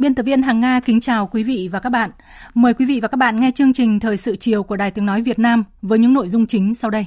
Biên 0.00 0.14
tập 0.14 0.22
viên 0.22 0.42
Hằng 0.42 0.60
Nga 0.60 0.80
kính 0.80 1.00
chào 1.00 1.26
quý 1.26 1.42
vị 1.42 1.68
và 1.72 1.80
các 1.80 1.90
bạn. 1.90 2.10
Mời 2.54 2.74
quý 2.74 2.84
vị 2.84 3.00
và 3.02 3.08
các 3.08 3.16
bạn 3.16 3.40
nghe 3.40 3.50
chương 3.54 3.72
trình 3.72 4.00
Thời 4.00 4.16
sự 4.16 4.36
chiều 4.36 4.62
của 4.62 4.76
Đài 4.76 4.90
Tiếng 4.90 5.06
Nói 5.06 5.22
Việt 5.22 5.38
Nam 5.38 5.64
với 5.82 5.98
những 5.98 6.12
nội 6.12 6.28
dung 6.28 6.46
chính 6.46 6.74
sau 6.74 6.90
đây. 6.90 7.06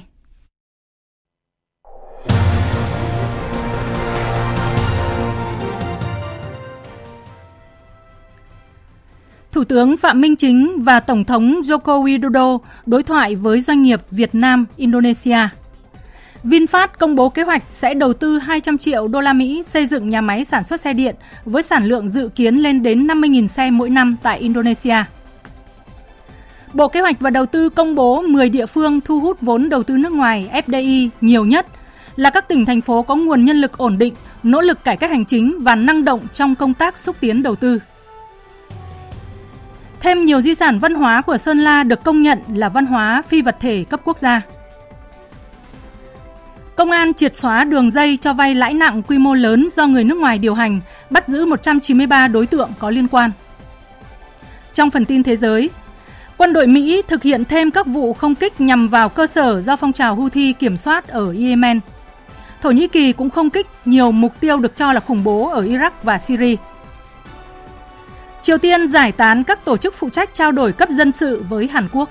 Thủ 9.52 9.64
tướng 9.64 9.96
Phạm 9.96 10.20
Minh 10.20 10.36
Chính 10.36 10.78
và 10.82 11.00
Tổng 11.00 11.24
thống 11.24 11.60
Joko 11.64 12.04
Widodo 12.04 12.58
đối 12.86 13.02
thoại 13.02 13.36
với 13.36 13.60
doanh 13.60 13.82
nghiệp 13.82 14.00
Việt 14.10 14.34
Nam, 14.34 14.66
Indonesia– 14.76 15.38
VinFast 16.44 16.88
công 16.98 17.14
bố 17.14 17.28
kế 17.28 17.42
hoạch 17.42 17.62
sẽ 17.68 17.94
đầu 17.94 18.12
tư 18.12 18.38
200 18.38 18.78
triệu 18.78 19.08
đô 19.08 19.20
la 19.20 19.32
Mỹ 19.32 19.62
xây 19.66 19.86
dựng 19.86 20.08
nhà 20.08 20.20
máy 20.20 20.44
sản 20.44 20.64
xuất 20.64 20.80
xe 20.80 20.92
điện 20.92 21.14
với 21.44 21.62
sản 21.62 21.84
lượng 21.84 22.08
dự 22.08 22.28
kiến 22.34 22.54
lên 22.54 22.82
đến 22.82 23.06
50.000 23.06 23.46
xe 23.46 23.70
mỗi 23.70 23.90
năm 23.90 24.16
tại 24.22 24.38
Indonesia. 24.38 24.96
Bộ 26.72 26.88
Kế 26.88 27.00
hoạch 27.00 27.20
và 27.20 27.30
Đầu 27.30 27.46
tư 27.46 27.68
công 27.68 27.94
bố 27.94 28.22
10 28.22 28.48
địa 28.48 28.66
phương 28.66 29.00
thu 29.00 29.20
hút 29.20 29.40
vốn 29.40 29.68
đầu 29.68 29.82
tư 29.82 29.96
nước 29.96 30.12
ngoài 30.12 30.62
FDI 30.66 31.08
nhiều 31.20 31.44
nhất 31.44 31.66
là 32.16 32.30
các 32.30 32.48
tỉnh 32.48 32.64
thành 32.64 32.80
phố 32.80 33.02
có 33.02 33.16
nguồn 33.16 33.44
nhân 33.44 33.56
lực 33.56 33.78
ổn 33.78 33.98
định, 33.98 34.14
nỗ 34.42 34.60
lực 34.60 34.84
cải 34.84 34.96
cách 34.96 35.10
hành 35.10 35.24
chính 35.24 35.56
và 35.60 35.74
năng 35.74 36.04
động 36.04 36.20
trong 36.32 36.54
công 36.54 36.74
tác 36.74 36.98
xúc 36.98 37.16
tiến 37.20 37.42
đầu 37.42 37.56
tư. 37.56 37.78
Thêm 40.00 40.24
nhiều 40.24 40.40
di 40.40 40.54
sản 40.54 40.78
văn 40.78 40.94
hóa 40.94 41.20
của 41.20 41.36
Sơn 41.36 41.58
La 41.58 41.82
được 41.82 42.04
công 42.04 42.22
nhận 42.22 42.38
là 42.54 42.68
văn 42.68 42.86
hóa 42.86 43.22
phi 43.28 43.42
vật 43.42 43.56
thể 43.60 43.84
cấp 43.90 44.00
quốc 44.04 44.18
gia. 44.18 44.42
Công 46.76 46.90
an 46.90 47.14
triệt 47.14 47.36
xóa 47.36 47.64
đường 47.64 47.90
dây 47.90 48.18
cho 48.20 48.32
vay 48.32 48.54
lãi 48.54 48.74
nặng 48.74 49.02
quy 49.02 49.18
mô 49.18 49.34
lớn 49.34 49.68
do 49.72 49.86
người 49.86 50.04
nước 50.04 50.18
ngoài 50.18 50.38
điều 50.38 50.54
hành, 50.54 50.80
bắt 51.10 51.28
giữ 51.28 51.46
193 51.46 52.28
đối 52.28 52.46
tượng 52.46 52.70
có 52.78 52.90
liên 52.90 53.08
quan. 53.08 53.30
Trong 54.74 54.90
phần 54.90 55.04
tin 55.04 55.22
thế 55.22 55.36
giới, 55.36 55.70
quân 56.36 56.52
đội 56.52 56.66
Mỹ 56.66 57.02
thực 57.08 57.22
hiện 57.22 57.44
thêm 57.44 57.70
các 57.70 57.86
vụ 57.86 58.12
không 58.12 58.34
kích 58.34 58.60
nhằm 58.60 58.88
vào 58.88 59.08
cơ 59.08 59.26
sở 59.26 59.62
do 59.62 59.76
phong 59.76 59.92
trào 59.92 60.14
Houthi 60.14 60.52
kiểm 60.52 60.76
soát 60.76 61.08
ở 61.08 61.34
Yemen. 61.38 61.80
Thổ 62.62 62.70
Nhĩ 62.70 62.88
Kỳ 62.88 63.12
cũng 63.12 63.30
không 63.30 63.50
kích 63.50 63.66
nhiều 63.84 64.12
mục 64.12 64.40
tiêu 64.40 64.58
được 64.58 64.76
cho 64.76 64.92
là 64.92 65.00
khủng 65.00 65.24
bố 65.24 65.48
ở 65.50 65.62
Iraq 65.62 65.90
và 66.02 66.18
Syria. 66.18 66.56
Triều 68.42 68.58
Tiên 68.58 68.88
giải 68.88 69.12
tán 69.12 69.44
các 69.44 69.64
tổ 69.64 69.76
chức 69.76 69.94
phụ 69.94 70.10
trách 70.10 70.34
trao 70.34 70.52
đổi 70.52 70.72
cấp 70.72 70.88
dân 70.90 71.12
sự 71.12 71.44
với 71.48 71.68
Hàn 71.72 71.88
Quốc. 71.92 72.08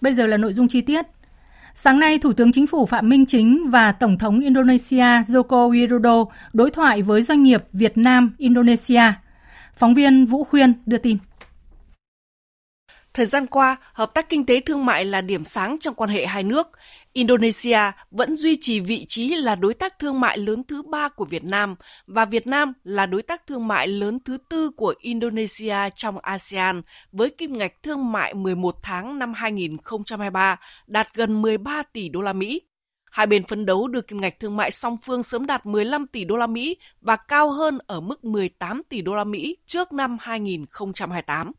Bây 0.00 0.14
giờ 0.14 0.26
là 0.26 0.36
nội 0.36 0.52
dung 0.52 0.68
chi 0.68 0.80
tiết. 0.80 1.06
Sáng 1.74 1.98
nay, 1.98 2.18
Thủ 2.18 2.32
tướng 2.32 2.52
Chính 2.52 2.66
phủ 2.66 2.86
Phạm 2.86 3.08
Minh 3.08 3.26
Chính 3.26 3.70
và 3.70 3.92
Tổng 3.92 4.18
thống 4.18 4.40
Indonesia 4.40 5.04
Joko 5.26 5.70
Widodo 5.70 6.26
đối 6.52 6.70
thoại 6.70 7.02
với 7.02 7.22
doanh 7.22 7.42
nghiệp 7.42 7.62
Việt 7.72 7.98
Nam 7.98 8.34
Indonesia. 8.38 9.02
Phóng 9.76 9.94
viên 9.94 10.26
Vũ 10.26 10.44
Khuyên 10.44 10.74
đưa 10.86 10.98
tin. 10.98 11.16
Thời 13.14 13.26
gian 13.26 13.46
qua, 13.46 13.76
hợp 13.92 14.14
tác 14.14 14.28
kinh 14.28 14.46
tế 14.46 14.60
thương 14.60 14.84
mại 14.84 15.04
là 15.04 15.20
điểm 15.20 15.44
sáng 15.44 15.76
trong 15.80 15.94
quan 15.94 16.10
hệ 16.10 16.26
hai 16.26 16.42
nước. 16.42 16.70
Indonesia 17.12 17.78
vẫn 18.10 18.36
duy 18.36 18.56
trì 18.60 18.80
vị 18.80 19.04
trí 19.08 19.28
là 19.28 19.54
đối 19.54 19.74
tác 19.74 19.98
thương 19.98 20.20
mại 20.20 20.38
lớn 20.38 20.62
thứ 20.68 20.82
ba 20.82 21.08
của 21.08 21.24
Việt 21.24 21.44
Nam 21.44 21.74
và 22.06 22.24
Việt 22.24 22.46
Nam 22.46 22.72
là 22.84 23.06
đối 23.06 23.22
tác 23.22 23.46
thương 23.46 23.68
mại 23.68 23.88
lớn 23.88 24.18
thứ 24.24 24.38
tư 24.48 24.70
của 24.76 24.94
Indonesia 25.00 25.76
trong 25.94 26.18
ASEAN 26.18 26.82
với 27.12 27.30
kim 27.30 27.52
ngạch 27.52 27.82
thương 27.82 28.12
mại 28.12 28.34
11 28.34 28.76
tháng 28.82 29.18
năm 29.18 29.32
2023 29.34 30.56
đạt 30.86 31.14
gần 31.14 31.42
13 31.42 31.82
tỷ 31.82 32.08
đô 32.08 32.20
la 32.20 32.32
Mỹ. 32.32 32.62
Hai 33.10 33.26
bên 33.26 33.44
phấn 33.44 33.66
đấu 33.66 33.88
đưa 33.88 34.00
kim 34.00 34.20
ngạch 34.20 34.40
thương 34.40 34.56
mại 34.56 34.70
song 34.70 34.96
phương 35.02 35.22
sớm 35.22 35.46
đạt 35.46 35.66
15 35.66 36.06
tỷ 36.06 36.24
đô 36.24 36.36
la 36.36 36.46
Mỹ 36.46 36.76
và 37.00 37.16
cao 37.16 37.50
hơn 37.50 37.78
ở 37.86 38.00
mức 38.00 38.24
18 38.24 38.82
tỷ 38.88 39.02
đô 39.02 39.14
la 39.14 39.24
Mỹ 39.24 39.56
trước 39.66 39.92
năm 39.92 40.16
2028. 40.20 41.52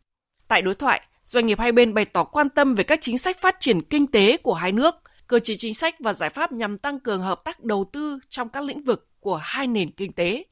Tại 0.48 0.62
đối 0.62 0.76
thoại, 0.76 1.02
doanh 1.22 1.46
nghiệp 1.46 1.60
hai 1.60 1.72
bên 1.72 1.94
bày 1.94 2.06
tỏ 2.06 2.24
quan 2.24 2.50
tâm 2.50 2.76
về 2.76 2.84
các 2.84 3.00
chính 3.02 3.18
sách 3.18 3.42
phát 3.42 3.56
triển 3.60 3.82
kinh 3.82 4.08
tế 4.08 4.38
của 4.38 4.54
hai 4.54 4.72
nước– 4.72 4.96
cơ 5.32 5.40
chế 5.40 5.56
chính 5.58 5.74
sách 5.74 5.96
và 6.00 6.14
giải 6.14 6.30
pháp 6.30 6.52
nhằm 6.52 6.78
tăng 6.78 7.00
cường 7.00 7.22
hợp 7.22 7.44
tác 7.44 7.64
đầu 7.64 7.90
tư 7.94 8.20
trong 8.30 8.50
các 8.50 8.64
lĩnh 8.64 8.82
vực 8.82 9.08
của 9.20 9.36
hai 9.36 9.68
nền 9.68 9.92
kinh 9.92 10.14
tế. 10.14 10.46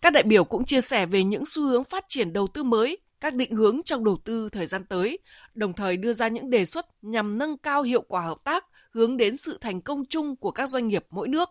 Các 0.00 0.12
đại 0.12 0.22
biểu 0.22 0.44
cũng 0.44 0.64
chia 0.64 0.80
sẻ 0.80 1.06
về 1.06 1.24
những 1.24 1.42
xu 1.46 1.62
hướng 1.62 1.84
phát 1.84 2.04
triển 2.08 2.32
đầu 2.32 2.46
tư 2.46 2.62
mới, 2.62 2.98
các 3.20 3.34
định 3.34 3.52
hướng 3.52 3.80
trong 3.84 4.04
đầu 4.04 4.18
tư 4.24 4.48
thời 4.52 4.66
gian 4.66 4.84
tới, 4.84 5.18
đồng 5.54 5.72
thời 5.72 5.96
đưa 5.96 6.12
ra 6.12 6.28
những 6.28 6.50
đề 6.50 6.64
xuất 6.64 6.86
nhằm 7.02 7.38
nâng 7.38 7.58
cao 7.58 7.82
hiệu 7.82 8.02
quả 8.08 8.20
hợp 8.22 8.38
tác 8.44 8.66
hướng 8.90 9.16
đến 9.16 9.36
sự 9.36 9.58
thành 9.60 9.80
công 9.80 10.04
chung 10.04 10.36
của 10.36 10.50
các 10.50 10.68
doanh 10.68 10.88
nghiệp 10.88 11.06
mỗi 11.10 11.28
nước. 11.28 11.48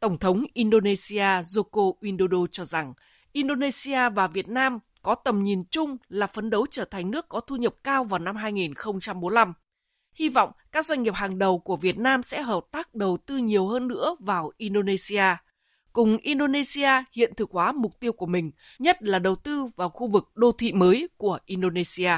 Tổng 0.00 0.18
thống 0.18 0.44
Indonesia 0.54 1.40
Joko 1.40 1.92
Widodo 2.00 2.46
cho 2.46 2.64
rằng 2.64 2.94
Indonesia 3.32 4.08
và 4.14 4.26
Việt 4.26 4.48
Nam 4.48 4.78
có 5.02 5.14
tầm 5.14 5.42
nhìn 5.42 5.62
chung 5.70 5.96
là 6.08 6.26
phấn 6.26 6.50
đấu 6.50 6.66
trở 6.70 6.84
thành 6.84 7.10
nước 7.10 7.28
có 7.28 7.40
thu 7.40 7.56
nhập 7.56 7.74
cao 7.84 8.04
vào 8.04 8.18
năm 8.18 8.36
2045 8.36 9.52
hy 10.20 10.28
vọng 10.28 10.50
các 10.72 10.86
doanh 10.86 11.02
nghiệp 11.02 11.14
hàng 11.14 11.38
đầu 11.38 11.58
của 11.58 11.76
Việt 11.76 11.98
Nam 11.98 12.22
sẽ 12.22 12.42
hợp 12.42 12.64
tác 12.72 12.94
đầu 12.94 13.18
tư 13.26 13.36
nhiều 13.36 13.66
hơn 13.66 13.88
nữa 13.88 14.16
vào 14.18 14.52
Indonesia, 14.56 15.24
cùng 15.92 16.18
Indonesia 16.18 16.90
hiện 17.12 17.34
thực 17.36 17.50
hóa 17.50 17.72
mục 17.72 18.00
tiêu 18.00 18.12
của 18.12 18.26
mình, 18.26 18.50
nhất 18.78 19.02
là 19.02 19.18
đầu 19.18 19.36
tư 19.36 19.66
vào 19.76 19.88
khu 19.88 20.10
vực 20.10 20.30
đô 20.34 20.52
thị 20.52 20.72
mới 20.72 21.08
của 21.16 21.38
Indonesia. 21.46 22.12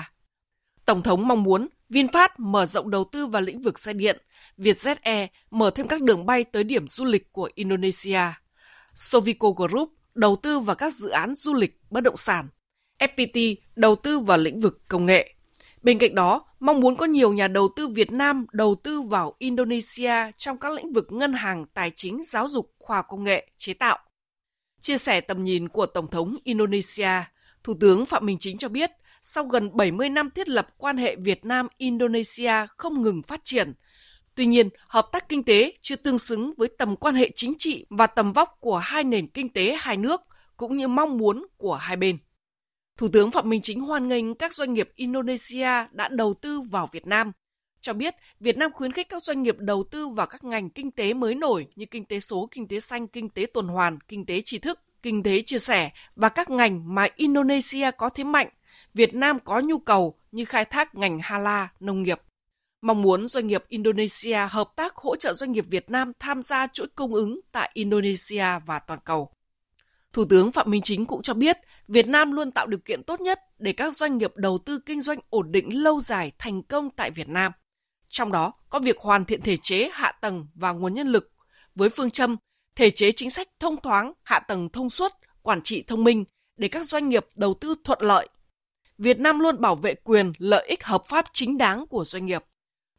Tổng 0.84 1.02
thống 1.02 1.28
mong 1.28 1.42
muốn 1.42 1.68
VinFast 1.90 2.28
mở 2.38 2.66
rộng 2.66 2.90
đầu 2.90 3.04
tư 3.04 3.26
vào 3.26 3.42
lĩnh 3.42 3.62
vực 3.62 3.78
xe 3.78 3.92
điện, 3.92 4.22
Vietjet 4.58 4.96
Air 5.02 5.28
mở 5.50 5.70
thêm 5.70 5.88
các 5.88 6.02
đường 6.02 6.26
bay 6.26 6.44
tới 6.44 6.64
điểm 6.64 6.88
du 6.88 7.04
lịch 7.04 7.32
của 7.32 7.50
Indonesia. 7.54 8.20
Sovico 8.94 9.48
Group 9.50 9.88
đầu 10.14 10.36
tư 10.36 10.58
vào 10.58 10.76
các 10.76 10.92
dự 10.92 11.08
án 11.08 11.34
du 11.34 11.54
lịch 11.54 11.80
bất 11.90 12.00
động 12.00 12.16
sản. 12.16 12.48
FPT 12.98 13.54
đầu 13.76 13.96
tư 13.96 14.18
vào 14.18 14.38
lĩnh 14.38 14.60
vực 14.60 14.88
công 14.88 15.06
nghệ. 15.06 15.34
Bên 15.82 15.98
cạnh 15.98 16.14
đó, 16.14 16.44
mong 16.60 16.80
muốn 16.80 16.96
có 16.96 17.06
nhiều 17.06 17.32
nhà 17.32 17.48
đầu 17.48 17.68
tư 17.76 17.88
Việt 17.88 18.12
Nam 18.12 18.46
đầu 18.52 18.74
tư 18.74 19.00
vào 19.00 19.34
Indonesia 19.38 20.14
trong 20.38 20.58
các 20.58 20.72
lĩnh 20.72 20.92
vực 20.92 21.06
ngân 21.10 21.32
hàng, 21.32 21.66
tài 21.74 21.90
chính, 21.96 22.20
giáo 22.24 22.48
dục, 22.48 22.72
khoa 22.78 23.02
công 23.02 23.24
nghệ, 23.24 23.50
chế 23.56 23.74
tạo. 23.74 23.98
Chia 24.80 24.98
sẻ 24.98 25.20
tầm 25.20 25.44
nhìn 25.44 25.68
của 25.68 25.86
Tổng 25.86 26.08
thống 26.08 26.36
Indonesia, 26.44 27.10
Thủ 27.64 27.74
tướng 27.80 28.06
Phạm 28.06 28.26
Minh 28.26 28.36
Chính 28.40 28.58
cho 28.58 28.68
biết, 28.68 28.90
sau 29.22 29.44
gần 29.44 29.76
70 29.76 30.10
năm 30.10 30.30
thiết 30.30 30.48
lập 30.48 30.68
quan 30.76 30.96
hệ 30.96 31.16
Việt 31.16 31.44
Nam-Indonesia 31.44 32.52
không 32.76 33.02
ngừng 33.02 33.22
phát 33.22 33.40
triển. 33.44 33.72
Tuy 34.34 34.46
nhiên, 34.46 34.68
hợp 34.88 35.08
tác 35.12 35.28
kinh 35.28 35.44
tế 35.44 35.72
chưa 35.80 35.96
tương 35.96 36.18
xứng 36.18 36.52
với 36.56 36.68
tầm 36.78 36.96
quan 36.96 37.14
hệ 37.14 37.30
chính 37.34 37.54
trị 37.58 37.86
và 37.90 38.06
tầm 38.06 38.32
vóc 38.32 38.56
của 38.60 38.78
hai 38.78 39.04
nền 39.04 39.26
kinh 39.26 39.48
tế 39.48 39.76
hai 39.80 39.96
nước, 39.96 40.20
cũng 40.56 40.76
như 40.76 40.88
mong 40.88 41.16
muốn 41.16 41.46
của 41.56 41.74
hai 41.74 41.96
bên. 41.96 42.18
Thủ 42.96 43.08
tướng 43.12 43.30
Phạm 43.30 43.48
Minh 43.48 43.60
Chính 43.62 43.80
hoan 43.80 44.08
nghênh 44.08 44.34
các 44.34 44.54
doanh 44.54 44.74
nghiệp 44.74 44.90
Indonesia 44.94 45.68
đã 45.90 46.08
đầu 46.08 46.34
tư 46.34 46.60
vào 46.60 46.88
Việt 46.92 47.06
Nam, 47.06 47.32
cho 47.80 47.92
biết 47.92 48.14
Việt 48.40 48.56
Nam 48.56 48.72
khuyến 48.72 48.92
khích 48.92 49.08
các 49.08 49.22
doanh 49.22 49.42
nghiệp 49.42 49.56
đầu 49.58 49.84
tư 49.90 50.08
vào 50.08 50.26
các 50.26 50.44
ngành 50.44 50.70
kinh 50.70 50.90
tế 50.90 51.14
mới 51.14 51.34
nổi 51.34 51.66
như 51.76 51.86
kinh 51.86 52.04
tế 52.04 52.20
số, 52.20 52.48
kinh 52.50 52.68
tế 52.68 52.80
xanh, 52.80 53.06
kinh 53.06 53.28
tế 53.28 53.46
tuần 53.54 53.68
hoàn, 53.68 53.98
kinh 54.00 54.26
tế 54.26 54.40
tri 54.40 54.58
thức, 54.58 54.80
kinh 55.02 55.22
tế 55.22 55.42
chia 55.46 55.58
sẻ 55.58 55.90
và 56.16 56.28
các 56.28 56.50
ngành 56.50 56.94
mà 56.94 57.06
Indonesia 57.16 57.90
có 57.90 58.08
thế 58.08 58.24
mạnh, 58.24 58.48
Việt 58.94 59.14
Nam 59.14 59.38
có 59.38 59.60
nhu 59.60 59.78
cầu 59.78 60.18
như 60.32 60.44
khai 60.44 60.64
thác 60.64 60.94
ngành 60.94 61.18
hala, 61.22 61.68
nông 61.80 62.02
nghiệp. 62.02 62.20
Mong 62.82 63.02
muốn 63.02 63.28
doanh 63.28 63.46
nghiệp 63.46 63.64
Indonesia 63.68 64.38
hợp 64.50 64.72
tác 64.76 64.96
hỗ 64.96 65.16
trợ 65.16 65.32
doanh 65.32 65.52
nghiệp 65.52 65.64
Việt 65.70 65.90
Nam 65.90 66.12
tham 66.18 66.42
gia 66.42 66.66
chuỗi 66.66 66.86
cung 66.86 67.14
ứng 67.14 67.40
tại 67.52 67.70
Indonesia 67.74 68.46
và 68.66 68.78
toàn 68.78 69.00
cầu. 69.04 69.30
Thủ 70.12 70.24
tướng 70.24 70.52
Phạm 70.52 70.70
Minh 70.70 70.82
Chính 70.82 71.06
cũng 71.06 71.22
cho 71.22 71.34
biết, 71.34 71.56
Việt 71.88 72.08
Nam 72.08 72.32
luôn 72.32 72.50
tạo 72.50 72.66
điều 72.66 72.80
kiện 72.84 73.02
tốt 73.02 73.20
nhất 73.20 73.40
để 73.58 73.72
các 73.72 73.94
doanh 73.94 74.18
nghiệp 74.18 74.32
đầu 74.36 74.58
tư 74.58 74.78
kinh 74.86 75.00
doanh 75.00 75.18
ổn 75.30 75.52
định 75.52 75.82
lâu 75.82 76.00
dài 76.00 76.32
thành 76.38 76.62
công 76.62 76.90
tại 76.90 77.10
Việt 77.10 77.28
Nam. 77.28 77.52
Trong 78.08 78.32
đó 78.32 78.52
có 78.70 78.78
việc 78.78 78.98
hoàn 78.98 79.24
thiện 79.24 79.40
thể 79.40 79.56
chế, 79.56 79.90
hạ 79.92 80.12
tầng 80.20 80.46
và 80.54 80.72
nguồn 80.72 80.94
nhân 80.94 81.08
lực 81.08 81.32
với 81.74 81.88
phương 81.88 82.10
châm 82.10 82.36
thể 82.76 82.90
chế 82.90 83.12
chính 83.12 83.30
sách 83.30 83.48
thông 83.60 83.80
thoáng, 83.80 84.12
hạ 84.22 84.40
tầng 84.40 84.68
thông 84.68 84.90
suốt, 84.90 85.12
quản 85.42 85.62
trị 85.62 85.82
thông 85.86 86.04
minh 86.04 86.24
để 86.56 86.68
các 86.68 86.84
doanh 86.84 87.08
nghiệp 87.08 87.26
đầu 87.36 87.54
tư 87.60 87.74
thuận 87.84 87.98
lợi. 88.02 88.28
Việt 88.98 89.18
Nam 89.18 89.38
luôn 89.38 89.60
bảo 89.60 89.74
vệ 89.74 89.94
quyền 89.94 90.32
lợi 90.38 90.66
ích 90.68 90.84
hợp 90.84 91.02
pháp 91.06 91.24
chính 91.32 91.58
đáng 91.58 91.86
của 91.86 92.04
doanh 92.04 92.26
nghiệp. 92.26 92.44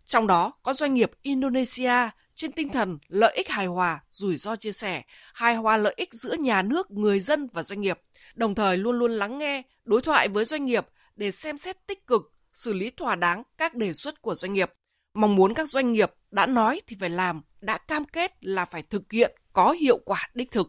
Trong 0.06 0.28
đó 0.28 0.52
có 0.64 0.74
doanh 0.74 0.94
nghiệp 0.94 1.12
Indonesia 1.22 2.10
trên 2.36 2.52
tinh 2.52 2.70
thần 2.70 2.98
lợi 3.08 3.34
ích 3.36 3.50
hài 3.50 3.66
hòa, 3.66 4.00
rủi 4.10 4.38
ro 4.38 4.56
chia 4.56 4.72
sẻ, 4.72 5.02
hài 5.34 5.56
hòa 5.56 5.78
lợi 5.78 5.94
ích 5.98 6.14
giữa 6.14 6.36
nhà 6.40 6.62
nước, 6.62 6.92
người 6.92 7.20
dân 7.20 7.48
và 7.54 7.64
doanh 7.64 7.82
nghiệp, 7.82 8.00
đồng 8.36 8.56
thời 8.56 8.78
luôn 8.78 9.00
luôn 9.00 9.12
lắng 9.12 9.40
nghe, 9.40 9.62
đối 9.84 10.02
thoại 10.02 10.28
với 10.28 10.46
doanh 10.46 10.66
nghiệp 10.66 10.88
để 11.16 11.32
xem 11.32 11.58
xét 11.58 11.88
tích 11.88 12.08
cực, 12.08 12.22
xử 12.54 12.74
lý 12.74 12.90
thỏa 12.90 13.16
đáng 13.16 13.44
các 13.58 13.76
đề 13.76 13.94
xuất 13.94 14.22
của 14.22 14.36
doanh 14.36 14.54
nghiệp. 14.54 14.72
Mong 15.14 15.36
muốn 15.36 15.54
các 15.54 15.70
doanh 15.70 15.94
nghiệp 15.94 16.12
đã 16.32 16.46
nói 16.46 16.82
thì 16.88 16.96
phải 17.00 17.10
làm, 17.10 17.42
đã 17.62 17.78
cam 17.78 18.06
kết 18.06 18.32
là 18.42 18.66
phải 18.66 18.84
thực 18.84 19.12
hiện 19.12 19.36
có 19.54 19.72
hiệu 19.72 20.00
quả 20.06 20.30
đích 20.34 20.52
thực. 20.52 20.68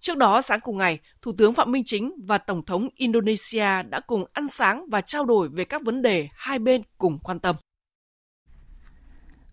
Trước 0.00 0.16
đó, 0.16 0.40
sáng 0.40 0.60
cùng 0.60 0.78
ngày, 0.78 0.98
Thủ 1.22 1.32
tướng 1.38 1.54
Phạm 1.54 1.72
Minh 1.72 1.82
Chính 1.86 2.12
và 2.26 2.38
Tổng 2.38 2.64
thống 2.64 2.88
Indonesia 2.94 3.82
đã 3.88 4.00
cùng 4.06 4.24
ăn 4.32 4.48
sáng 4.48 4.84
và 4.90 5.00
trao 5.00 5.24
đổi 5.24 5.48
về 5.52 5.64
các 5.64 5.82
vấn 5.82 6.02
đề 6.02 6.28
hai 6.32 6.58
bên 6.58 6.82
cùng 6.98 7.18
quan 7.24 7.40
tâm. 7.40 7.56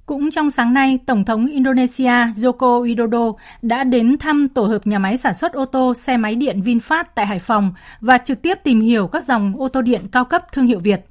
Cũng 0.10 0.32
trong 0.32 0.50
sáng 0.50 0.74
nay, 0.74 1.00
Tổng 1.06 1.26
thống 1.26 1.48
Indonesia 1.48 2.12
Joko 2.36 2.84
Widodo 2.84 3.34
đã 3.62 3.84
đến 3.84 4.18
thăm 4.18 4.48
tổ 4.48 4.64
hợp 4.64 4.88
nhà 4.88 5.00
máy 5.00 5.18
sản 5.18 5.34
xuất 5.34 5.54
ô 5.54 5.66
tô 5.66 5.94
xe 5.94 6.18
máy 6.18 6.36
điện 6.36 6.60
VinFast 6.60 7.04
tại 7.16 7.26
Hải 7.26 7.40
Phòng 7.40 7.74
và 8.02 8.18
trực 8.18 8.42
tiếp 8.42 8.58
tìm 8.64 8.82
hiểu 8.82 9.08
các 9.08 9.24
dòng 9.24 9.54
ô 9.58 9.68
tô 9.68 9.82
điện 9.82 10.02
cao 10.12 10.26
cấp 10.26 10.52
thương 10.52 10.66
hiệu 10.66 10.80
Việt. 10.80 11.06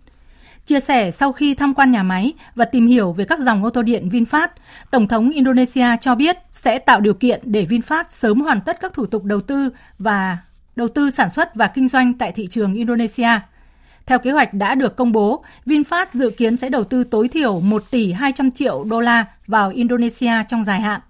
Chia 0.64 0.80
sẻ 0.80 1.10
sau 1.10 1.32
khi 1.32 1.54
tham 1.54 1.74
quan 1.74 1.92
nhà 1.92 2.02
máy 2.02 2.32
và 2.54 2.64
tìm 2.64 2.86
hiểu 2.86 3.12
về 3.12 3.24
các 3.24 3.38
dòng 3.38 3.64
ô 3.64 3.70
tô 3.70 3.82
điện 3.82 4.08
VinFast, 4.08 4.48
Tổng 4.90 5.08
thống 5.08 5.30
Indonesia 5.30 5.86
cho 6.00 6.14
biết 6.14 6.36
sẽ 6.52 6.78
tạo 6.78 7.00
điều 7.00 7.14
kiện 7.14 7.40
để 7.44 7.64
VinFast 7.64 8.04
sớm 8.08 8.40
hoàn 8.40 8.60
tất 8.60 8.80
các 8.80 8.92
thủ 8.92 9.06
tục 9.06 9.24
đầu 9.24 9.40
tư 9.40 9.70
và 9.98 10.38
đầu 10.76 10.88
tư 10.88 11.10
sản 11.10 11.30
xuất 11.30 11.54
và 11.54 11.66
kinh 11.66 11.88
doanh 11.88 12.14
tại 12.14 12.32
thị 12.32 12.46
trường 12.46 12.74
Indonesia. 12.74 13.40
Theo 14.08 14.18
kế 14.18 14.30
hoạch 14.30 14.54
đã 14.54 14.74
được 14.74 14.96
công 14.96 15.12
bố, 15.12 15.44
VinFast 15.66 16.06
dự 16.10 16.30
kiến 16.30 16.56
sẽ 16.56 16.68
đầu 16.68 16.84
tư 16.84 17.04
tối 17.04 17.28
thiểu 17.28 17.60
1 17.60 17.82
tỷ 17.90 18.12
200 18.12 18.50
triệu 18.50 18.84
đô 18.84 19.00
la 19.00 19.24
vào 19.46 19.70
Indonesia 19.70 20.32
trong 20.48 20.64
dài 20.64 20.80
hạn. 20.80 21.00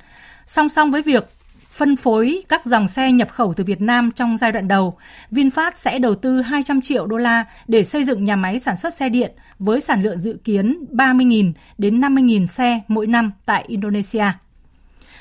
Song 0.47 0.69
song 0.69 0.91
với 0.91 1.03
việc 1.03 1.29
phân 1.71 1.97
phối 1.97 2.43
các 2.49 2.65
dòng 2.65 2.89
xe 2.89 3.13
nhập 3.13 3.29
khẩu 3.31 3.55
từ 3.55 3.65
Việt 3.65 3.81
Nam 3.81 4.11
trong 4.11 4.39
giai 4.39 4.53
đoạn 4.53 4.69
đầu, 4.69 4.95
VinFast 5.31 5.71
sẽ 5.75 5.99
đầu 5.99 6.15
tư 6.15 6.43
200 6.43 6.81
triệu 6.81 7.07
đô 7.07 7.17
la 7.17 7.45
để 7.69 7.85
xây 7.85 8.05
dựng 8.05 8.25
nhà 8.25 8.37
máy 8.37 8.59
sản 8.59 8.77
xuất 8.77 8.95
xe 8.95 9.09
điện 9.09 9.33
với 9.59 9.81
sản 9.81 10.03
lượng 10.03 10.19
dự 10.19 10.37
kiến 10.45 10.85
30.000 10.93 11.53
đến 11.79 12.01
50.000 12.01 12.47
xe 12.47 12.81
mỗi 12.89 13.07
năm 13.07 13.33
tại 13.47 13.65
Indonesia. 13.69 14.27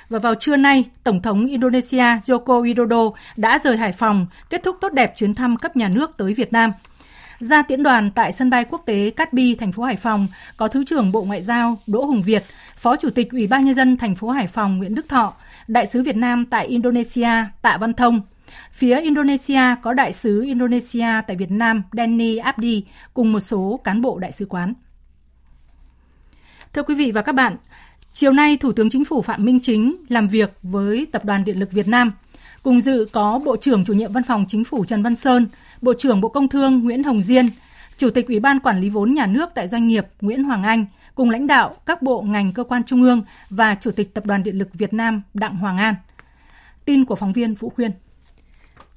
Và 0.09 0.19
vào 0.19 0.35
trưa 0.35 0.55
nay, 0.55 0.83
Tổng 1.03 1.21
thống 1.21 1.45
Indonesia 1.45 2.03
Joko 2.25 2.63
Widodo 2.63 3.11
đã 3.37 3.59
rời 3.63 3.77
Hải 3.77 3.91
Phòng, 3.91 4.27
kết 4.49 4.63
thúc 4.63 4.77
tốt 4.81 4.93
đẹp 4.93 5.13
chuyến 5.17 5.35
thăm 5.35 5.57
cấp 5.57 5.75
nhà 5.75 5.89
nước 5.89 6.17
tới 6.17 6.33
Việt 6.33 6.53
Nam. 6.53 6.71
Ra 7.39 7.61
tiễn 7.61 7.83
đoàn 7.83 8.11
tại 8.11 8.31
sân 8.31 8.49
bay 8.49 8.65
quốc 8.69 8.81
tế 8.85 9.09
Cát 9.09 9.33
Bi, 9.33 9.55
thành 9.55 9.71
phố 9.71 9.83
Hải 9.83 9.95
Phòng, 9.95 10.27
có 10.57 10.67
Thứ 10.67 10.83
trưởng 10.83 11.11
Bộ 11.11 11.23
Ngoại 11.23 11.41
giao 11.43 11.77
Đỗ 11.87 12.05
Hùng 12.05 12.21
Việt, 12.21 12.43
Phó 12.77 12.95
Chủ 12.95 13.09
tịch 13.09 13.31
Ủy 13.31 13.47
ban 13.47 13.65
Nhân 13.65 13.75
dân 13.75 13.97
thành 13.97 14.15
phố 14.15 14.29
Hải 14.29 14.47
Phòng 14.47 14.77
Nguyễn 14.77 14.95
Đức 14.95 15.09
Thọ, 15.09 15.33
Đại 15.67 15.87
sứ 15.87 16.03
Việt 16.03 16.15
Nam 16.15 16.45
tại 16.45 16.67
Indonesia 16.67 17.29
Tạ 17.61 17.77
Văn 17.77 17.93
Thông. 17.93 18.21
Phía 18.71 19.01
Indonesia 19.01 19.61
có 19.83 19.93
Đại 19.93 20.13
sứ 20.13 20.43
Indonesia 20.43 21.07
tại 21.27 21.37
Việt 21.37 21.51
Nam 21.51 21.83
Danny 21.93 22.37
Abdi 22.37 22.83
cùng 23.13 23.33
một 23.33 23.39
số 23.39 23.79
cán 23.83 24.01
bộ 24.01 24.19
đại 24.19 24.31
sứ 24.31 24.45
quán. 24.45 24.73
Thưa 26.73 26.83
quý 26.83 26.95
vị 26.95 27.11
và 27.11 27.21
các 27.21 27.35
bạn, 27.35 27.57
chiều 28.13 28.31
nay 28.33 28.57
Thủ 28.57 28.71
tướng 28.71 28.89
Chính 28.89 29.05
phủ 29.05 29.21
Phạm 29.21 29.45
Minh 29.45 29.59
Chính 29.61 29.95
làm 30.09 30.27
việc 30.27 30.57
với 30.63 31.07
Tập 31.11 31.25
đoàn 31.25 31.43
Điện 31.43 31.59
lực 31.59 31.71
Việt 31.71 31.87
Nam. 31.87 32.11
Cùng 32.63 32.81
dự 32.81 33.07
có 33.11 33.39
Bộ 33.45 33.57
trưởng 33.57 33.85
Chủ 33.85 33.93
nhiệm 33.93 34.11
Văn 34.11 34.23
phòng 34.23 34.45
Chính 34.47 34.63
phủ 34.63 34.85
Trần 34.85 35.03
Văn 35.03 35.15
Sơn, 35.15 35.47
Bộ 35.81 35.93
trưởng 35.97 36.21
Bộ 36.21 36.29
Công 36.29 36.49
Thương 36.49 36.83
Nguyễn 36.83 37.03
Hồng 37.03 37.21
Diên, 37.21 37.49
Chủ 37.97 38.09
tịch 38.09 38.27
Ủy 38.27 38.39
ban 38.39 38.59
Quản 38.59 38.79
lý 38.79 38.89
vốn 38.89 39.13
nhà 39.13 39.25
nước 39.25 39.49
tại 39.55 39.67
doanh 39.67 39.87
nghiệp 39.87 40.07
Nguyễn 40.21 40.43
Hoàng 40.43 40.63
Anh 40.63 40.85
cùng 41.15 41.29
lãnh 41.29 41.47
đạo 41.47 41.75
các 41.85 42.01
bộ 42.01 42.21
ngành 42.21 42.53
cơ 42.53 42.63
quan 42.63 42.83
trung 42.83 43.03
ương 43.03 43.21
và 43.49 43.75
Chủ 43.75 43.91
tịch 43.91 44.13
Tập 44.13 44.25
đoàn 44.25 44.43
Điện 44.43 44.57
lực 44.57 44.67
Việt 44.73 44.93
Nam 44.93 45.21
Đặng 45.33 45.57
Hoàng 45.57 45.77
An. 45.77 45.95
Tin 46.85 47.05
của 47.05 47.15
phóng 47.15 47.33
viên 47.33 47.53
Vũ 47.53 47.69
Khuyên. 47.69 47.91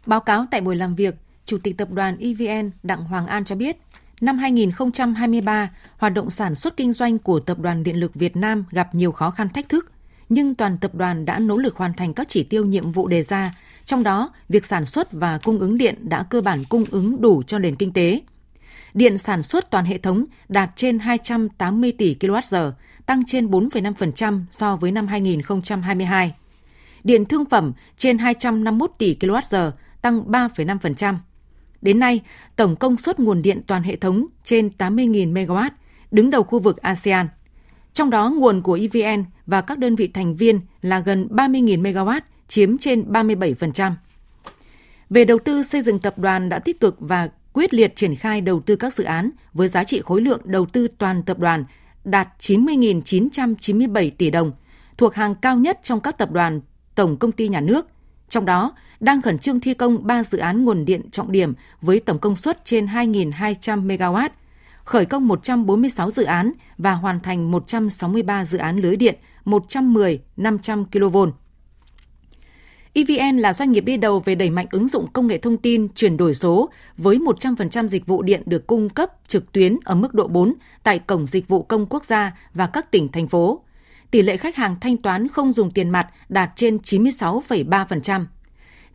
Báo 0.07 0.21
cáo 0.21 0.47
tại 0.51 0.61
buổi 0.61 0.77
làm 0.77 0.95
việc, 0.95 1.15
Chủ 1.45 1.59
tịch 1.59 1.79
Tập 1.79 1.91
đoàn 1.91 2.17
EVN 2.19 2.71
Đặng 2.83 3.05
Hoàng 3.05 3.27
An 3.27 3.45
cho 3.45 3.57
biết, 3.57 3.77
năm 4.21 4.39
2023, 4.39 5.71
hoạt 5.99 6.15
động 6.15 6.31
sản 6.31 6.55
xuất 6.55 6.77
kinh 6.77 6.93
doanh 6.93 7.19
của 7.19 7.41
Tập 7.41 7.59
đoàn 7.59 7.83
Điện 7.83 8.01
lực 8.01 8.15
Việt 8.15 8.37
Nam 8.37 8.65
gặp 8.71 8.95
nhiều 8.95 9.13
khó 9.13 9.31
khăn 9.31 9.49
thách 9.49 9.69
thức, 9.69 9.93
nhưng 10.31 10.55
toàn 10.55 10.79
tập 10.79 10.95
đoàn 10.95 11.25
đã 11.25 11.39
nỗ 11.39 11.57
lực 11.57 11.77
hoàn 11.77 11.95
thành 11.95 12.15
các 12.15 12.29
chỉ 12.29 12.43
tiêu 12.43 12.65
nhiệm 12.65 12.93
vụ 12.93 13.09
đề 13.09 13.23
ra, 13.23 13.55
trong 13.85 14.03
đó 14.03 14.33
việc 14.49 14.67
sản 14.67 14.87
xuất 14.87 15.13
và 15.13 15.39
cung 15.39 15.59
ứng 15.59 15.79
điện 15.79 15.95
đã 16.09 16.23
cơ 16.23 16.41
bản 16.41 16.65
cung 16.65 16.85
ứng 16.91 17.21
đủ 17.21 17.43
cho 17.43 17.59
nền 17.59 17.77
kinh 17.77 17.93
tế 17.93 18.21
điện 18.95 19.19
sản 19.19 19.43
xuất 19.43 19.71
toàn 19.71 19.85
hệ 19.85 19.99
thống 19.99 20.25
đạt 20.49 20.71
trên 20.77 20.99
280 20.99 21.93
tỷ 21.93 22.17
kWh, 22.21 22.73
tăng 23.07 23.23
trên 23.27 23.47
4,5% 23.47 24.43
so 24.51 24.77
với 24.77 24.93
năm 24.93 25.07
2022. 25.07 26.35
Điện 27.05 27.25
thương 27.25 27.45
phẩm 27.45 27.73
trên 27.97 28.19
251 28.19 28.91
tỷ 28.99 29.17
kWh, 29.21 29.71
tăng 30.03 30.23
3,5%. 30.31 31.15
Đến 31.83 31.99
nay, 31.99 32.21
tổng 32.57 32.77
công 32.77 32.97
suất 32.97 33.21
nguồn 33.21 33.43
điện 33.43 33.61
toàn 33.67 33.83
hệ 33.83 33.97
thống 33.97 34.27
trên 34.45 34.71
80.000 34.79 35.33
MW, 35.33 35.71
đứng 36.11 36.31
đầu 36.31 36.43
khu 36.43 36.59
vực 36.59 36.77
ASEAN. 36.77 37.29
Trong 37.93 38.11
đó, 38.11 38.31
nguồn 38.31 38.63
của 38.63 38.79
EVN 38.81 39.25
và 39.47 39.61
các 39.61 39.79
đơn 39.79 39.97
vị 39.97 40.09
thành 40.15 40.37
viên 40.37 40.61
là 40.83 41.01
gần 41.01 41.29
30.000 41.31 41.83
MW, 41.83 42.21
chiếm 42.49 42.79
trên 42.79 43.13
37%. 43.13 43.93
Về 45.11 45.25
đầu 45.25 45.39
tư 45.45 45.63
xây 45.63 45.83
dựng 45.83 45.99
tập 45.99 46.19
đoàn 46.19 46.49
đã 46.49 46.59
tích 46.59 46.81
cực 46.81 46.97
và 46.99 47.29
quyết 47.53 47.75
liệt 47.75 47.97
triển 47.97 48.17
khai 48.17 48.41
đầu 48.41 48.61
tư 48.61 48.77
các 48.77 48.95
dự 48.95 49.05
án 49.05 49.31
với 49.53 49.69
giá 49.69 49.85
trị 49.85 50.03
khối 50.05 50.21
lượng 50.21 50.41
đầu 50.45 50.67
tư 50.67 50.89
toàn 50.99 51.23
tập 51.23 51.39
đoàn 51.39 51.65
đạt 52.05 52.29
90.997 52.41 54.11
tỷ 54.19 54.31
đồng, 54.31 54.53
thuộc 54.97 55.15
hàng 55.15 55.35
cao 55.35 55.57
nhất 55.57 55.79
trong 55.83 56.01
các 56.01 56.19
tập 56.19 56.31
đoàn 56.33 56.61
tổng 56.95 57.17
công 57.17 57.33
ty 57.33 57.49
nhà 57.49 57.61
nước. 57.61 57.87
Trong 58.29 58.45
đó, 58.45 58.73
đang 59.01 59.23
khẩn 59.23 59.39
trương 59.39 59.61
thi 59.61 59.75
công 59.75 60.07
3 60.07 60.23
dự 60.23 60.39
án 60.39 60.65
nguồn 60.65 60.85
điện 60.85 61.11
trọng 61.11 61.33
điểm 61.33 61.55
với 61.81 62.01
tổng 62.01 62.19
công 62.19 62.37
suất 62.37 62.65
trên 62.65 62.87
2.200 62.87 63.87
MW, 63.87 64.29
khởi 64.91 65.07
công 65.07 65.29
146 65.29 66.11
dự 66.11 66.23
án 66.23 66.53
và 66.79 66.93
hoàn 66.93 67.21
thành 67.21 67.51
163 67.51 68.45
dự 68.45 68.59
án 68.59 68.77
lưới 68.77 68.97
điện 68.97 69.15
110-500 69.45 70.85
kV. 70.85 71.17
EVN 72.93 73.39
là 73.39 73.53
doanh 73.53 73.73
nghiệp 73.73 73.81
đi 73.81 73.97
đầu 73.97 74.21
về 74.21 74.35
đẩy 74.35 74.51
mạnh 74.51 74.67
ứng 74.71 74.89
dụng 74.89 75.07
công 75.13 75.27
nghệ 75.27 75.39
thông 75.39 75.57
tin 75.57 75.89
chuyển 75.95 76.17
đổi 76.17 76.35
số 76.35 76.71
với 76.97 77.19
100% 77.19 77.89
dịch 77.89 78.07
vụ 78.07 78.23
điện 78.23 78.43
được 78.47 78.67
cung 78.67 78.89
cấp 78.89 79.11
trực 79.29 79.53
tuyến 79.53 79.77
ở 79.85 79.95
mức 79.95 80.15
độ 80.15 80.29
4 80.29 80.55
tại 80.83 80.99
Cổng 80.99 81.27
Dịch 81.27 81.49
vụ 81.49 81.63
Công 81.63 81.87
Quốc 81.87 82.05
gia 82.05 82.39
và 82.55 82.67
các 82.67 82.91
tỉnh, 82.91 83.09
thành 83.09 83.27
phố. 83.27 83.61
Tỷ 84.11 84.23
lệ 84.23 84.37
khách 84.37 84.57
hàng 84.57 84.77
thanh 84.81 84.97
toán 84.97 85.29
không 85.29 85.53
dùng 85.53 85.71
tiền 85.71 85.91
mặt 85.91 86.09
đạt 86.29 86.51
trên 86.57 86.77
96,3%. 86.77 88.25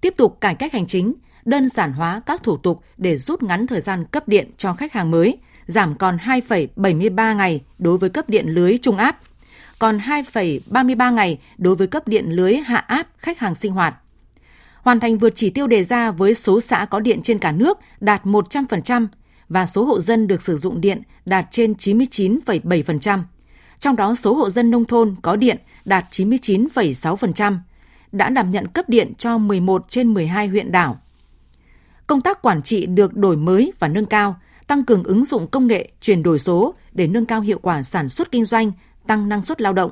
Tiếp 0.02 0.14
tục 0.18 0.38
cải 0.42 0.56
cách 0.56 0.74
hành 0.74 0.88
chính, 0.88 1.14
đơn 1.46 1.70
giản 1.70 1.94
hóa 1.94 2.22
các 2.26 2.44
thủ 2.44 2.58
tục 2.58 2.82
để 2.98 3.18
rút 3.18 3.44
ngắn 3.44 3.68
thời 3.68 3.82
gian 3.82 4.06
cấp 4.06 4.28
điện 4.28 4.52
cho 4.58 4.74
khách 4.74 4.94
hàng 4.94 5.12
mới, 5.12 5.38
giảm 5.66 5.96
còn 5.96 6.18
2,73 6.18 7.36
ngày 7.36 7.62
đối 7.80 7.98
với 7.98 8.10
cấp 8.10 8.30
điện 8.30 8.46
lưới 8.48 8.78
trung 8.78 8.98
áp– 8.98 9.20
còn 9.80 9.98
2,33 9.98 11.14
ngày 11.14 11.40
đối 11.58 11.76
với 11.76 11.88
cấp 11.88 12.08
điện 12.08 12.26
lưới 12.30 12.56
hạ 12.56 12.78
áp 12.78 13.08
khách 13.18 13.40
hàng 13.40 13.56
sinh 13.56 13.72
hoạt. 13.72 13.96
Hoàn 14.82 15.00
thành 15.00 15.18
vượt 15.18 15.36
chỉ 15.36 15.50
tiêu 15.50 15.68
đề 15.68 15.84
ra 15.84 16.12
với 16.12 16.36
số 16.36 16.62
xã 16.62 16.86
có 16.86 17.00
điện 17.00 17.22
trên 17.22 17.40
cả 17.40 17.52
nước 17.52 17.78
đạt 18.00 18.26
100% 18.26 19.08
và 19.50 19.66
số 19.66 19.84
hộ 19.84 20.02
dân 20.02 20.28
được 20.28 20.42
sử 20.42 20.58
dụng 20.58 20.82
điện 20.82 21.02
đạt 21.26 21.46
trên 21.52 21.74
99,7%. 21.74 23.24
Trong 23.80 23.96
đó 23.96 24.16
số 24.16 24.34
hộ 24.34 24.50
dân 24.50 24.72
nông 24.72 24.86
thôn 24.86 25.16
có 25.22 25.36
điện 25.36 25.58
đạt 25.86 26.06
99,6%, 26.12 27.58
đã 28.12 28.30
đảm 28.30 28.52
nhận 28.52 28.68
cấp 28.68 28.90
điện 28.90 29.14
cho 29.18 29.38
11 29.38 29.86
trên 29.90 30.14
12 30.14 30.48
huyện 30.48 30.72
đảo. 30.72 31.00
Công 32.08 32.22
tác 32.22 32.42
quản 32.42 32.62
trị 32.62 32.86
được 32.86 33.16
đổi 33.16 33.38
mới 33.38 33.74
và 33.80 33.88
nâng 33.88 34.06
cao, 34.06 34.40
tăng 34.68 34.86
cường 34.86 35.04
ứng 35.04 35.26
dụng 35.26 35.48
công 35.48 35.68
nghệ, 35.68 35.90
chuyển 36.02 36.24
đổi 36.24 36.40
số 36.40 36.74
để 36.92 37.08
nâng 37.08 37.26
cao 37.26 37.42
hiệu 37.42 37.60
quả 37.62 37.84
sản 37.84 38.10
xuất 38.10 38.32
kinh 38.32 38.46
doanh 38.46 38.72
tăng 39.08 39.30
năng 39.30 39.42
suất 39.42 39.62
lao 39.62 39.74
động. 39.74 39.92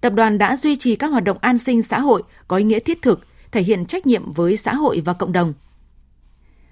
Tập 0.00 0.12
đoàn 0.14 0.38
đã 0.38 0.56
duy 0.56 0.76
trì 0.76 0.96
các 0.96 1.06
hoạt 1.06 1.24
động 1.24 1.38
an 1.40 1.58
sinh 1.58 1.82
xã 1.82 2.00
hội 2.00 2.22
có 2.48 2.56
ý 2.56 2.64
nghĩa 2.64 2.78
thiết 2.78 3.02
thực, 3.02 3.26
thể 3.52 3.62
hiện 3.62 3.86
trách 3.86 4.06
nhiệm 4.06 4.32
với 4.32 4.56
xã 4.56 4.74
hội 4.74 5.02
và 5.04 5.12
cộng 5.12 5.32
đồng. 5.32 5.54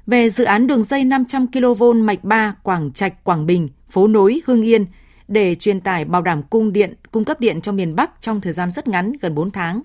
Về 0.07 0.31
dự 0.31 0.45
án 0.45 0.67
đường 0.67 0.83
dây 0.83 1.05
500 1.05 1.47
kV 1.47 1.85
mạch 1.95 2.25
3 2.25 2.55
Quảng 2.63 2.93
Trạch, 2.93 3.25
Quảng 3.25 3.47
Bình, 3.47 3.69
phố 3.91 4.07
nối 4.07 4.41
Hưng 4.47 4.63
Yên 4.63 4.87
để 5.29 5.55
truyền 5.55 5.81
tải 5.81 6.05
bảo 6.05 6.23
đảm 6.23 6.43
cung 6.43 6.73
điện, 6.73 6.95
cung 7.11 7.25
cấp 7.25 7.41
điện 7.41 7.61
cho 7.61 7.73
miền 7.73 7.97
Bắc 7.97 8.11
trong 8.21 8.41
thời 8.41 8.53
gian 8.53 8.71
rất 8.71 8.89
ngắn, 8.89 9.13
gần 9.21 9.35
4 9.35 9.51
tháng. 9.51 9.83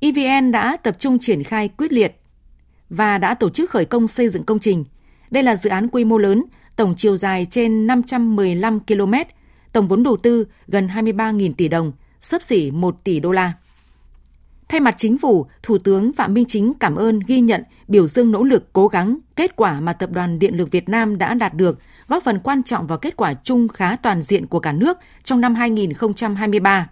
EVN 0.00 0.52
đã 0.52 0.76
tập 0.76 0.96
trung 0.98 1.18
triển 1.18 1.44
khai 1.44 1.68
quyết 1.68 1.92
liệt 1.92 2.20
và 2.90 3.18
đã 3.18 3.34
tổ 3.34 3.50
chức 3.50 3.70
khởi 3.70 3.84
công 3.84 4.08
xây 4.08 4.28
dựng 4.28 4.44
công 4.44 4.58
trình. 4.58 4.84
Đây 5.30 5.42
là 5.42 5.56
dự 5.56 5.70
án 5.70 5.88
quy 5.88 6.04
mô 6.04 6.18
lớn, 6.18 6.44
tổng 6.76 6.94
chiều 6.96 7.16
dài 7.16 7.46
trên 7.50 7.86
515 7.86 8.80
km, 8.80 9.12
tổng 9.72 9.88
vốn 9.88 10.02
đầu 10.02 10.16
tư 10.16 10.46
gần 10.66 10.86
23.000 10.86 11.52
tỷ 11.56 11.68
đồng, 11.68 11.92
sấp 12.20 12.42
xỉ 12.42 12.70
1 12.70 13.04
tỷ 13.04 13.20
đô 13.20 13.32
la. 13.32 13.52
Thay 14.68 14.80
mặt 14.80 14.94
chính 14.98 15.18
phủ, 15.18 15.46
Thủ 15.62 15.78
tướng 15.78 16.12
Phạm 16.12 16.34
Minh 16.34 16.44
Chính 16.48 16.74
cảm 16.74 16.96
ơn, 16.96 17.20
ghi 17.26 17.40
nhận, 17.40 17.62
biểu 17.88 18.06
dương 18.06 18.30
nỗ 18.30 18.44
lực, 18.44 18.72
cố 18.72 18.88
gắng, 18.88 19.18
kết 19.36 19.56
quả 19.56 19.80
mà 19.80 19.92
Tập 19.92 20.10
đoàn 20.12 20.38
Điện 20.38 20.54
lực 20.56 20.70
Việt 20.70 20.88
Nam 20.88 21.18
đã 21.18 21.34
đạt 21.34 21.54
được, 21.54 21.78
góp 22.08 22.22
phần 22.22 22.38
quan 22.38 22.62
trọng 22.62 22.86
vào 22.86 22.98
kết 22.98 23.16
quả 23.16 23.34
chung 23.34 23.68
khá 23.68 23.96
toàn 23.96 24.22
diện 24.22 24.46
của 24.46 24.60
cả 24.60 24.72
nước 24.72 24.98
trong 25.24 25.40
năm 25.40 25.54
2023. 25.54 26.88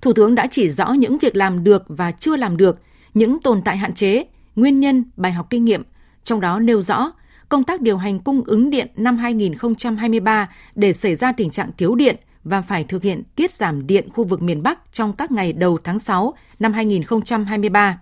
Thủ 0.00 0.12
tướng 0.12 0.34
đã 0.34 0.46
chỉ 0.50 0.70
rõ 0.70 0.92
những 0.92 1.18
việc 1.18 1.36
làm 1.36 1.64
được 1.64 1.82
và 1.88 2.12
chưa 2.12 2.36
làm 2.36 2.56
được, 2.56 2.80
những 3.14 3.40
tồn 3.40 3.62
tại 3.62 3.76
hạn 3.76 3.92
chế, 3.92 4.24
nguyên 4.56 4.80
nhân, 4.80 5.04
bài 5.16 5.32
học 5.32 5.46
kinh 5.50 5.64
nghiệm, 5.64 5.82
trong 6.24 6.40
đó 6.40 6.60
nêu 6.60 6.82
rõ 6.82 7.12
công 7.48 7.64
tác 7.64 7.80
điều 7.80 7.96
hành 7.96 8.18
cung 8.18 8.42
ứng 8.44 8.70
điện 8.70 8.88
năm 8.96 9.16
2023 9.16 10.50
để 10.74 10.92
xảy 10.92 11.16
ra 11.16 11.32
tình 11.32 11.50
trạng 11.50 11.70
thiếu 11.78 11.94
điện 11.94 12.16
và 12.44 12.62
phải 12.62 12.84
thực 12.84 13.02
hiện 13.02 13.22
tiết 13.36 13.52
giảm 13.52 13.86
điện 13.86 14.08
khu 14.12 14.24
vực 14.24 14.42
miền 14.42 14.62
Bắc 14.62 14.78
trong 14.92 15.12
các 15.12 15.30
ngày 15.30 15.52
đầu 15.52 15.78
tháng 15.84 15.98
6 15.98 16.34
năm 16.58 16.72
2023. 16.72 17.98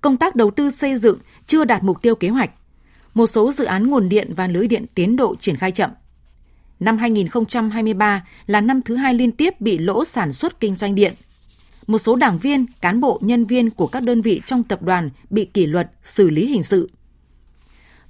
Công 0.00 0.16
tác 0.16 0.36
đầu 0.36 0.50
tư 0.50 0.70
xây 0.70 0.98
dựng 0.98 1.18
chưa 1.46 1.64
đạt 1.64 1.82
mục 1.82 2.02
tiêu 2.02 2.14
kế 2.14 2.28
hoạch. 2.28 2.50
Một 3.14 3.26
số 3.26 3.52
dự 3.52 3.64
án 3.64 3.86
nguồn 3.86 4.08
điện 4.08 4.32
và 4.36 4.46
lưới 4.46 4.68
điện 4.68 4.86
tiến 4.94 5.16
độ 5.16 5.36
triển 5.36 5.56
khai 5.56 5.72
chậm. 5.72 5.90
Năm 6.80 6.98
2023 6.98 8.26
là 8.46 8.60
năm 8.60 8.82
thứ 8.82 8.96
hai 8.96 9.14
liên 9.14 9.32
tiếp 9.32 9.60
bị 9.60 9.78
lỗ 9.78 10.04
sản 10.04 10.32
xuất 10.32 10.60
kinh 10.60 10.74
doanh 10.74 10.94
điện. 10.94 11.14
Một 11.86 11.98
số 11.98 12.16
đảng 12.16 12.38
viên, 12.38 12.66
cán 12.80 13.00
bộ, 13.00 13.18
nhân 13.22 13.44
viên 13.44 13.70
của 13.70 13.86
các 13.86 14.02
đơn 14.02 14.22
vị 14.22 14.40
trong 14.46 14.62
tập 14.62 14.82
đoàn 14.82 15.10
bị 15.30 15.44
kỷ 15.44 15.66
luật, 15.66 15.90
xử 16.02 16.30
lý 16.30 16.46
hình 16.46 16.62
sự. 16.62 16.90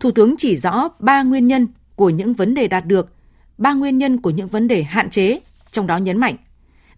Thủ 0.00 0.10
tướng 0.10 0.34
chỉ 0.38 0.56
rõ 0.56 0.88
ba 0.98 1.22
nguyên 1.22 1.46
nhân 1.46 1.66
của 1.94 2.10
những 2.10 2.32
vấn 2.32 2.54
đề 2.54 2.68
đạt 2.68 2.86
được, 2.86 3.12
ba 3.58 3.72
nguyên 3.72 3.98
nhân 3.98 4.20
của 4.20 4.30
những 4.30 4.48
vấn 4.48 4.68
đề 4.68 4.82
hạn 4.82 5.10
chế, 5.10 5.40
trong 5.72 5.86
đó 5.86 5.96
nhấn 5.96 6.18
mạnh 6.18 6.36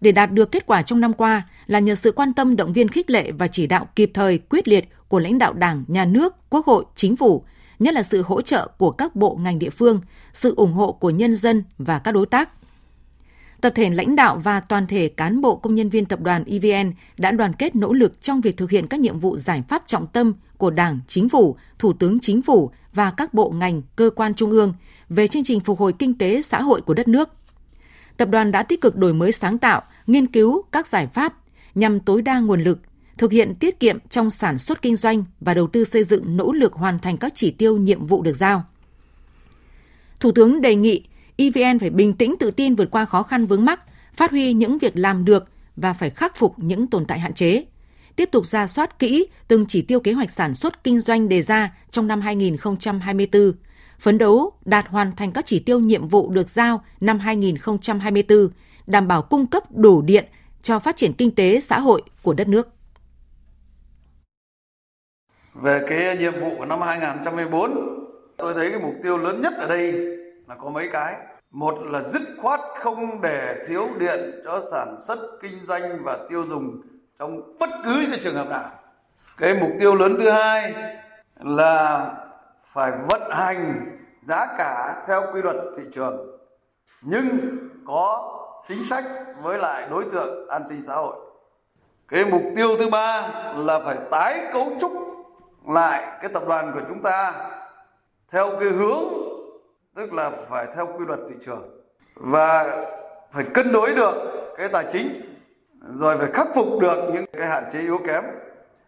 để 0.01 0.11
đạt 0.11 0.31
được 0.31 0.51
kết 0.51 0.65
quả 0.65 0.81
trong 0.81 0.99
năm 0.99 1.13
qua 1.13 1.47
là 1.67 1.79
nhờ 1.79 1.95
sự 1.95 2.11
quan 2.11 2.33
tâm 2.33 2.55
động 2.55 2.73
viên 2.73 2.87
khích 2.87 3.09
lệ 3.09 3.31
và 3.31 3.47
chỉ 3.47 3.67
đạo 3.67 3.87
kịp 3.95 4.11
thời 4.13 4.37
quyết 4.37 4.67
liệt 4.67 4.89
của 5.07 5.19
lãnh 5.19 5.37
đạo 5.37 5.53
Đảng, 5.53 5.83
Nhà 5.87 6.05
nước, 6.05 6.35
Quốc 6.49 6.65
hội, 6.65 6.85
Chính 6.95 7.15
phủ, 7.15 7.43
nhất 7.79 7.93
là 7.93 8.03
sự 8.03 8.21
hỗ 8.21 8.41
trợ 8.41 8.67
của 8.77 8.91
các 8.91 9.15
bộ 9.15 9.35
ngành 9.41 9.59
địa 9.59 9.69
phương, 9.69 10.01
sự 10.33 10.53
ủng 10.55 10.73
hộ 10.73 10.91
của 10.91 11.09
nhân 11.09 11.35
dân 11.35 11.63
và 11.77 11.99
các 11.99 12.11
đối 12.11 12.25
tác. 12.25 12.49
Tập 13.61 13.73
thể 13.75 13.89
lãnh 13.89 14.15
đạo 14.15 14.41
và 14.43 14.59
toàn 14.59 14.87
thể 14.87 15.09
cán 15.09 15.41
bộ 15.41 15.55
công 15.55 15.75
nhân 15.75 15.89
viên 15.89 16.05
tập 16.05 16.21
đoàn 16.21 16.43
EVN 16.43 16.93
đã 17.17 17.31
đoàn 17.31 17.53
kết 17.53 17.75
nỗ 17.75 17.93
lực 17.93 18.21
trong 18.21 18.41
việc 18.41 18.57
thực 18.57 18.69
hiện 18.69 18.87
các 18.87 18.99
nhiệm 18.99 19.19
vụ 19.19 19.37
giải 19.37 19.63
pháp 19.67 19.83
trọng 19.85 20.07
tâm 20.07 20.33
của 20.57 20.69
Đảng, 20.69 20.99
Chính 21.07 21.29
phủ, 21.29 21.55
Thủ 21.79 21.93
tướng 21.93 22.19
Chính 22.19 22.41
phủ 22.41 22.71
và 22.93 23.11
các 23.11 23.33
bộ 23.33 23.49
ngành, 23.49 23.81
cơ 23.95 24.09
quan 24.15 24.33
trung 24.33 24.51
ương 24.51 24.73
về 25.09 25.27
chương 25.27 25.43
trình 25.43 25.59
phục 25.59 25.79
hồi 25.79 25.93
kinh 25.99 26.17
tế 26.17 26.41
xã 26.41 26.61
hội 26.61 26.81
của 26.81 26.93
đất 26.93 27.07
nước. 27.07 27.29
Tập 28.17 28.29
đoàn 28.29 28.51
đã 28.51 28.63
tích 28.63 28.81
cực 28.81 28.95
đổi 28.95 29.13
mới 29.13 29.31
sáng 29.31 29.57
tạo, 29.57 29.81
nghiên 30.07 30.27
cứu 30.27 30.61
các 30.71 30.87
giải 30.87 31.07
pháp 31.07 31.33
nhằm 31.75 31.99
tối 31.99 32.21
đa 32.21 32.39
nguồn 32.39 32.63
lực, 32.63 32.79
thực 33.17 33.31
hiện 33.31 33.55
tiết 33.55 33.79
kiệm 33.79 33.97
trong 34.09 34.29
sản 34.29 34.57
xuất 34.57 34.81
kinh 34.81 34.95
doanh 34.95 35.23
và 35.39 35.53
đầu 35.53 35.67
tư 35.67 35.83
xây 35.83 36.03
dựng 36.03 36.37
nỗ 36.37 36.51
lực 36.51 36.73
hoàn 36.73 36.99
thành 36.99 37.17
các 37.17 37.31
chỉ 37.35 37.51
tiêu 37.51 37.77
nhiệm 37.77 38.07
vụ 38.07 38.21
được 38.21 38.35
giao. 38.35 38.63
Thủ 40.19 40.31
tướng 40.31 40.61
đề 40.61 40.75
nghị 40.75 41.03
EVN 41.37 41.79
phải 41.79 41.89
bình 41.89 42.13
tĩnh 42.13 42.35
tự 42.39 42.51
tin 42.51 42.75
vượt 42.75 42.91
qua 42.91 43.05
khó 43.05 43.23
khăn 43.23 43.45
vướng 43.45 43.65
mắc, 43.65 43.81
phát 44.13 44.31
huy 44.31 44.53
những 44.53 44.77
việc 44.77 44.97
làm 44.97 45.25
được 45.25 45.45
và 45.75 45.93
phải 45.93 46.09
khắc 46.09 46.35
phục 46.35 46.59
những 46.59 46.87
tồn 46.87 47.05
tại 47.05 47.19
hạn 47.19 47.33
chế. 47.33 47.63
Tiếp 48.19 48.31
tục 48.31 48.45
ra 48.45 48.67
soát 48.67 48.99
kỹ 48.99 49.27
từng 49.47 49.65
chỉ 49.67 49.81
tiêu 49.81 49.99
kế 49.99 50.13
hoạch 50.13 50.31
sản 50.31 50.53
xuất 50.53 50.83
kinh 50.83 51.01
doanh 51.01 51.29
đề 51.29 51.41
ra 51.41 51.73
trong 51.89 52.07
năm 52.07 52.21
2024, 52.21 53.53
phấn 53.99 54.17
đấu 54.17 54.53
đạt 54.65 54.87
hoàn 54.87 55.11
thành 55.15 55.31
các 55.31 55.45
chỉ 55.45 55.59
tiêu 55.59 55.79
nhiệm 55.79 56.07
vụ 56.07 56.29
được 56.31 56.49
giao 56.49 56.83
năm 57.01 57.19
2024, 57.19 58.49
đảm 58.87 59.07
bảo 59.07 59.21
cung 59.21 59.45
cấp 59.45 59.63
đủ 59.71 60.01
điện 60.01 60.25
cho 60.61 60.79
phát 60.79 60.95
triển 60.95 61.13
kinh 61.13 61.35
tế 61.35 61.59
xã 61.59 61.79
hội 61.79 62.01
của 62.23 62.33
đất 62.33 62.47
nước. 62.47 62.67
Về 65.53 65.85
cái 65.89 66.17
nhiệm 66.17 66.39
vụ 66.39 66.51
của 66.57 66.65
năm 66.65 66.81
2024, 66.81 67.71
tôi 68.37 68.53
thấy 68.53 68.71
cái 68.71 68.79
mục 68.79 68.93
tiêu 69.03 69.17
lớn 69.17 69.41
nhất 69.41 69.53
ở 69.57 69.67
đây 69.67 69.91
là 70.47 70.55
có 70.55 70.69
mấy 70.69 70.89
cái. 70.91 71.15
Một 71.51 71.77
là 71.83 72.09
dứt 72.09 72.21
khoát 72.41 72.59
không 72.83 73.21
để 73.21 73.65
thiếu 73.67 73.87
điện 73.99 74.19
cho 74.45 74.63
sản 74.71 74.97
xuất, 75.07 75.19
kinh 75.41 75.59
doanh 75.67 76.03
và 76.03 76.27
tiêu 76.29 76.45
dùng 76.47 76.81
trong 77.19 77.57
bất 77.59 77.69
cứ 77.83 78.05
cái 78.11 78.19
trường 78.23 78.35
hợp 78.35 78.49
nào. 78.49 78.69
Cái 79.37 79.53
mục 79.53 79.69
tiêu 79.79 79.95
lớn 79.95 80.15
thứ 80.19 80.29
hai 80.29 80.73
là 81.39 82.11
phải 82.63 82.91
vận 83.09 83.31
hành 83.31 83.85
giá 84.21 84.47
cả 84.57 85.03
theo 85.07 85.23
quy 85.33 85.41
luật 85.41 85.55
thị 85.77 85.83
trường, 85.93 86.39
nhưng 87.01 87.39
có 87.87 88.35
chính 88.67 88.85
sách 88.85 89.03
với 89.41 89.57
lại 89.57 89.87
đối 89.89 90.05
tượng 90.13 90.47
an 90.47 90.67
sinh 90.69 90.83
xã 90.83 90.95
hội. 90.95 91.15
Cái 92.07 92.25
mục 92.25 92.41
tiêu 92.55 92.77
thứ 92.79 92.89
ba 92.89 93.31
là 93.57 93.79
phải 93.79 93.97
tái 94.11 94.49
cấu 94.53 94.71
trúc 94.81 94.91
lại 95.67 96.17
cái 96.21 96.31
tập 96.33 96.43
đoàn 96.47 96.71
của 96.73 96.81
chúng 96.89 97.01
ta 97.01 97.33
theo 98.31 98.49
cái 98.59 98.69
hướng, 98.69 99.03
tức 99.95 100.13
là 100.13 100.31
phải 100.49 100.67
theo 100.75 100.87
quy 100.87 101.05
luật 101.05 101.19
thị 101.29 101.35
trường 101.45 101.81
và 102.15 102.85
phải 103.31 103.45
cân 103.53 103.71
đối 103.71 103.95
được 103.95 104.13
cái 104.57 104.67
tài 104.67 104.85
chính 104.91 105.28
rồi 105.81 106.17
phải 106.17 106.31
khắc 106.33 106.47
phục 106.55 106.67
được 106.81 107.09
những 107.13 107.25
cái 107.33 107.47
hạn 107.47 107.63
chế 107.73 107.79
yếu 107.79 107.97
kém 108.07 108.23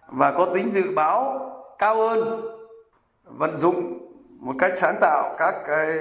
và 0.07 0.31
có 0.31 0.51
tính 0.53 0.71
dự 0.71 0.95
báo 0.95 1.49
cao 1.79 1.95
hơn. 1.95 2.41
Vận 3.23 3.57
dụng 3.57 3.97
một 4.39 4.53
cách 4.59 4.71
sáng 4.77 4.95
tạo 5.01 5.35
các 5.39 5.55
cái 5.67 5.97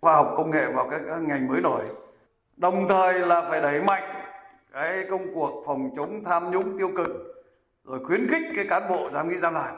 khoa 0.00 0.14
học 0.14 0.34
công 0.36 0.50
nghệ 0.50 0.66
vào 0.74 0.88
các, 0.90 1.00
các 1.06 1.22
ngành 1.22 1.46
mới 1.46 1.60
nổi. 1.60 1.84
Đồng 2.56 2.88
thời 2.88 3.18
là 3.18 3.42
phải 3.50 3.60
đẩy 3.60 3.80
mạnh 3.80 4.02
cái 4.72 5.06
công 5.10 5.34
cuộc 5.34 5.62
phòng 5.66 5.90
chống 5.96 6.24
tham 6.24 6.50
nhũng 6.50 6.78
tiêu 6.78 6.90
cực 6.96 7.08
rồi 7.84 8.04
khuyến 8.04 8.26
khích 8.28 8.42
cái 8.56 8.66
cán 8.68 8.82
bộ 8.88 9.10
dám 9.14 9.28
nghĩ 9.28 9.36
dám 9.38 9.54
làm 9.54 9.74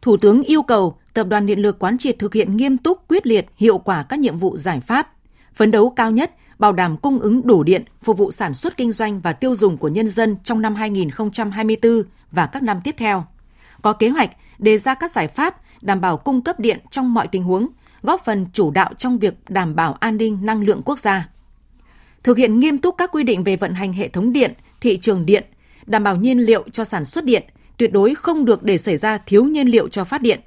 Thủ 0.00 0.16
tướng 0.16 0.42
yêu 0.42 0.62
cầu 0.62 0.96
Tập 1.14 1.26
đoàn 1.30 1.46
Điện 1.46 1.58
lực 1.58 1.78
quán 1.78 1.98
triệt 1.98 2.18
thực 2.18 2.34
hiện 2.34 2.56
nghiêm 2.56 2.78
túc, 2.78 3.08
quyết 3.08 3.26
liệt, 3.26 3.46
hiệu 3.56 3.78
quả 3.78 4.04
các 4.08 4.18
nhiệm 4.18 4.38
vụ 4.38 4.56
giải 4.56 4.80
pháp, 4.80 5.12
phấn 5.54 5.70
đấu 5.70 5.92
cao 5.96 6.10
nhất, 6.10 6.32
bảo 6.62 6.72
đảm 6.72 6.96
cung 6.96 7.18
ứng 7.18 7.46
đủ 7.46 7.62
điện 7.62 7.84
phục 8.02 8.18
vụ 8.18 8.32
sản 8.32 8.54
xuất 8.54 8.76
kinh 8.76 8.92
doanh 8.92 9.20
và 9.20 9.32
tiêu 9.32 9.56
dùng 9.56 9.76
của 9.76 9.88
nhân 9.88 10.08
dân 10.08 10.36
trong 10.44 10.62
năm 10.62 10.74
2024 10.74 12.02
và 12.30 12.46
các 12.46 12.62
năm 12.62 12.80
tiếp 12.84 12.94
theo. 12.98 13.24
Có 13.82 13.92
kế 13.92 14.08
hoạch 14.08 14.30
đề 14.58 14.78
ra 14.78 14.94
các 14.94 15.12
giải 15.12 15.28
pháp 15.28 15.56
đảm 15.80 16.00
bảo 16.00 16.16
cung 16.16 16.40
cấp 16.40 16.60
điện 16.60 16.80
trong 16.90 17.14
mọi 17.14 17.28
tình 17.28 17.42
huống, 17.42 17.68
góp 18.02 18.24
phần 18.24 18.46
chủ 18.52 18.70
đạo 18.70 18.92
trong 18.98 19.18
việc 19.18 19.34
đảm 19.48 19.76
bảo 19.76 19.92
an 19.92 20.16
ninh 20.16 20.38
năng 20.42 20.62
lượng 20.62 20.82
quốc 20.84 20.98
gia. 20.98 21.28
Thực 22.22 22.38
hiện 22.38 22.60
nghiêm 22.60 22.78
túc 22.78 22.94
các 22.98 23.10
quy 23.12 23.24
định 23.24 23.44
về 23.44 23.56
vận 23.56 23.74
hành 23.74 23.92
hệ 23.92 24.08
thống 24.08 24.32
điện, 24.32 24.52
thị 24.80 24.96
trường 24.96 25.26
điện, 25.26 25.44
đảm 25.86 26.04
bảo 26.04 26.16
nhiên 26.16 26.38
liệu 26.38 26.64
cho 26.72 26.84
sản 26.84 27.04
xuất 27.04 27.24
điện, 27.24 27.42
tuyệt 27.76 27.92
đối 27.92 28.14
không 28.14 28.44
được 28.44 28.62
để 28.62 28.78
xảy 28.78 28.96
ra 28.96 29.18
thiếu 29.18 29.44
nhiên 29.44 29.68
liệu 29.68 29.88
cho 29.88 30.04
phát 30.04 30.22
điện. 30.22 30.40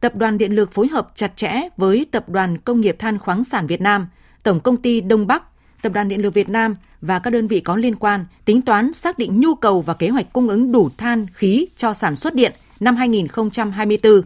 Tập 0.00 0.16
đoàn 0.16 0.38
Điện 0.38 0.52
lực 0.52 0.72
phối 0.72 0.88
hợp 0.88 1.08
chặt 1.14 1.36
chẽ 1.36 1.60
với 1.76 2.06
Tập 2.10 2.28
đoàn 2.28 2.58
Công 2.58 2.80
nghiệp 2.80 2.96
Than 2.98 3.18
khoáng 3.18 3.44
sản 3.44 3.66
Việt 3.66 3.80
Nam, 3.80 4.08
Tổng 4.42 4.60
công 4.60 4.76
ty 4.76 5.00
Đông 5.00 5.26
Bắc, 5.26 5.42
Tập 5.82 5.92
đoàn 5.92 6.08
Điện 6.08 6.22
lực 6.22 6.34
Việt 6.34 6.48
Nam 6.48 6.76
và 7.00 7.18
các 7.18 7.30
đơn 7.30 7.46
vị 7.46 7.60
có 7.60 7.76
liên 7.76 7.96
quan 7.96 8.24
tính 8.44 8.62
toán 8.62 8.92
xác 8.92 9.18
định 9.18 9.40
nhu 9.40 9.54
cầu 9.54 9.80
và 9.80 9.94
kế 9.94 10.08
hoạch 10.08 10.32
cung 10.32 10.48
ứng 10.48 10.72
đủ 10.72 10.90
than 10.98 11.26
khí 11.34 11.66
cho 11.76 11.94
sản 11.94 12.16
xuất 12.16 12.34
điện 12.34 12.52
năm 12.80 12.96
2024. 12.96 14.22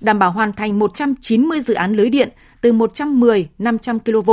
Đảm 0.00 0.18
bảo 0.18 0.30
hoàn 0.30 0.52
thành 0.52 0.78
190 0.78 1.60
dự 1.60 1.74
án 1.74 1.92
lưới 1.92 2.10
điện 2.10 2.28
từ 2.60 2.72
110-500 2.72 3.98
kV, 3.98 4.30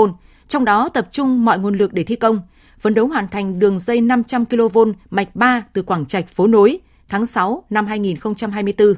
trong 0.48 0.65
đó 0.65 0.89
tập 0.89 1.08
trung 1.12 1.46
mọi 1.46 1.60
nguồn 1.60 1.77
lực 1.77 1.94
để 1.94 2.03
thi 2.03 2.15
công, 2.15 2.41
phấn 2.79 2.94
đấu 2.94 3.08
hoàn 3.08 3.27
thành 3.27 3.60
đường 3.60 3.79
dây 3.79 4.01
500 4.01 4.46
kV 4.46 4.79
mạch 5.10 5.36
3 5.36 5.63
từ 5.74 5.82
Quảng 5.82 6.06
Trạch 6.06 6.27
phố 6.27 6.48
nối 6.48 6.79
tháng 7.10 7.25
6 7.25 7.63
năm 7.70 7.88
2024. 7.88 8.94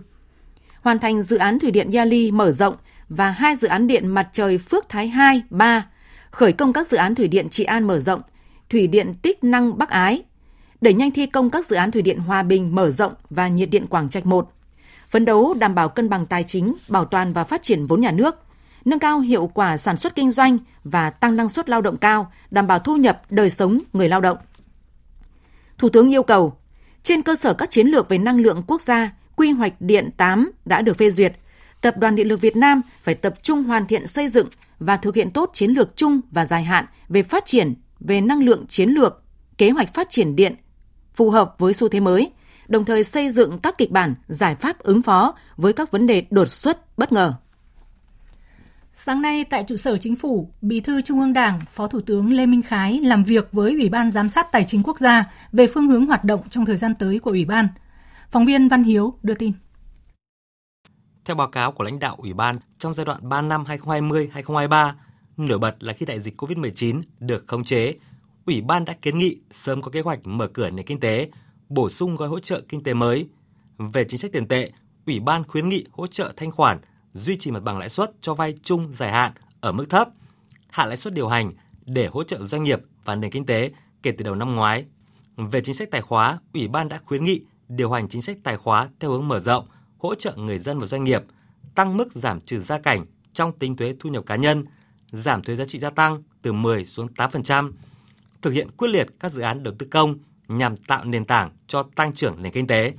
Hoàn 0.81 0.99
thành 0.99 1.23
dự 1.23 1.37
án 1.37 1.59
thủy 1.59 1.71
điện 1.71 1.91
Yali 1.91 2.31
mở 2.31 2.51
rộng 2.51 2.75
và 3.15 3.31
hai 3.31 3.55
dự 3.55 3.67
án 3.67 3.87
điện 3.87 4.07
mặt 4.07 4.29
trời 4.33 4.57
Phước 4.57 4.89
Thái 4.89 5.07
2, 5.07 5.43
3, 5.49 5.85
khởi 6.31 6.53
công 6.53 6.73
các 6.73 6.87
dự 6.87 6.97
án 6.97 7.15
thủy 7.15 7.27
điện 7.27 7.49
Trị 7.49 7.63
An 7.63 7.87
mở 7.87 7.99
rộng, 7.99 8.21
thủy 8.69 8.87
điện 8.87 9.13
Tích 9.21 9.43
Năng 9.43 9.77
Bắc 9.77 9.89
Ái, 9.89 10.23
đẩy 10.81 10.93
nhanh 10.93 11.11
thi 11.11 11.25
công 11.25 11.49
các 11.49 11.65
dự 11.65 11.75
án 11.75 11.91
thủy 11.91 12.01
điện 12.01 12.19
Hòa 12.19 12.43
Bình 12.43 12.75
mở 12.75 12.91
rộng 12.91 13.13
và 13.29 13.47
nhiệt 13.47 13.69
điện 13.69 13.87
Quảng 13.87 14.09
Trạch 14.09 14.25
1. 14.25 14.51
Phấn 15.09 15.25
đấu 15.25 15.53
đảm 15.59 15.75
bảo 15.75 15.89
cân 15.89 16.09
bằng 16.09 16.25
tài 16.25 16.43
chính, 16.43 16.75
bảo 16.89 17.05
toàn 17.05 17.33
và 17.33 17.43
phát 17.43 17.63
triển 17.63 17.85
vốn 17.85 18.01
nhà 18.01 18.11
nước, 18.11 18.35
nâng 18.85 18.99
cao 18.99 19.19
hiệu 19.19 19.51
quả 19.53 19.77
sản 19.77 19.97
xuất 19.97 20.15
kinh 20.15 20.31
doanh 20.31 20.57
và 20.83 21.09
tăng 21.09 21.35
năng 21.35 21.49
suất 21.49 21.69
lao 21.69 21.81
động 21.81 21.97
cao, 21.97 22.31
đảm 22.51 22.67
bảo 22.67 22.79
thu 22.79 22.95
nhập 22.95 23.21
đời 23.29 23.49
sống 23.49 23.79
người 23.93 24.09
lao 24.09 24.21
động. 24.21 24.37
Thủ 25.77 25.89
tướng 25.89 26.13
yêu 26.13 26.23
cầu, 26.23 26.57
trên 27.03 27.21
cơ 27.21 27.35
sở 27.35 27.53
các 27.53 27.69
chiến 27.69 27.87
lược 27.87 28.09
về 28.09 28.17
năng 28.17 28.39
lượng 28.39 28.63
quốc 28.67 28.81
gia, 28.81 29.11
quy 29.35 29.51
hoạch 29.51 29.73
điện 29.79 30.09
8 30.17 30.51
đã 30.65 30.81
được 30.81 30.97
phê 30.97 31.11
duyệt, 31.11 31.33
Tập 31.81 31.97
đoàn 31.97 32.15
Điện 32.15 32.27
lực 32.27 32.41
Việt 32.41 32.55
Nam 32.55 32.81
phải 33.03 33.15
tập 33.15 33.33
trung 33.41 33.63
hoàn 33.63 33.87
thiện 33.87 34.07
xây 34.07 34.29
dựng 34.29 34.47
và 34.79 34.97
thực 34.97 35.15
hiện 35.15 35.31
tốt 35.31 35.49
chiến 35.53 35.71
lược 35.71 35.95
chung 35.95 36.21
và 36.31 36.45
dài 36.45 36.63
hạn 36.63 36.85
về 37.09 37.23
phát 37.23 37.45
triển 37.45 37.73
về 37.99 38.21
năng 38.21 38.43
lượng 38.43 38.65
chiến 38.67 38.89
lược, 38.89 39.23
kế 39.57 39.69
hoạch 39.69 39.93
phát 39.93 40.09
triển 40.09 40.35
điện 40.35 40.55
phù 41.15 41.29
hợp 41.29 41.55
với 41.57 41.73
xu 41.73 41.87
thế 41.87 41.99
mới, 41.99 42.31
đồng 42.67 42.85
thời 42.85 43.03
xây 43.03 43.31
dựng 43.31 43.59
các 43.59 43.77
kịch 43.77 43.91
bản, 43.91 44.15
giải 44.27 44.55
pháp 44.55 44.79
ứng 44.79 45.01
phó 45.01 45.35
với 45.57 45.73
các 45.73 45.91
vấn 45.91 46.07
đề 46.07 46.25
đột 46.29 46.49
xuất, 46.49 46.97
bất 46.97 47.11
ngờ. 47.11 47.33
Sáng 48.93 49.21
nay 49.21 49.43
tại 49.43 49.63
trụ 49.67 49.77
sở 49.77 49.97
chính 49.97 50.15
phủ, 50.15 50.49
Bí 50.61 50.79
thư 50.79 51.01
Trung 51.01 51.19
ương 51.19 51.33
Đảng, 51.33 51.59
Phó 51.71 51.87
Thủ 51.87 52.01
tướng 52.01 52.33
Lê 52.33 52.45
Minh 52.45 52.61
Khái 52.61 52.99
làm 52.99 53.23
việc 53.23 53.49
với 53.51 53.71
Ủy 53.71 53.89
ban 53.89 54.11
Giám 54.11 54.29
sát 54.29 54.51
Tài 54.51 54.63
chính 54.63 54.83
Quốc 54.83 54.99
gia 54.99 55.31
về 55.51 55.67
phương 55.67 55.87
hướng 55.87 56.05
hoạt 56.05 56.23
động 56.23 56.41
trong 56.49 56.65
thời 56.65 56.77
gian 56.77 56.95
tới 56.95 57.19
của 57.19 57.31
Ủy 57.31 57.45
ban. 57.45 57.67
Phóng 58.31 58.45
viên 58.45 58.67
Văn 58.67 58.83
Hiếu 58.83 59.13
đưa 59.23 59.35
tin. 59.35 59.51
Theo 61.25 61.35
báo 61.35 61.47
cáo 61.47 61.71
của 61.71 61.83
lãnh 61.83 61.99
đạo 61.99 62.15
Ủy 62.17 62.33
ban, 62.33 62.55
trong 62.79 62.93
giai 62.93 63.05
đoạn 63.05 63.29
3 63.29 63.41
năm 63.41 63.63
2020-2023, 63.63 64.93
nổi 65.37 65.59
bật 65.59 65.75
là 65.79 65.93
khi 65.93 66.05
đại 66.05 66.21
dịch 66.21 66.41
COVID-19 66.41 67.01
được 67.19 67.43
khống 67.47 67.63
chế, 67.63 67.95
Ủy 68.45 68.61
ban 68.61 68.85
đã 68.85 68.93
kiến 69.01 69.17
nghị 69.17 69.37
sớm 69.51 69.81
có 69.81 69.91
kế 69.91 70.01
hoạch 70.01 70.19
mở 70.23 70.47
cửa 70.47 70.69
nền 70.69 70.85
kinh 70.85 70.99
tế, 70.99 71.29
bổ 71.69 71.89
sung 71.89 72.15
gói 72.15 72.29
hỗ 72.29 72.39
trợ 72.39 72.61
kinh 72.69 72.83
tế 72.83 72.93
mới. 72.93 73.29
Về 73.77 74.05
chính 74.09 74.19
sách 74.19 74.31
tiền 74.31 74.47
tệ, 74.47 74.71
Ủy 75.05 75.19
ban 75.19 75.43
khuyến 75.43 75.69
nghị 75.69 75.85
hỗ 75.91 76.07
trợ 76.07 76.33
thanh 76.37 76.51
khoản, 76.51 76.79
duy 77.13 77.37
trì 77.37 77.51
mặt 77.51 77.63
bằng 77.63 77.77
lãi 77.77 77.89
suất 77.89 78.11
cho 78.21 78.33
vay 78.33 78.55
chung 78.63 78.93
dài 78.93 79.11
hạn 79.11 79.31
ở 79.59 79.71
mức 79.71 79.85
thấp, 79.89 80.09
hạ 80.69 80.85
lãi 80.85 80.97
suất 80.97 81.13
điều 81.13 81.27
hành 81.27 81.53
để 81.85 82.07
hỗ 82.07 82.23
trợ 82.23 82.45
doanh 82.45 82.63
nghiệp 82.63 82.79
và 83.05 83.15
nền 83.15 83.31
kinh 83.31 83.45
tế 83.45 83.71
kể 84.03 84.11
từ 84.11 84.23
đầu 84.23 84.35
năm 84.35 84.55
ngoái. 84.55 84.85
Về 85.35 85.61
chính 85.61 85.75
sách 85.75 85.91
tài 85.91 86.01
khóa, 86.01 86.39
Ủy 86.53 86.67
ban 86.67 86.89
đã 86.89 86.99
khuyến 87.05 87.25
nghị 87.25 87.41
điều 87.67 87.91
hành 87.91 88.09
chính 88.09 88.21
sách 88.21 88.37
tài 88.43 88.57
khóa 88.57 88.89
theo 88.99 89.11
hướng 89.11 89.27
mở 89.27 89.39
rộng, 89.39 89.65
hỗ 90.01 90.15
trợ 90.15 90.35
người 90.35 90.59
dân 90.59 90.79
và 90.79 90.87
doanh 90.87 91.03
nghiệp, 91.03 91.21
tăng 91.75 91.97
mức 91.97 92.07
giảm 92.15 92.41
trừ 92.41 92.59
gia 92.59 92.79
cảnh 92.79 93.05
trong 93.33 93.59
tính 93.59 93.75
thuế 93.75 93.95
thu 93.99 94.09
nhập 94.09 94.23
cá 94.25 94.35
nhân, 94.35 94.65
giảm 95.11 95.43
thuế 95.43 95.55
giá 95.55 95.65
trị 95.65 95.79
gia 95.79 95.89
tăng 95.89 96.23
từ 96.41 96.53
10 96.53 96.85
xuống 96.85 97.07
8%, 97.17 97.71
thực 98.41 98.53
hiện 98.53 98.71
quyết 98.77 98.87
liệt 98.87 99.07
các 99.19 99.31
dự 99.31 99.41
án 99.41 99.63
đầu 99.63 99.73
tư 99.79 99.87
công 99.91 100.15
nhằm 100.47 100.77
tạo 100.77 101.05
nền 101.05 101.25
tảng 101.25 101.49
cho 101.67 101.83
tăng 101.95 102.13
trưởng 102.13 102.41
nền 102.41 102.53
kinh 102.53 102.67
tế. 102.67 102.93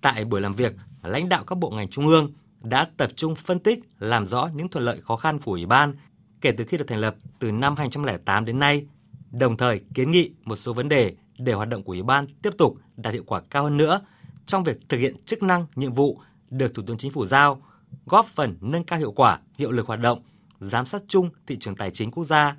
Tại 0.00 0.24
buổi 0.24 0.40
làm 0.40 0.52
việc, 0.52 0.72
lãnh 1.02 1.28
đạo 1.28 1.44
các 1.44 1.58
bộ 1.58 1.70
ngành 1.70 1.88
trung 1.88 2.06
ương 2.06 2.32
đã 2.60 2.86
tập 2.96 3.10
trung 3.16 3.34
phân 3.34 3.58
tích, 3.58 3.78
làm 3.98 4.26
rõ 4.26 4.48
những 4.54 4.68
thuận 4.68 4.84
lợi 4.84 5.00
khó 5.00 5.16
khăn 5.16 5.38
của 5.38 5.52
Ủy 5.52 5.66
ban 5.66 5.94
kể 6.40 6.52
từ 6.52 6.64
khi 6.64 6.76
được 6.76 6.88
thành 6.88 6.98
lập 6.98 7.16
từ 7.38 7.52
năm 7.52 7.76
2008 7.76 8.44
đến 8.44 8.58
nay, 8.58 8.86
đồng 9.30 9.56
thời 9.56 9.80
kiến 9.94 10.10
nghị 10.10 10.30
một 10.44 10.56
số 10.56 10.72
vấn 10.72 10.88
đề 10.88 11.14
để 11.38 11.52
hoạt 11.52 11.68
động 11.68 11.82
của 11.82 11.92
Ủy 11.92 12.02
ban 12.02 12.26
tiếp 12.42 12.50
tục 12.58 12.76
đạt 12.96 13.14
hiệu 13.14 13.24
quả 13.26 13.40
cao 13.50 13.62
hơn 13.62 13.76
nữa 13.76 14.00
trong 14.46 14.64
việc 14.64 14.88
thực 14.88 14.98
hiện 14.98 15.16
chức 15.26 15.42
năng, 15.42 15.66
nhiệm 15.74 15.94
vụ 15.94 16.20
được 16.50 16.74
Thủ 16.74 16.82
tướng 16.86 16.98
Chính 16.98 17.12
phủ 17.12 17.26
giao, 17.26 17.62
góp 18.06 18.26
phần 18.26 18.56
nâng 18.60 18.84
cao 18.84 18.98
hiệu 18.98 19.12
quả, 19.12 19.40
hiệu 19.58 19.70
lực 19.70 19.86
hoạt 19.86 20.00
động, 20.00 20.22
giám 20.60 20.86
sát 20.86 21.02
chung 21.08 21.30
thị 21.46 21.56
trường 21.60 21.76
tài 21.76 21.90
chính 21.90 22.10
quốc 22.10 22.24
gia, 22.24 22.56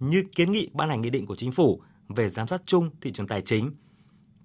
như 0.00 0.24
kiến 0.34 0.52
nghị 0.52 0.70
ban 0.72 0.88
hành 0.88 1.02
nghị 1.02 1.10
định 1.10 1.26
của 1.26 1.36
Chính 1.36 1.52
phủ 1.52 1.82
về 2.08 2.30
giám 2.30 2.48
sát 2.48 2.62
chung 2.66 2.90
thị 3.00 3.12
trường 3.12 3.26
tài 3.26 3.42
chính. 3.42 3.72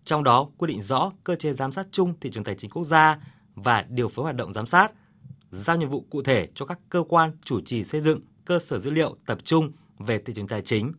Trong 0.06 0.24
đó 0.24 0.50
quy 0.58 0.68
định 0.68 0.82
rõ 0.82 1.12
cơ 1.24 1.36
chế 1.36 1.54
giám 1.54 1.72
sát 1.72 1.88
chung 1.92 2.14
thị 2.22 2.32
trường 2.34 2.44
tài 2.44 2.56
chính 2.56 2.70
quốc 2.70 2.86
gia 2.86 3.20
và 3.56 3.86
điều 3.90 4.10
phối 4.10 4.24
hoạt 4.24 4.36
động 4.36 4.54
giám 4.54 4.66
sát, 4.66 4.92
giao 5.52 5.78
nhiệm 5.78 5.90
vụ 5.90 6.06
cụ 6.10 6.22
thể 6.22 6.48
cho 6.56 6.66
các 6.66 6.80
cơ 6.90 7.04
quan 7.10 7.32
chủ 7.44 7.62
trì 7.62 7.84
xây 7.84 8.02
dựng 8.02 8.20
cơ 8.46 8.60
sở 8.60 8.80
dữ 8.80 8.92
liệu 8.92 9.16
tập 9.26 9.38
trung 9.44 9.72
về 10.00 10.20
thị 10.20 10.34
trường 10.34 10.48
tài 10.48 10.62
chính, 10.62 10.92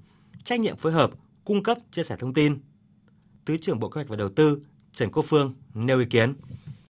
trách 0.45 0.61
nhiệm 0.61 0.77
phối 0.77 0.93
hợp, 0.93 1.11
cung 1.45 1.63
cấp 1.63 1.79
chia 1.93 2.03
sẻ 2.03 2.17
thông 2.17 2.35
tin. 2.35 2.59
Thứ 3.47 3.57
trưởng 3.57 3.79
Bộ 3.81 3.89
Kế 3.89 3.95
hoạch 3.95 4.09
và 4.09 4.17
Đầu 4.17 4.29
tư 4.29 4.61
Trần 4.95 5.11
Quốc 5.11 5.25
Phương 5.29 5.55
nêu 5.75 5.99
ý 5.99 6.07
kiến. 6.11 6.35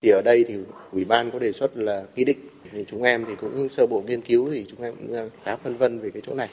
Thì 0.02 0.10
ở 0.10 0.22
đây 0.24 0.44
thì 0.48 0.54
ủy 0.92 1.04
ban 1.04 1.30
có 1.30 1.38
đề 1.38 1.52
xuất 1.52 1.76
là 1.76 2.04
nghị 2.16 2.24
định, 2.24 2.38
thì 2.72 2.84
chúng 2.88 3.02
em 3.02 3.24
thì 3.24 3.32
cũng 3.40 3.68
sơ 3.68 3.86
bộ 3.86 4.02
nghiên 4.06 4.20
cứu 4.20 4.50
thì 4.50 4.66
chúng 4.70 4.82
em 4.82 4.94
cũng 4.96 5.26
uh, 5.26 5.32
khá 5.44 5.56
phân 5.56 5.76
vân 5.76 5.98
về 5.98 6.10
cái 6.10 6.22
chỗ 6.26 6.34
này. 6.34 6.48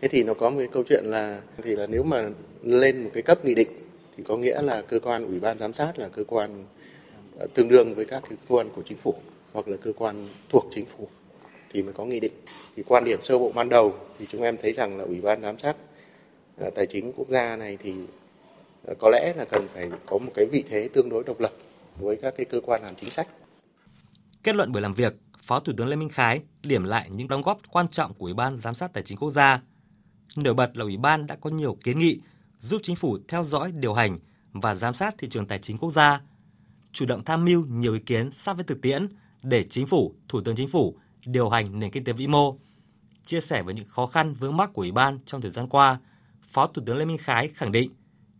Thế 0.00 0.08
thì 0.08 0.22
nó 0.22 0.34
có 0.34 0.50
một 0.50 0.56
cái 0.58 0.68
câu 0.72 0.82
chuyện 0.88 1.04
là, 1.04 1.40
thì 1.62 1.76
là 1.76 1.86
nếu 1.86 2.02
mà 2.02 2.28
lên 2.62 3.04
một 3.04 3.10
cái 3.14 3.22
cấp 3.22 3.44
nghị 3.44 3.54
định 3.54 3.68
thì 4.16 4.24
có 4.24 4.36
nghĩa 4.36 4.62
là 4.62 4.82
cơ 4.82 5.00
quan, 5.00 5.26
ủy 5.26 5.38
ban 5.38 5.58
giám 5.58 5.72
sát 5.72 5.98
là 5.98 6.08
cơ 6.08 6.24
quan 6.24 6.64
ờ, 7.38 7.46
tương 7.54 7.68
đương 7.68 7.94
với 7.94 8.04
các 8.04 8.22
cơ 8.30 8.36
quan 8.48 8.68
của 8.76 8.82
chính 8.88 8.98
phủ 8.98 9.14
hoặc 9.52 9.68
là 9.68 9.76
cơ 9.76 9.92
quan 9.92 10.28
thuộc 10.48 10.66
chính 10.74 10.84
phủ 10.84 11.08
thì 11.72 11.82
mới 11.82 11.92
có 11.92 12.04
nghị 12.04 12.20
định. 12.20 12.32
Thì 12.76 12.82
quan 12.86 13.04
điểm 13.04 13.22
sơ 13.22 13.38
bộ 13.38 13.52
ban 13.54 13.68
đầu 13.68 13.94
thì 14.18 14.26
chúng 14.30 14.42
em 14.42 14.56
thấy 14.62 14.72
rằng 14.72 14.98
là 14.98 15.04
ủy 15.04 15.20
ban 15.20 15.42
giám 15.42 15.58
sát 15.58 15.76
ờ, 16.56 16.70
tài 16.70 16.86
chính 16.86 17.12
quốc 17.12 17.28
gia 17.28 17.56
này 17.56 17.78
thì 17.82 17.94
có 18.94 19.10
lẽ 19.10 19.34
là 19.36 19.44
cần 19.44 19.68
phải 19.74 19.90
có 20.06 20.18
một 20.18 20.32
cái 20.34 20.46
vị 20.52 20.64
thế 20.68 20.88
tương 20.94 21.08
đối 21.08 21.24
độc 21.24 21.40
lập 21.40 21.50
với 21.96 22.16
các 22.22 22.34
cái 22.36 22.46
cơ 22.50 22.60
quan 22.60 22.82
làm 22.82 22.94
chính 22.94 23.10
sách. 23.10 23.28
Kết 24.42 24.56
luận 24.56 24.72
buổi 24.72 24.82
làm 24.82 24.94
việc, 24.94 25.12
Phó 25.42 25.60
Thủ 25.60 25.72
tướng 25.76 25.88
Lê 25.88 25.96
Minh 25.96 26.08
Khái 26.08 26.40
điểm 26.62 26.84
lại 26.84 27.10
những 27.10 27.28
đóng 27.28 27.42
góp 27.42 27.58
quan 27.70 27.88
trọng 27.88 28.14
của 28.14 28.26
Ủy 28.26 28.34
ban 28.34 28.58
Giám 28.58 28.74
sát 28.74 28.92
Tài 28.92 29.02
chính 29.02 29.18
Quốc 29.18 29.30
gia. 29.30 29.60
Nổi 30.36 30.54
bật 30.54 30.76
là 30.76 30.84
Ủy 30.84 30.96
ban 30.96 31.26
đã 31.26 31.36
có 31.40 31.50
nhiều 31.50 31.78
kiến 31.84 31.98
nghị 31.98 32.20
giúp 32.60 32.80
chính 32.84 32.96
phủ 32.96 33.18
theo 33.28 33.44
dõi, 33.44 33.72
điều 33.72 33.94
hành 33.94 34.18
và 34.52 34.74
giám 34.74 34.94
sát 34.94 35.14
thị 35.18 35.28
trường 35.30 35.46
tài 35.46 35.58
chính 35.58 35.78
quốc 35.78 35.90
gia, 35.90 36.20
chủ 36.92 37.06
động 37.06 37.24
tham 37.24 37.44
mưu 37.44 37.66
nhiều 37.66 37.94
ý 37.94 38.00
kiến 38.00 38.30
sát 38.32 38.52
với 38.52 38.64
thực 38.64 38.82
tiễn 38.82 39.08
để 39.42 39.66
chính 39.70 39.86
phủ, 39.86 40.14
Thủ 40.28 40.40
tướng 40.40 40.56
Chính 40.56 40.68
phủ 40.68 40.96
điều 41.26 41.48
hành 41.48 41.78
nền 41.78 41.90
kinh 41.90 42.04
tế 42.04 42.12
vĩ 42.12 42.26
mô. 42.26 42.58
Chia 43.26 43.40
sẻ 43.40 43.62
với 43.62 43.74
những 43.74 43.88
khó 43.88 44.06
khăn 44.06 44.34
vướng 44.34 44.56
mắc 44.56 44.70
của 44.72 44.82
Ủy 44.82 44.92
ban 44.92 45.18
trong 45.26 45.40
thời 45.40 45.50
gian 45.50 45.68
qua, 45.68 46.00
Phó 46.52 46.66
Thủ 46.66 46.82
tướng 46.86 46.96
Lê 46.96 47.04
Minh 47.04 47.18
Khái 47.18 47.50
khẳng 47.54 47.72
định 47.72 47.90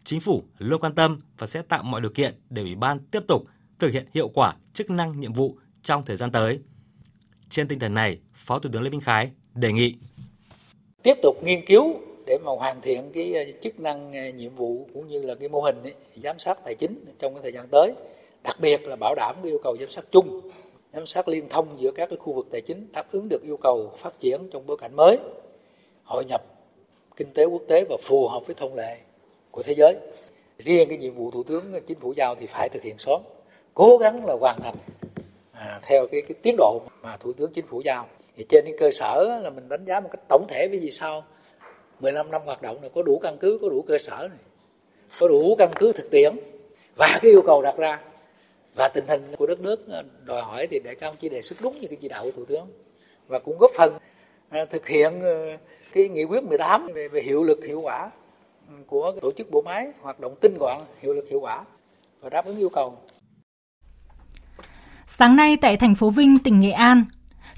chính 0.07 0.21
phủ 0.21 0.43
luôn 0.59 0.81
quan 0.81 0.95
tâm 0.95 1.21
và 1.39 1.47
sẽ 1.47 1.63
tạo 1.63 1.83
mọi 1.83 2.01
điều 2.01 2.11
kiện 2.11 2.35
để 2.51 2.63
Ủy 2.63 2.75
ban 2.75 2.99
tiếp 2.99 3.23
tục 3.29 3.45
thực 3.79 3.93
hiện 3.93 4.07
hiệu 4.15 4.29
quả 4.29 4.57
chức 4.75 4.91
năng 4.91 5.21
nhiệm 5.21 5.33
vụ 5.33 5.59
trong 5.83 6.05
thời 6.05 6.17
gian 6.17 6.33
tới. 6.33 6.59
Trên 7.51 7.69
tinh 7.69 7.79
thần 7.79 7.95
này, 7.95 8.19
Phó 8.35 8.59
Thủ 8.59 8.71
tướng 8.73 8.83
Lê 8.83 8.91
Minh 8.91 9.01
Khái 9.01 9.31
đề 9.55 9.73
nghị 9.73 9.95
tiếp 11.03 11.19
tục 11.23 11.37
nghiên 11.45 11.67
cứu 11.67 11.95
để 12.27 12.39
mà 12.45 12.53
hoàn 12.53 12.81
thiện 12.81 13.11
cái 13.13 13.35
ờ, 13.35 13.45
chức 13.61 13.81
năng 13.81 14.13
ờ, 14.13 14.29
nhiệm 14.29 14.55
vụ 14.55 14.89
cũng 14.95 15.09
như 15.09 15.23
là 15.23 15.35
cái 15.35 15.49
mô 15.49 15.61
hình 15.61 15.83
ấy, 15.83 15.95
giám 16.17 16.39
sát 16.39 16.59
tài 16.65 16.75
chính 16.75 17.05
trong 17.19 17.35
cái 17.35 17.43
thời 17.43 17.53
gian 17.53 17.69
tới 17.71 17.93
đặc 18.45 18.57
biệt 18.61 18.83
là 18.83 18.97
bảo 18.97 19.15
đảm 19.15 19.37
cái 19.43 19.53
yêu 19.53 19.61
cầu 19.63 19.77
giám 19.81 19.91
sát 19.91 20.05
chung 20.11 20.41
giám 20.93 21.07
sát 21.07 21.29
liên 21.29 21.49
thông 21.49 21.81
giữa 21.81 21.91
các 21.91 22.09
cái 22.09 22.17
khu 22.17 22.33
vực 22.33 22.47
tài 22.53 22.61
chính 22.61 22.89
đáp 22.93 23.13
ứng 23.13 23.29
được 23.29 23.43
yêu 23.43 23.57
cầu 23.57 23.93
phát 23.99 24.21
triển 24.21 24.49
trong 24.53 24.67
bối 24.67 24.77
cảnh 24.81 24.97
mới 24.97 25.19
hội 26.05 26.25
nhập 26.25 26.43
kinh 27.17 27.29
tế 27.35 27.45
quốc 27.45 27.63
tế 27.69 27.85
và 27.89 27.97
phù 28.03 28.29
hợp 28.29 28.47
với 28.47 28.55
thông 28.55 28.75
lệ 28.75 28.99
của 29.57 29.63
thế 29.63 29.75
giới. 29.75 29.97
Riêng 30.59 30.89
cái 30.89 30.99
nhiệm 30.99 31.15
vụ 31.15 31.31
thủ 31.31 31.43
tướng 31.43 31.73
chính 31.87 31.99
phủ 31.99 32.13
giao 32.17 32.35
thì 32.35 32.47
phải 32.47 32.69
thực 32.69 32.83
hiện 32.83 32.99
sớm 32.99 33.23
cố 33.75 33.99
gắng 33.99 34.27
là 34.27 34.35
hoàn 34.41 34.59
thành 34.61 34.75
à, 35.53 35.81
theo 35.83 36.07
cái, 36.07 36.23
cái 36.23 36.35
tiến 36.43 36.55
độ 36.59 36.81
mà 37.03 37.17
thủ 37.17 37.33
tướng 37.33 37.53
chính 37.53 37.67
phủ 37.67 37.81
giao. 37.85 38.09
Thì 38.37 38.47
trên 38.49 38.65
cái 38.65 38.75
cơ 38.79 38.91
sở 38.91 39.41
là 39.43 39.51
mình 39.51 39.69
đánh 39.69 39.85
giá 39.85 40.01
một 40.01 40.09
cách 40.13 40.21
tổng 40.29 40.47
thể 40.49 40.69
với 40.69 40.79
gì 40.79 40.91
sau 40.91 41.25
15 42.01 42.31
năm 42.31 42.43
hoạt 42.45 42.63
động 42.63 42.81
này 42.81 42.91
có 42.95 43.03
đủ 43.03 43.19
căn 43.23 43.37
cứ 43.41 43.59
có 43.63 43.69
đủ 43.69 43.85
cơ 43.89 43.99
sở 43.99 44.29
này 44.31 44.39
có 45.21 45.29
đủ 45.29 45.55
căn 45.59 45.71
cứ 45.77 45.93
thực 45.93 46.11
tiễn. 46.11 46.37
Và 46.97 47.19
cái 47.23 47.31
yêu 47.31 47.43
cầu 47.47 47.63
đặt 47.63 47.77
ra 47.79 48.01
và 48.75 48.89
tình 48.89 49.05
hình 49.09 49.23
của 49.39 49.47
đất 49.47 49.61
nước 49.61 49.89
à, 49.89 50.03
đòi 50.25 50.43
hỏi 50.43 50.67
thì 50.71 50.81
để 50.85 50.95
cao 50.95 51.15
chỉ 51.21 51.29
đề 51.29 51.43
xuất 51.43 51.59
đúng 51.63 51.81
như 51.81 51.89
cái 51.89 51.97
chỉ 52.01 52.09
đạo 52.09 52.25
của 52.25 52.31
thủ 52.31 52.45
tướng. 52.45 52.67
Và 53.29 53.39
cũng 53.39 53.59
góp 53.59 53.71
phần 53.75 53.99
à, 54.49 54.65
thực 54.65 54.89
hiện 54.89 55.21
à, 55.23 55.59
cái 55.93 56.09
nghị 56.09 56.25
quyết 56.25 56.43
18 56.43 56.89
về, 56.95 57.09
về 57.09 57.23
hiệu 57.23 57.43
lực 57.43 57.65
hiệu 57.65 57.81
quả 57.81 58.11
của 58.87 59.13
tổ 59.23 59.33
chức 59.33 59.51
bộ 59.51 59.63
máy 59.63 59.93
hoạt 60.03 60.21
động 60.21 60.35
tinh 60.41 60.57
gọn 60.59 60.79
hiệu 61.01 61.15
lực 61.15 61.25
hiệu 61.31 61.41
quả 61.41 61.65
và 62.21 62.31
đáp 62.31 62.45
ứng 62.45 62.59
yêu 62.59 62.69
cầu 62.69 62.99
Sáng 65.07 65.37
nay 65.37 65.57
tại 65.57 65.77
thành 65.77 65.95
phố 65.95 66.11
Vinh, 66.11 66.39
tỉnh 66.39 66.61
Nghệ 66.61 66.71
An, 66.71 67.05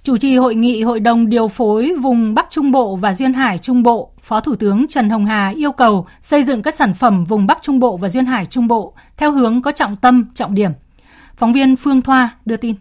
chủ 0.03 0.16
trì 0.16 0.37
hội 0.37 0.55
nghị 0.55 0.83
Hội 0.83 1.01
đồng 1.01 1.29
điều 1.29 1.49
phối 1.49 1.94
vùng 2.01 2.35
Bắc 2.35 2.47
Trung 2.51 2.71
Bộ 2.71 2.97
và 2.97 3.14
Duyên 3.14 3.33
Hải 3.33 3.59
Trung 3.59 3.83
Bộ, 3.83 4.12
Phó 4.21 4.40
Thủ 4.40 4.55
tướng 4.57 4.87
Trần 4.88 5.11
Hồng 5.11 5.27
Hà 5.27 5.49
yêu 5.49 5.73
cầu 5.73 6.07
xây 6.21 6.44
dựng 6.44 6.62
các 6.62 6.75
sản 6.75 6.94
phẩm 6.94 7.25
vùng 7.25 7.47
Bắc 7.47 7.59
Trung 7.62 7.79
Bộ 7.79 7.97
và 7.97 8.09
Duyên 8.09 8.27
Hải 8.27 8.47
Trung 8.47 8.68
Bộ 8.68 8.94
theo 9.16 9.33
hướng 9.33 9.62
có 9.62 9.73
trọng 9.73 9.97
tâm, 9.97 10.31
trọng 10.35 10.55
điểm. 10.55 10.71
Phóng 11.37 11.53
viên 11.53 11.77
Phương 11.77 12.03
Thoa 12.03 12.37
đưa 12.44 12.57
tin. 12.57 12.75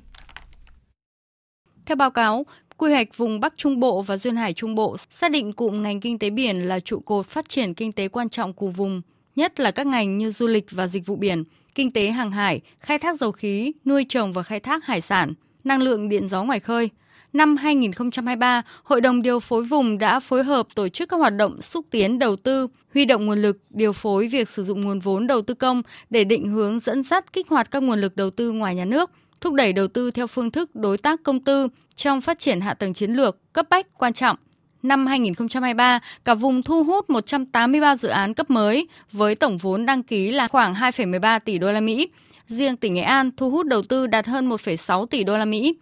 Theo 1.85 1.95
báo 1.95 2.11
cáo, 2.11 2.45
Quy 2.77 2.91
hoạch 2.91 3.17
vùng 3.17 3.39
Bắc 3.39 3.53
Trung 3.57 3.79
Bộ 3.79 4.01
và 4.01 4.17
Duyên 4.17 4.35
Hải 4.35 4.53
Trung 4.53 4.75
Bộ 4.75 4.97
xác 5.11 5.31
định 5.31 5.53
cụm 5.53 5.83
ngành 5.83 5.99
kinh 5.99 6.19
tế 6.19 6.29
biển 6.29 6.59
là 6.59 6.79
trụ 6.79 6.99
cột 6.99 7.25
phát 7.27 7.49
triển 7.49 7.73
kinh 7.73 7.91
tế 7.91 8.07
quan 8.07 8.29
trọng 8.29 8.53
của 8.53 8.67
vùng, 8.67 9.01
nhất 9.35 9.59
là 9.59 9.71
các 9.71 9.87
ngành 9.87 10.17
như 10.17 10.31
du 10.31 10.47
lịch 10.47 10.65
và 10.71 10.87
dịch 10.87 11.05
vụ 11.05 11.15
biển, 11.15 11.43
kinh 11.75 11.91
tế 11.91 12.09
hàng 12.09 12.31
hải, 12.31 12.61
khai 12.79 12.99
thác 12.99 13.19
dầu 13.19 13.31
khí, 13.31 13.71
nuôi 13.85 14.05
trồng 14.09 14.33
và 14.33 14.43
khai 14.43 14.59
thác 14.59 14.85
hải 14.85 15.01
sản, 15.01 15.33
năng 15.63 15.81
lượng 15.81 16.09
điện 16.09 16.27
gió 16.29 16.43
ngoài 16.43 16.59
khơi. 16.59 16.89
Năm 17.33 17.57
2023, 17.57 18.61
Hội 18.83 19.01
đồng 19.01 19.21
điều 19.21 19.39
phối 19.39 19.63
vùng 19.63 19.97
đã 19.97 20.19
phối 20.19 20.43
hợp 20.43 20.67
tổ 20.75 20.89
chức 20.89 21.09
các 21.09 21.17
hoạt 21.17 21.35
động 21.35 21.61
xúc 21.61 21.85
tiến 21.91 22.19
đầu 22.19 22.35
tư, 22.35 22.67
huy 22.93 23.05
động 23.05 23.25
nguồn 23.25 23.41
lực, 23.41 23.57
điều 23.69 23.93
phối 23.93 24.27
việc 24.27 24.49
sử 24.49 24.63
dụng 24.63 24.81
nguồn 24.81 24.99
vốn 24.99 25.27
đầu 25.27 25.41
tư 25.41 25.53
công 25.53 25.81
để 26.09 26.23
định 26.23 26.47
hướng 26.47 26.79
dẫn 26.79 27.03
dắt 27.03 27.33
kích 27.33 27.47
hoạt 27.47 27.71
các 27.71 27.83
nguồn 27.83 27.99
lực 28.01 28.15
đầu 28.15 28.29
tư 28.29 28.51
ngoài 28.51 28.75
nhà 28.75 28.85
nước, 28.85 29.11
thúc 29.41 29.53
đẩy 29.53 29.73
đầu 29.73 29.87
tư 29.87 30.11
theo 30.11 30.27
phương 30.27 30.51
thức 30.51 30.75
đối 30.75 30.97
tác 30.97 31.23
công 31.23 31.39
tư 31.39 31.67
trong 31.95 32.21
phát 32.21 32.39
triển 32.39 32.61
hạ 32.61 32.73
tầng 32.73 32.93
chiến 32.93 33.11
lược 33.11 33.53
cấp 33.53 33.65
bách 33.69 33.97
quan 33.97 34.13
trọng. 34.13 34.37
Năm 34.83 35.07
2023, 35.07 35.99
cả 36.25 36.33
vùng 36.33 36.63
thu 36.63 36.83
hút 36.83 37.09
183 37.09 37.95
dự 37.95 38.07
án 38.07 38.33
cấp 38.33 38.49
mới 38.49 38.87
với 39.11 39.35
tổng 39.35 39.57
vốn 39.57 39.85
đăng 39.85 40.03
ký 40.03 40.31
là 40.31 40.47
khoảng 40.47 40.73
2,13 40.73 41.39
tỷ 41.39 41.57
đô 41.57 41.71
la 41.71 41.81
Mỹ. 41.81 42.09
Riêng 42.47 42.77
tỉnh 42.77 42.93
Nghệ 42.93 43.01
An 43.01 43.31
thu 43.37 43.49
hút 43.49 43.65
đầu 43.65 43.81
tư 43.81 44.07
đạt 44.07 44.25
hơn 44.25 44.49
1,6 44.49 45.05
tỷ 45.05 45.23
đô 45.23 45.37
la 45.37 45.45
Mỹ. 45.45 45.75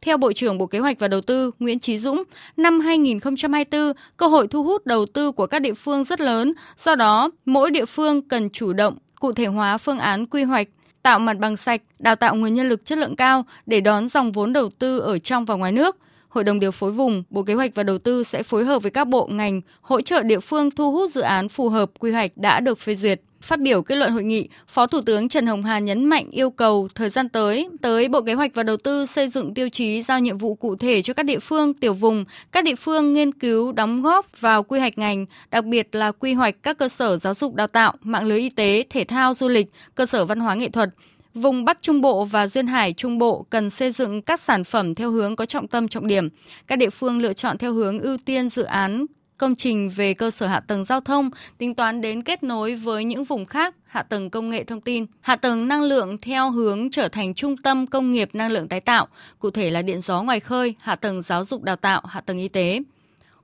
Theo 0.00 0.16
Bộ 0.16 0.32
trưởng 0.32 0.58
Bộ 0.58 0.66
Kế 0.66 0.78
hoạch 0.78 0.98
và 0.98 1.08
Đầu 1.08 1.20
tư 1.20 1.50
Nguyễn 1.58 1.78
Chí 1.78 1.98
Dũng, 1.98 2.22
năm 2.56 2.80
2024, 2.80 3.92
cơ 4.16 4.26
hội 4.26 4.48
thu 4.48 4.64
hút 4.64 4.86
đầu 4.86 5.06
tư 5.06 5.32
của 5.32 5.46
các 5.46 5.58
địa 5.58 5.74
phương 5.74 6.04
rất 6.04 6.20
lớn, 6.20 6.52
do 6.84 6.94
đó 6.94 7.30
mỗi 7.44 7.70
địa 7.70 7.84
phương 7.84 8.22
cần 8.22 8.50
chủ 8.50 8.72
động 8.72 8.98
cụ 9.20 9.32
thể 9.32 9.46
hóa 9.46 9.78
phương 9.78 9.98
án 9.98 10.26
quy 10.26 10.42
hoạch, 10.42 10.68
tạo 11.02 11.18
mặt 11.18 11.38
bằng 11.38 11.56
sạch, 11.56 11.82
đào 11.98 12.16
tạo 12.16 12.36
nguồn 12.36 12.54
nhân 12.54 12.68
lực 12.68 12.84
chất 12.84 12.98
lượng 12.98 13.16
cao 13.16 13.44
để 13.66 13.80
đón 13.80 14.08
dòng 14.08 14.32
vốn 14.32 14.52
đầu 14.52 14.70
tư 14.78 14.98
ở 14.98 15.18
trong 15.18 15.44
và 15.44 15.54
ngoài 15.54 15.72
nước. 15.72 15.96
Hội 16.28 16.44
đồng 16.44 16.60
điều 16.60 16.70
phối 16.70 16.92
vùng, 16.92 17.22
Bộ 17.30 17.42
Kế 17.42 17.54
hoạch 17.54 17.74
và 17.74 17.82
Đầu 17.82 17.98
tư 17.98 18.24
sẽ 18.24 18.42
phối 18.42 18.64
hợp 18.64 18.82
với 18.82 18.90
các 18.90 19.04
bộ 19.04 19.26
ngành 19.26 19.60
hỗ 19.80 20.00
trợ 20.00 20.22
địa 20.22 20.40
phương 20.40 20.70
thu 20.70 20.92
hút 20.92 21.10
dự 21.10 21.20
án 21.20 21.48
phù 21.48 21.68
hợp 21.68 21.90
quy 21.98 22.12
hoạch 22.12 22.30
đã 22.36 22.60
được 22.60 22.78
phê 22.78 22.94
duyệt. 22.94 23.20
Phát 23.42 23.60
biểu 23.60 23.82
kết 23.82 23.94
luận 23.94 24.12
hội 24.12 24.24
nghị, 24.24 24.48
Phó 24.68 24.86
Thủ 24.86 25.00
tướng 25.00 25.28
Trần 25.28 25.46
Hồng 25.46 25.62
Hà 25.62 25.78
nhấn 25.78 26.04
mạnh 26.04 26.30
yêu 26.30 26.50
cầu 26.50 26.88
thời 26.94 27.10
gian 27.10 27.28
tới, 27.28 27.68
tới 27.82 28.08
Bộ 28.08 28.22
Kế 28.22 28.34
hoạch 28.34 28.54
và 28.54 28.62
Đầu 28.62 28.76
tư 28.76 29.06
xây 29.06 29.28
dựng 29.28 29.54
tiêu 29.54 29.68
chí 29.68 30.02
giao 30.02 30.20
nhiệm 30.20 30.38
vụ 30.38 30.54
cụ 30.54 30.76
thể 30.76 31.02
cho 31.02 31.14
các 31.14 31.22
địa 31.22 31.38
phương, 31.38 31.74
tiểu 31.74 31.94
vùng, 31.94 32.24
các 32.52 32.64
địa 32.64 32.74
phương 32.74 33.12
nghiên 33.12 33.32
cứu 33.32 33.72
đóng 33.72 34.02
góp 34.02 34.40
vào 34.40 34.62
quy 34.62 34.80
hoạch 34.80 34.98
ngành, 34.98 35.26
đặc 35.50 35.64
biệt 35.64 35.94
là 35.94 36.12
quy 36.12 36.34
hoạch 36.34 36.54
các 36.62 36.78
cơ 36.78 36.88
sở 36.88 37.16
giáo 37.16 37.34
dục 37.34 37.54
đào 37.54 37.66
tạo, 37.66 37.94
mạng 38.02 38.26
lưới 38.26 38.38
y 38.38 38.50
tế, 38.50 38.84
thể 38.90 39.04
thao, 39.04 39.34
du 39.34 39.48
lịch, 39.48 39.66
cơ 39.94 40.06
sở 40.06 40.24
văn 40.24 40.40
hóa 40.40 40.54
nghệ 40.54 40.68
thuật, 40.68 40.88
Vùng 41.34 41.64
Bắc 41.64 41.78
Trung 41.82 42.00
Bộ 42.00 42.24
và 42.24 42.48
Duyên 42.48 42.66
Hải 42.66 42.92
Trung 42.92 43.18
Bộ 43.18 43.46
cần 43.50 43.70
xây 43.70 43.92
dựng 43.92 44.22
các 44.22 44.40
sản 44.40 44.64
phẩm 44.64 44.94
theo 44.94 45.10
hướng 45.10 45.36
có 45.36 45.46
trọng 45.46 45.68
tâm 45.68 45.88
trọng 45.88 46.06
điểm. 46.06 46.28
Các 46.66 46.76
địa 46.76 46.90
phương 46.90 47.18
lựa 47.18 47.32
chọn 47.32 47.58
theo 47.58 47.72
hướng 47.72 47.98
ưu 47.98 48.16
tiên 48.24 48.48
dự 48.48 48.62
án 48.62 49.06
công 49.40 49.56
trình 49.56 49.88
về 49.88 50.14
cơ 50.14 50.30
sở 50.30 50.46
hạ 50.46 50.60
tầng 50.60 50.84
giao 50.84 51.00
thông, 51.00 51.30
tính 51.58 51.74
toán 51.74 52.00
đến 52.00 52.22
kết 52.22 52.42
nối 52.42 52.74
với 52.74 53.04
những 53.04 53.24
vùng 53.24 53.46
khác, 53.46 53.74
hạ 53.86 54.02
tầng 54.02 54.30
công 54.30 54.50
nghệ 54.50 54.64
thông 54.64 54.80
tin, 54.80 55.06
hạ 55.20 55.36
tầng 55.36 55.68
năng 55.68 55.82
lượng 55.82 56.18
theo 56.18 56.50
hướng 56.50 56.90
trở 56.90 57.08
thành 57.08 57.34
trung 57.34 57.56
tâm 57.56 57.86
công 57.86 58.12
nghiệp 58.12 58.30
năng 58.32 58.50
lượng 58.50 58.68
tái 58.68 58.80
tạo, 58.80 59.08
cụ 59.38 59.50
thể 59.50 59.70
là 59.70 59.82
điện 59.82 60.00
gió 60.02 60.22
ngoài 60.22 60.40
khơi, 60.40 60.74
hạ 60.80 60.96
tầng 60.96 61.22
giáo 61.22 61.44
dục 61.44 61.62
đào 61.62 61.76
tạo, 61.76 62.02
hạ 62.08 62.20
tầng 62.20 62.38
y 62.38 62.48
tế. 62.48 62.80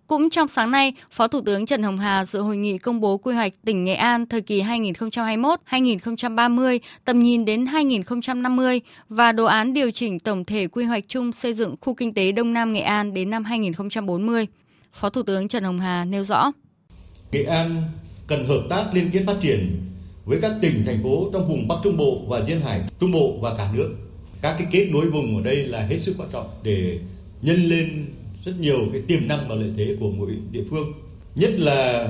Cũng 0.06 0.30
trong 0.30 0.48
sáng 0.48 0.70
nay, 0.70 0.92
Phó 1.10 1.28
Thủ 1.28 1.40
tướng 1.40 1.66
Trần 1.66 1.82
Hồng 1.82 1.98
Hà 1.98 2.24
dự 2.24 2.40
hội 2.40 2.56
nghị 2.56 2.78
công 2.78 3.00
bố 3.00 3.16
quy 3.16 3.34
hoạch 3.34 3.52
tỉnh 3.64 3.84
Nghệ 3.84 3.94
An 3.94 4.26
thời 4.26 4.40
kỳ 4.40 4.62
2021-2030, 4.62 6.78
tầm 7.04 7.22
nhìn 7.22 7.44
đến 7.44 7.66
2050 7.66 8.80
và 9.08 9.32
đồ 9.32 9.44
án 9.44 9.72
điều 9.72 9.90
chỉnh 9.90 10.18
tổng 10.18 10.44
thể 10.44 10.66
quy 10.66 10.84
hoạch 10.84 11.04
chung 11.08 11.32
xây 11.32 11.54
dựng 11.54 11.74
khu 11.80 11.94
kinh 11.94 12.14
tế 12.14 12.32
Đông 12.32 12.52
Nam 12.52 12.72
Nghệ 12.72 12.80
An 12.80 13.14
đến 13.14 13.30
năm 13.30 13.44
2040. 13.44 14.46
Phó 15.00 15.10
Thủ 15.10 15.22
tướng 15.22 15.48
Trần 15.48 15.64
Hồng 15.64 15.80
Hà 15.80 16.04
nêu 16.04 16.24
rõ. 16.24 16.52
Nghệ 17.32 17.42
An 17.42 17.82
cần 18.26 18.46
hợp 18.46 18.62
tác 18.70 18.90
liên 18.92 19.10
kết 19.12 19.22
phát 19.26 19.36
triển 19.40 19.76
với 20.24 20.38
các 20.42 20.52
tỉnh, 20.62 20.82
thành 20.86 21.02
phố 21.02 21.30
trong 21.32 21.48
vùng 21.48 21.68
Bắc 21.68 21.74
Trung 21.84 21.96
Bộ 21.96 22.22
và 22.28 22.44
Duyên 22.46 22.60
Hải 22.60 22.80
Trung 23.00 23.12
Bộ 23.12 23.38
và 23.40 23.54
cả 23.56 23.70
nước. 23.74 23.96
Các 24.42 24.56
cái 24.58 24.66
kết 24.70 24.88
nối 24.92 25.10
vùng 25.10 25.36
ở 25.36 25.42
đây 25.42 25.56
là 25.56 25.86
hết 25.86 25.98
sức 25.98 26.14
quan 26.18 26.28
trọng 26.32 26.48
để 26.62 26.98
nhân 27.42 27.64
lên 27.64 28.06
rất 28.44 28.52
nhiều 28.60 28.78
cái 28.92 29.02
tiềm 29.06 29.28
năng 29.28 29.48
và 29.48 29.54
lợi 29.54 29.72
thế 29.76 29.96
của 30.00 30.10
mỗi 30.10 30.30
địa 30.50 30.64
phương. 30.70 30.92
Nhất 31.34 31.50
là 31.58 32.08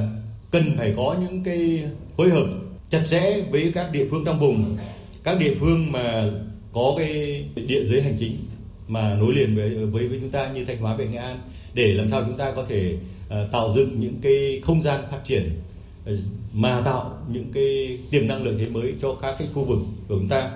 cần 0.50 0.74
phải 0.76 0.94
có 0.96 1.16
những 1.20 1.44
cái 1.44 1.84
phối 2.16 2.30
hợp 2.30 2.46
chặt 2.90 3.02
chẽ 3.10 3.40
với 3.50 3.72
các 3.74 3.92
địa 3.92 4.06
phương 4.10 4.24
trong 4.24 4.40
vùng, 4.40 4.76
các 5.24 5.38
địa 5.38 5.54
phương 5.60 5.92
mà 5.92 6.30
có 6.72 6.94
cái 6.98 7.44
địa 7.54 7.84
giới 7.84 8.02
hành 8.02 8.16
chính 8.18 8.36
mà 8.88 9.14
nối 9.14 9.34
liền 9.34 9.56
với 9.56 9.86
với 9.86 10.08
với 10.08 10.18
chúng 10.20 10.30
ta 10.30 10.48
như 10.52 10.64
Thanh 10.64 10.78
Hóa 10.78 10.96
về 10.96 11.06
Nghệ 11.06 11.18
An 11.18 11.38
để 11.74 11.92
làm 11.92 12.10
sao 12.10 12.24
chúng 12.26 12.38
ta 12.38 12.52
có 12.56 12.64
thể 12.68 12.96
uh, 13.26 13.52
tạo 13.52 13.72
dựng 13.76 14.00
những 14.00 14.14
cái 14.22 14.60
không 14.64 14.82
gian 14.82 15.00
phát 15.10 15.20
triển 15.24 15.50
uh, 16.10 16.18
mà 16.52 16.82
tạo 16.84 17.18
những 17.28 17.52
cái 17.54 17.98
tiềm 18.10 18.28
năng 18.28 18.44
lợi 18.44 18.54
thế 18.58 18.68
mới 18.68 18.94
cho 19.02 19.14
các 19.22 19.36
cái 19.38 19.48
khu 19.54 19.64
vực 19.64 19.78
của 20.08 20.14
chúng 20.14 20.28
ta. 20.28 20.50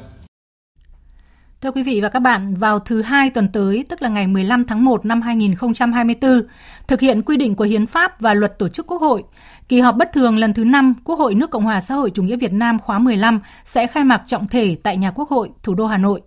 Thưa 1.61 1.71
quý 1.71 1.83
vị 1.83 2.01
và 2.01 2.09
các 2.09 2.21
bạn, 2.21 2.55
vào 2.55 2.79
thứ 2.79 3.03
hai 3.03 3.31
tuần 3.31 3.49
tới, 3.53 3.85
tức 3.89 4.03
là 4.03 4.09
ngày 4.09 4.27
15 4.27 4.65
tháng 4.65 4.85
1 4.85 5.07
năm 5.07 5.23
2024, 5.23 6.43
thực 6.89 7.01
hiện 7.01 7.23
quy 7.23 7.37
định 7.37 7.55
của 7.55 7.65
Hiến 7.65 7.87
pháp 7.87 8.21
và 8.21 8.35
Luật 8.35 8.59
Tổ 8.59 8.69
chức 8.69 8.87
Quốc 8.87 9.01
hội, 9.01 9.23
kỳ 9.69 9.81
họp 9.81 9.97
bất 9.97 10.11
thường 10.13 10.39
lần 10.39 10.55
thứ 10.55 10.65
5 10.65 10.95
Quốc 11.05 11.19
hội 11.19 11.35
nước 11.35 11.51
Cộng 11.51 11.65
hòa 11.65 11.81
xã 11.81 11.95
hội 11.95 12.11
chủ 12.11 12.23
nghĩa 12.23 12.37
Việt 12.37 12.53
Nam 12.53 12.79
khóa 12.79 12.99
15 12.99 13.41
sẽ 13.65 13.87
khai 13.87 14.05
mạc 14.05 14.23
trọng 14.27 14.49
thể 14.49 14.77
tại 14.83 14.97
nhà 14.97 15.11
Quốc 15.11 15.29
hội, 15.29 15.51
thủ 15.63 15.75
đô 15.75 15.87
Hà 15.87 15.99
Nội. 15.99 16.21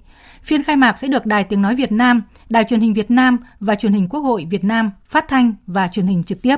Phiên 0.44 0.64
khai 0.64 0.76
mạc 0.76 0.98
sẽ 0.98 1.08
được 1.08 1.26
Đài 1.26 1.44
Tiếng 1.44 1.62
Nói 1.62 1.76
Việt 1.76 1.92
Nam, 1.92 2.24
Đài 2.50 2.64
Truyền 2.64 2.80
hình 2.80 2.94
Việt 2.94 3.12
Nam 3.12 3.38
và 3.60 3.76
Truyền 3.76 3.94
hình 3.94 4.08
Quốc 4.10 4.22
hội 4.22 4.48
Việt 4.50 4.64
Nam 4.64 4.92
phát 5.08 5.28
thanh 5.28 5.54
và 5.68 5.88
truyền 5.88 6.08
hình 6.08 6.24
trực 6.24 6.42
tiếp. 6.42 6.58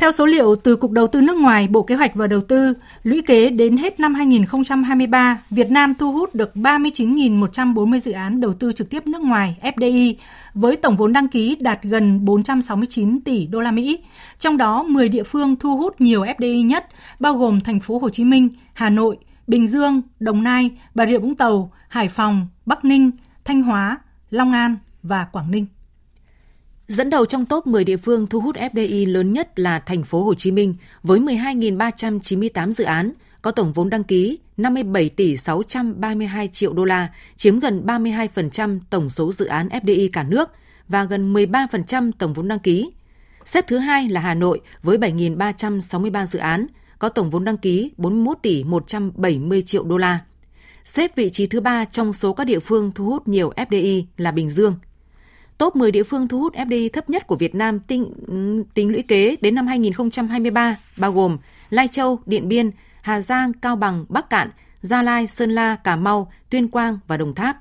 Theo 0.00 0.12
số 0.12 0.26
liệu 0.26 0.56
từ 0.56 0.76
Cục 0.76 0.90
Đầu 0.90 1.06
tư 1.06 1.20
nước 1.20 1.36
ngoài, 1.36 1.68
Bộ 1.70 1.82
Kế 1.82 1.94
hoạch 1.94 2.14
và 2.14 2.26
Đầu 2.26 2.40
tư, 2.40 2.74
lũy 3.02 3.22
kế 3.22 3.50
đến 3.50 3.76
hết 3.76 4.00
năm 4.00 4.14
2023, 4.14 5.42
Việt 5.50 5.70
Nam 5.70 5.94
thu 5.94 6.12
hút 6.12 6.34
được 6.34 6.50
39.140 6.54 7.98
dự 7.98 8.12
án 8.12 8.40
đầu 8.40 8.54
tư 8.54 8.72
trực 8.72 8.90
tiếp 8.90 9.06
nước 9.06 9.22
ngoài 9.22 9.56
FDI 9.62 10.14
với 10.54 10.76
tổng 10.76 10.96
vốn 10.96 11.12
đăng 11.12 11.28
ký 11.28 11.56
đạt 11.60 11.82
gần 11.82 12.24
469 12.24 13.20
tỷ 13.20 13.46
đô 13.46 13.60
la 13.60 13.70
Mỹ. 13.70 13.98
Trong 14.38 14.56
đó 14.56 14.82
10 14.82 15.08
địa 15.08 15.22
phương 15.22 15.56
thu 15.56 15.76
hút 15.76 16.00
nhiều 16.00 16.24
FDI 16.24 16.64
nhất, 16.64 16.86
bao 17.20 17.34
gồm 17.34 17.60
thành 17.60 17.80
phố 17.80 17.98
Hồ 17.98 18.08
Chí 18.08 18.24
Minh, 18.24 18.48
Hà 18.72 18.90
Nội, 18.90 19.16
Bình 19.46 19.66
Dương, 19.66 20.02
Đồng 20.20 20.42
Nai, 20.42 20.70
Bà 20.94 21.06
Rịa 21.06 21.18
Vũng 21.18 21.34
Tàu, 21.34 21.72
Hải 21.90 22.08
Phòng, 22.08 22.48
Bắc 22.66 22.84
Ninh, 22.84 23.10
Thanh 23.44 23.62
Hóa, 23.62 23.98
Long 24.30 24.52
An 24.52 24.76
và 25.02 25.24
Quảng 25.24 25.50
Ninh. 25.50 25.66
Dẫn 26.86 27.10
đầu 27.10 27.26
trong 27.26 27.46
top 27.46 27.66
10 27.66 27.84
địa 27.84 27.96
phương 27.96 28.26
thu 28.26 28.40
hút 28.40 28.56
FDI 28.56 29.12
lớn 29.12 29.32
nhất 29.32 29.58
là 29.58 29.78
thành 29.78 30.02
phố 30.02 30.24
Hồ 30.24 30.34
Chí 30.34 30.50
Minh 30.50 30.74
với 31.02 31.20
12.398 31.20 32.72
dự 32.72 32.84
án, 32.84 33.12
có 33.42 33.50
tổng 33.50 33.72
vốn 33.72 33.90
đăng 33.90 34.04
ký 34.04 34.38
57 34.56 35.08
tỷ 35.08 35.36
632 35.36 36.48
triệu 36.48 36.72
đô 36.72 36.84
la, 36.84 37.08
chiếm 37.36 37.58
gần 37.60 37.86
32% 37.86 38.78
tổng 38.90 39.10
số 39.10 39.32
dự 39.32 39.46
án 39.46 39.68
FDI 39.68 40.08
cả 40.12 40.22
nước 40.22 40.50
và 40.88 41.04
gần 41.04 41.34
13% 41.34 42.12
tổng 42.18 42.32
vốn 42.32 42.48
đăng 42.48 42.58
ký. 42.58 42.90
Xếp 43.44 43.64
thứ 43.68 43.78
hai 43.78 44.08
là 44.08 44.20
Hà 44.20 44.34
Nội 44.34 44.60
với 44.82 44.98
7.363 44.98 46.26
dự 46.26 46.38
án, 46.38 46.66
có 46.98 47.08
tổng 47.08 47.30
vốn 47.30 47.44
đăng 47.44 47.56
ký 47.56 47.90
41 47.96 48.38
tỷ 48.42 48.64
170 48.64 49.62
triệu 49.62 49.84
đô 49.84 49.96
la. 49.96 50.20
Xếp 50.84 51.16
vị 51.16 51.30
trí 51.30 51.46
thứ 51.46 51.60
ba 51.60 51.84
trong 51.84 52.12
số 52.12 52.32
các 52.32 52.44
địa 52.44 52.60
phương 52.60 52.92
thu 52.94 53.04
hút 53.04 53.28
nhiều 53.28 53.52
FDI 53.56 54.04
là 54.16 54.30
Bình 54.30 54.50
Dương. 54.50 54.74
Top 55.58 55.76
10 55.76 55.92
địa 55.92 56.02
phương 56.02 56.28
thu 56.28 56.40
hút 56.40 56.54
FDI 56.54 56.88
thấp 56.92 57.10
nhất 57.10 57.26
của 57.26 57.36
Việt 57.36 57.54
Nam 57.54 57.78
tính, 57.78 58.12
tính 58.74 58.92
lũy 58.92 59.02
kế 59.02 59.36
đến 59.40 59.54
năm 59.54 59.66
2023 59.66 60.76
bao 60.96 61.12
gồm 61.12 61.38
Lai 61.70 61.88
Châu, 61.88 62.18
Điện 62.26 62.48
Biên, 62.48 62.70
Hà 63.02 63.20
Giang, 63.20 63.52
Cao 63.52 63.76
Bằng, 63.76 64.04
Bắc 64.08 64.30
Cạn, 64.30 64.50
Gia 64.80 65.02
Lai, 65.02 65.26
Sơn 65.26 65.50
La, 65.50 65.76
Cà 65.76 65.96
Mau, 65.96 66.32
Tuyên 66.50 66.68
Quang 66.68 66.98
và 67.06 67.16
Đồng 67.16 67.34
Tháp. 67.34 67.56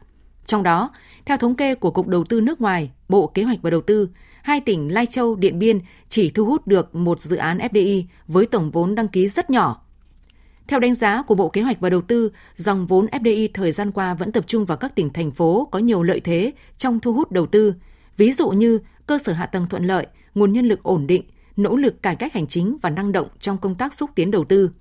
Trong 0.45 0.63
đó, 0.63 0.91
theo 1.25 1.37
thống 1.37 1.55
kê 1.55 1.75
của 1.75 1.91
Cục 1.91 2.07
Đầu 2.07 2.23
tư 2.23 2.41
nước 2.41 2.61
ngoài, 2.61 2.91
Bộ 3.09 3.27
Kế 3.27 3.43
hoạch 3.43 3.61
và 3.61 3.69
Đầu 3.69 3.81
tư, 3.81 4.09
hai 4.43 4.61
tỉnh 4.61 4.93
Lai 4.93 5.05
Châu, 5.05 5.35
Điện 5.35 5.59
Biên 5.59 5.79
chỉ 6.09 6.29
thu 6.29 6.45
hút 6.45 6.67
được 6.67 6.95
một 6.95 7.21
dự 7.21 7.35
án 7.35 7.57
FDI 7.57 8.03
với 8.27 8.45
tổng 8.45 8.71
vốn 8.71 8.95
đăng 8.95 9.07
ký 9.07 9.27
rất 9.27 9.49
nhỏ. 9.49 9.81
Theo 10.69 10.79
đánh 10.79 10.95
giá 10.95 11.21
của 11.21 11.35
Bộ 11.35 11.49
Kế 11.49 11.61
hoạch 11.61 11.79
và 11.79 11.89
Đầu 11.89 12.01
tư, 12.01 12.31
dòng 12.55 12.87
vốn 12.87 13.05
FDI 13.05 13.47
thời 13.53 13.71
gian 13.71 13.91
qua 13.91 14.13
vẫn 14.13 14.31
tập 14.31 14.43
trung 14.47 14.65
vào 14.65 14.77
các 14.77 14.95
tỉnh 14.95 15.09
thành 15.09 15.31
phố 15.31 15.67
có 15.71 15.79
nhiều 15.79 16.03
lợi 16.03 16.19
thế 16.19 16.51
trong 16.77 16.99
thu 16.99 17.13
hút 17.13 17.31
đầu 17.31 17.45
tư, 17.45 17.73
ví 18.17 18.33
dụ 18.33 18.49
như 18.49 18.79
cơ 19.05 19.17
sở 19.17 19.33
hạ 19.33 19.45
tầng 19.45 19.67
thuận 19.69 19.87
lợi, 19.87 20.07
nguồn 20.35 20.53
nhân 20.53 20.65
lực 20.65 20.83
ổn 20.83 21.07
định, 21.07 21.23
nỗ 21.57 21.75
lực 21.75 22.03
cải 22.03 22.15
cách 22.15 22.33
hành 22.33 22.47
chính 22.47 22.77
và 22.81 22.89
năng 22.89 23.11
động 23.11 23.27
trong 23.39 23.57
công 23.57 23.75
tác 23.75 23.93
xúc 23.93 24.09
tiến 24.15 24.31
đầu 24.31 24.43
tư. 24.43 24.71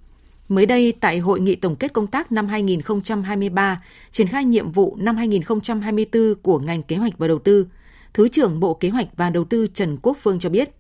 Mới 0.49 0.67
đây, 0.67 0.93
tại 1.01 1.19
Hội 1.19 1.41
nghị 1.41 1.57
Tổng 1.57 1.77
kết 1.77 1.93
Công 1.93 2.07
tác 2.07 2.33
năm 2.33 2.47
2023, 2.47 3.83
triển 4.11 4.27
khai 4.27 4.45
nhiệm 4.45 4.71
vụ 4.71 4.97
năm 5.01 5.17
2024 5.17 6.35
của 6.43 6.59
ngành 6.59 6.83
kế 6.83 6.97
hoạch 6.97 7.19
và 7.19 7.29
đầu 7.29 7.39
tư, 7.39 7.67
Thứ 8.15 8.29
trưởng 8.29 8.61
Bộ 8.61 8.75
Kế 8.75 8.89
hoạch 8.89 9.09
và 9.17 9.31
Đầu 9.31 9.45
tư 9.45 9.67
Trần 9.75 9.97
Quốc 10.03 10.17
Phương 10.21 10.39
cho 10.39 10.49
biết, 10.49 10.71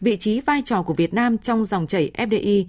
vị 0.00 0.16
trí 0.16 0.40
vai 0.40 0.62
trò 0.64 0.82
của 0.82 0.94
Việt 0.94 1.14
Nam 1.14 1.38
trong 1.38 1.64
dòng 1.64 1.86
chảy 1.86 2.10
FDI 2.14 2.64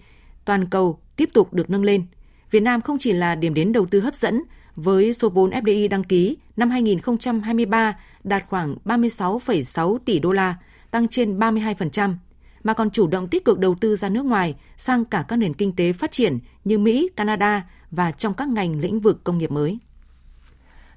toàn 0.46 0.66
cầu 0.66 1.00
tiếp 1.16 1.30
tục 1.34 1.54
được 1.54 1.70
nâng 1.70 1.84
lên. 1.84 2.06
Việt 2.52 2.60
Nam 2.60 2.82
không 2.82 2.98
chỉ 2.98 3.14
là 3.14 3.36
điểm 3.36 3.54
đến 3.54 3.72
đầu 3.72 3.86
tư 3.86 4.00
hấp 4.00 4.16
dẫn 4.16 4.44
với 4.76 5.14
số 5.14 5.30
vốn 5.30 5.50
FDI 5.50 5.90
đăng 5.90 6.04
ký 6.04 6.38
năm 6.58 6.70
2023 6.70 7.98
đạt 8.24 8.44
khoảng 8.50 8.76
36,6 8.86 9.98
tỷ 9.98 10.20
đô 10.20 10.32
la, 10.32 10.56
tăng 10.92 11.08
trên 11.08 11.40
32%, 11.40 12.14
mà 12.64 12.74
còn 12.74 12.90
chủ 12.90 13.08
động 13.08 13.28
tích 13.28 13.46
cực 13.46 13.60
đầu 13.60 13.76
tư 13.82 13.96
ra 13.96 14.10
nước 14.10 14.26
ngoài 14.26 14.56
sang 14.78 15.06
cả 15.06 15.26
các 15.28 15.36
nền 15.36 15.54
kinh 15.54 15.76
tế 15.76 15.94
phát 15.94 16.12
triển 16.12 16.40
như 16.64 16.78
Mỹ, 16.78 17.10
Canada 17.16 17.66
và 17.92 18.12
trong 18.12 18.34
các 18.34 18.48
ngành 18.48 18.80
lĩnh 18.80 19.00
vực 19.00 19.24
công 19.24 19.38
nghiệp 19.38 19.52
mới. 19.52 19.80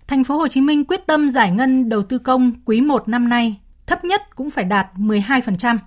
Thành 0.07 0.25
phố 0.25 0.39
Hồ 0.39 0.49
Chí 0.49 0.61
Minh 0.61 0.85
quyết 0.85 1.07
tâm 1.07 1.31
giải 1.31 1.51
ngân 1.51 1.89
đầu 1.89 2.03
tư 2.03 2.19
công 2.19 2.53
quý 2.65 2.81
1 2.81 3.09
năm 3.09 3.29
nay, 3.29 3.61
thấp 3.87 4.05
nhất 4.05 4.37
cũng 4.37 4.51
phải 4.51 4.65
đạt 4.65 4.87
12%. 4.97 5.79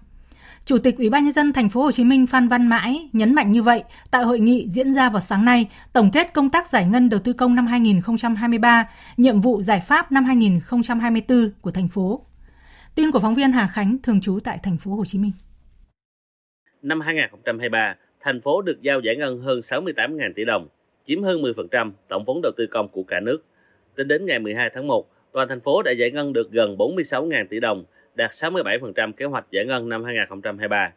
Chủ 0.67 0.77
tịch 0.77 0.97
Ủy 0.97 1.09
ban 1.09 1.23
nhân 1.23 1.33
dân 1.33 1.53
thành 1.53 1.69
phố 1.69 1.81
Hồ 1.81 1.91
Chí 1.91 2.03
Minh 2.03 2.27
Phan 2.27 2.47
Văn 2.47 2.67
Mãi 2.67 3.09
nhấn 3.13 3.35
mạnh 3.35 3.51
như 3.51 3.61
vậy 3.61 3.83
tại 4.11 4.23
hội 4.23 4.39
nghị 4.39 4.67
diễn 4.69 4.93
ra 4.93 5.09
vào 5.09 5.21
sáng 5.21 5.45
nay, 5.45 5.67
tổng 5.93 6.11
kết 6.13 6.33
công 6.33 6.49
tác 6.49 6.67
giải 6.67 6.85
ngân 6.85 7.09
đầu 7.09 7.19
tư 7.23 7.33
công 7.33 7.55
năm 7.55 7.67
2023, 7.67 8.89
nhiệm 9.17 9.39
vụ 9.39 9.61
giải 9.61 9.79
pháp 9.87 10.11
năm 10.11 10.25
2024 10.25 11.51
của 11.61 11.71
thành 11.71 11.87
phố. 11.87 12.21
Tin 12.95 13.11
của 13.11 13.19
phóng 13.19 13.35
viên 13.35 13.51
Hà 13.51 13.67
Khánh 13.67 13.97
thường 14.03 14.21
trú 14.21 14.39
tại 14.43 14.59
thành 14.63 14.77
phố 14.77 14.91
Hồ 14.91 15.05
Chí 15.05 15.19
Minh. 15.19 15.31
Năm 16.81 17.01
2023, 17.01 17.95
thành 18.21 18.41
phố 18.41 18.61
được 18.61 18.81
giao 18.81 18.99
giải 18.99 19.15
ngân 19.15 19.41
hơn 19.41 19.61
68.000 19.69 20.33
tỷ 20.35 20.45
đồng, 20.45 20.67
chiếm 21.07 21.23
hơn 21.23 21.41
10% 21.41 21.91
tổng 22.07 22.23
vốn 22.27 22.39
đầu 22.43 22.51
tư 22.57 22.67
công 22.71 22.87
của 22.87 23.03
cả 23.03 23.19
nước. 23.19 23.37
Tính 23.95 24.07
đến 24.07 24.25
ngày 24.25 24.39
12 24.39 24.69
tháng 24.75 24.87
1, 24.87 25.07
toàn 25.31 25.47
thành 25.47 25.59
phố 25.59 25.81
đã 25.81 25.91
giải 25.99 26.11
ngân 26.11 26.33
được 26.33 26.51
gần 26.51 26.75
46.000 26.77 27.45
tỷ 27.49 27.59
đồng, 27.59 27.85
đạt 28.17 28.31
67% 28.31 29.11
kế 29.13 29.25
hoạch 29.25 29.45
giải 29.51 29.65
ngân 29.65 29.89
năm 29.89 30.03
2023. 30.03 30.93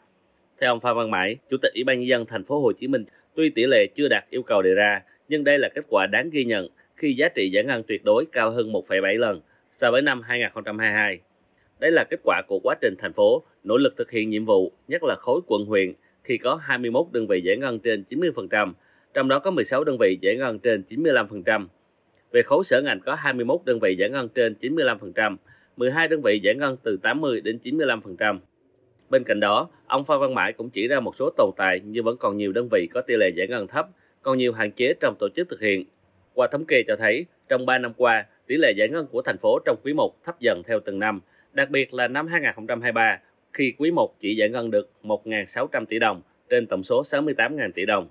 Theo 0.60 0.72
ông 0.72 0.80
Phan 0.80 0.96
Văn 0.96 1.10
Mãi, 1.10 1.36
Chủ 1.50 1.56
tịch 1.62 1.72
Ủy 1.74 1.84
ban 1.84 2.00
nhân 2.00 2.08
dân 2.08 2.26
thành 2.26 2.44
phố 2.44 2.60
Hồ 2.60 2.72
Chí 2.72 2.88
Minh, 2.88 3.04
tuy 3.34 3.50
tỷ 3.50 3.66
lệ 3.66 3.86
chưa 3.96 4.08
đạt 4.08 4.24
yêu 4.30 4.42
cầu 4.42 4.62
đề 4.62 4.74
ra, 4.74 5.02
nhưng 5.28 5.44
đây 5.44 5.58
là 5.58 5.68
kết 5.74 5.84
quả 5.88 6.06
đáng 6.06 6.30
ghi 6.30 6.44
nhận 6.44 6.68
khi 6.96 7.14
giá 7.14 7.28
trị 7.28 7.50
giải 7.52 7.64
ngân 7.64 7.82
tuyệt 7.88 8.04
đối 8.04 8.24
cao 8.32 8.50
hơn 8.50 8.72
1,7 8.72 9.18
lần 9.18 9.40
so 9.80 9.90
với 9.90 10.02
năm 10.02 10.22
2022. 10.22 11.18
Đây 11.78 11.90
là 11.90 12.04
kết 12.04 12.20
quả 12.24 12.42
của 12.48 12.60
quá 12.62 12.74
trình 12.80 12.94
thành 12.98 13.12
phố 13.12 13.42
nỗ 13.64 13.76
lực 13.76 13.94
thực 13.96 14.10
hiện 14.10 14.30
nhiệm 14.30 14.44
vụ, 14.44 14.72
nhất 14.88 15.02
là 15.02 15.16
khối 15.18 15.40
quận 15.46 15.64
huyện 15.64 15.92
khi 16.24 16.38
có 16.38 16.54
21 16.54 17.06
đơn 17.12 17.26
vị 17.26 17.40
giải 17.44 17.56
ngân 17.56 17.78
trên 17.78 18.04
90%, 18.10 18.72
trong 19.14 19.28
đó 19.28 19.38
có 19.38 19.50
16 19.50 19.84
đơn 19.84 19.96
vị 20.00 20.18
giải 20.20 20.36
ngân 20.36 20.58
trên 20.58 20.82
95%. 20.88 21.66
Về 22.32 22.42
khối 22.42 22.64
sở 22.64 22.82
ngành 22.82 23.00
có 23.00 23.14
21 23.14 23.60
đơn 23.64 23.78
vị 23.82 23.96
giải 23.98 24.10
ngân 24.10 24.28
trên 24.28 24.54
95%, 24.60 25.36
12 25.76 26.08
đơn 26.08 26.22
vị 26.22 26.40
giải 26.42 26.54
ngân 26.54 26.76
từ 26.82 26.98
80 27.02 27.40
đến 27.40 27.58
95%. 27.64 28.38
Bên 29.10 29.24
cạnh 29.24 29.40
đó, 29.40 29.68
ông 29.86 30.04
Phan 30.04 30.20
Văn 30.20 30.34
Mãi 30.34 30.52
cũng 30.52 30.70
chỉ 30.70 30.88
ra 30.88 31.00
một 31.00 31.16
số 31.18 31.30
tồn 31.36 31.50
tại 31.56 31.80
như 31.84 32.02
vẫn 32.02 32.16
còn 32.16 32.36
nhiều 32.36 32.52
đơn 32.52 32.68
vị 32.72 32.88
có 32.94 33.00
tỷ 33.00 33.14
lệ 33.16 33.30
giải 33.36 33.46
ngân 33.48 33.66
thấp, 33.66 33.88
còn 34.22 34.38
nhiều 34.38 34.52
hạn 34.52 34.70
chế 34.70 34.94
trong 35.00 35.14
tổ 35.18 35.28
chức 35.36 35.48
thực 35.48 35.60
hiện. 35.60 35.84
Qua 36.34 36.48
thống 36.52 36.64
kê 36.64 36.82
cho 36.88 36.96
thấy, 36.96 37.26
trong 37.48 37.66
3 37.66 37.78
năm 37.78 37.92
qua, 37.96 38.26
tỷ 38.46 38.56
lệ 38.56 38.72
giải 38.76 38.88
ngân 38.88 39.06
của 39.06 39.22
thành 39.22 39.38
phố 39.38 39.58
trong 39.64 39.76
quý 39.84 39.92
1 39.92 40.24
thấp 40.24 40.40
dần 40.40 40.62
theo 40.62 40.80
từng 40.84 40.98
năm, 40.98 41.20
đặc 41.52 41.70
biệt 41.70 41.94
là 41.94 42.08
năm 42.08 42.26
2023 42.26 43.18
khi 43.52 43.72
quý 43.78 43.90
1 43.90 44.20
chỉ 44.20 44.36
giải 44.36 44.48
ngân 44.48 44.70
được 44.70 44.90
1.600 45.02 45.86
tỷ 45.86 45.98
đồng 45.98 46.22
trên 46.48 46.66
tổng 46.66 46.84
số 46.84 47.02
68.000 47.10 47.72
tỷ 47.72 47.86
đồng. 47.86 48.08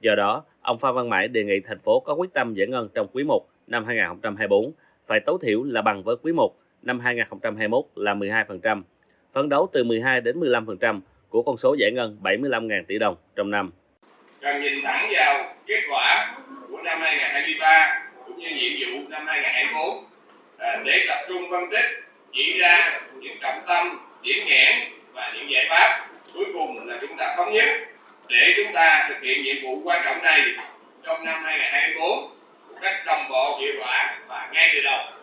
Do 0.00 0.14
đó, 0.14 0.44
ông 0.62 0.78
Phan 0.78 0.94
Văn 0.94 1.08
Mãi 1.08 1.28
đề 1.28 1.44
nghị 1.44 1.60
thành 1.60 1.78
phố 1.78 2.00
có 2.00 2.14
quyết 2.14 2.32
tâm 2.32 2.54
giải 2.54 2.66
ngân 2.66 2.88
trong 2.94 3.06
quý 3.12 3.24
1 3.24 3.46
năm 3.66 3.84
2024 3.84 4.72
phải 5.06 5.20
tối 5.26 5.38
thiểu 5.42 5.64
là 5.64 5.82
bằng 5.82 6.02
với 6.02 6.16
quý 6.22 6.32
1 6.32 6.54
năm 6.82 7.00
2021 7.00 7.84
là 7.94 8.14
12%, 8.14 8.82
phấn 9.34 9.48
đấu 9.48 9.70
từ 9.72 9.84
12 9.84 10.20
đến 10.20 10.40
15% 10.40 11.00
của 11.28 11.42
con 11.42 11.56
số 11.62 11.76
giải 11.78 11.90
ngân 11.92 12.18
75.000 12.22 12.84
tỷ 12.88 12.98
đồng 12.98 13.16
trong 13.36 13.50
năm. 13.50 13.70
Cần 14.40 14.62
nhìn 14.62 14.74
thẳng 14.82 15.08
vào 15.12 15.54
kết 15.66 15.80
quả 15.90 16.36
của 16.68 16.82
năm 16.84 16.98
2023 17.00 18.02
cũng 18.26 18.38
như 18.38 18.48
nhiệm 18.48 18.78
vụ 18.80 19.08
năm 19.08 19.22
2024 19.26 20.04
à, 20.58 20.82
để 20.84 21.04
tập 21.08 21.18
trung 21.28 21.42
phân 21.50 21.62
tích, 21.70 21.84
chỉ 22.32 22.58
ra 22.58 23.00
những 23.20 23.36
trọng 23.40 23.62
tâm, 23.66 23.98
điểm 24.22 24.44
nghẽn 24.46 24.74
và 25.12 25.32
những 25.34 25.50
giải 25.50 25.66
pháp 25.68 26.08
cuối 26.34 26.46
cùng 26.52 26.88
là 26.88 26.98
chúng 27.00 27.16
ta 27.16 27.34
thống 27.36 27.52
nhất 27.52 27.68
để 28.28 28.54
chúng 28.56 28.72
ta 28.74 29.06
thực 29.08 29.22
hiện 29.22 29.44
nhiệm 29.44 29.56
vụ 29.62 29.80
quan 29.84 30.02
trọng 30.04 30.22
này 30.22 30.40
trong 31.02 31.24
năm 31.24 31.44
2024 31.44 32.38
một 32.68 32.78
cách 32.82 32.94
đồng 33.06 33.28
bộ 33.30 33.58
hiệu 33.60 33.72
quả 33.80 34.18
và 34.28 34.50
ngay 34.52 34.70
từ 34.74 34.80
đầu. 34.84 35.17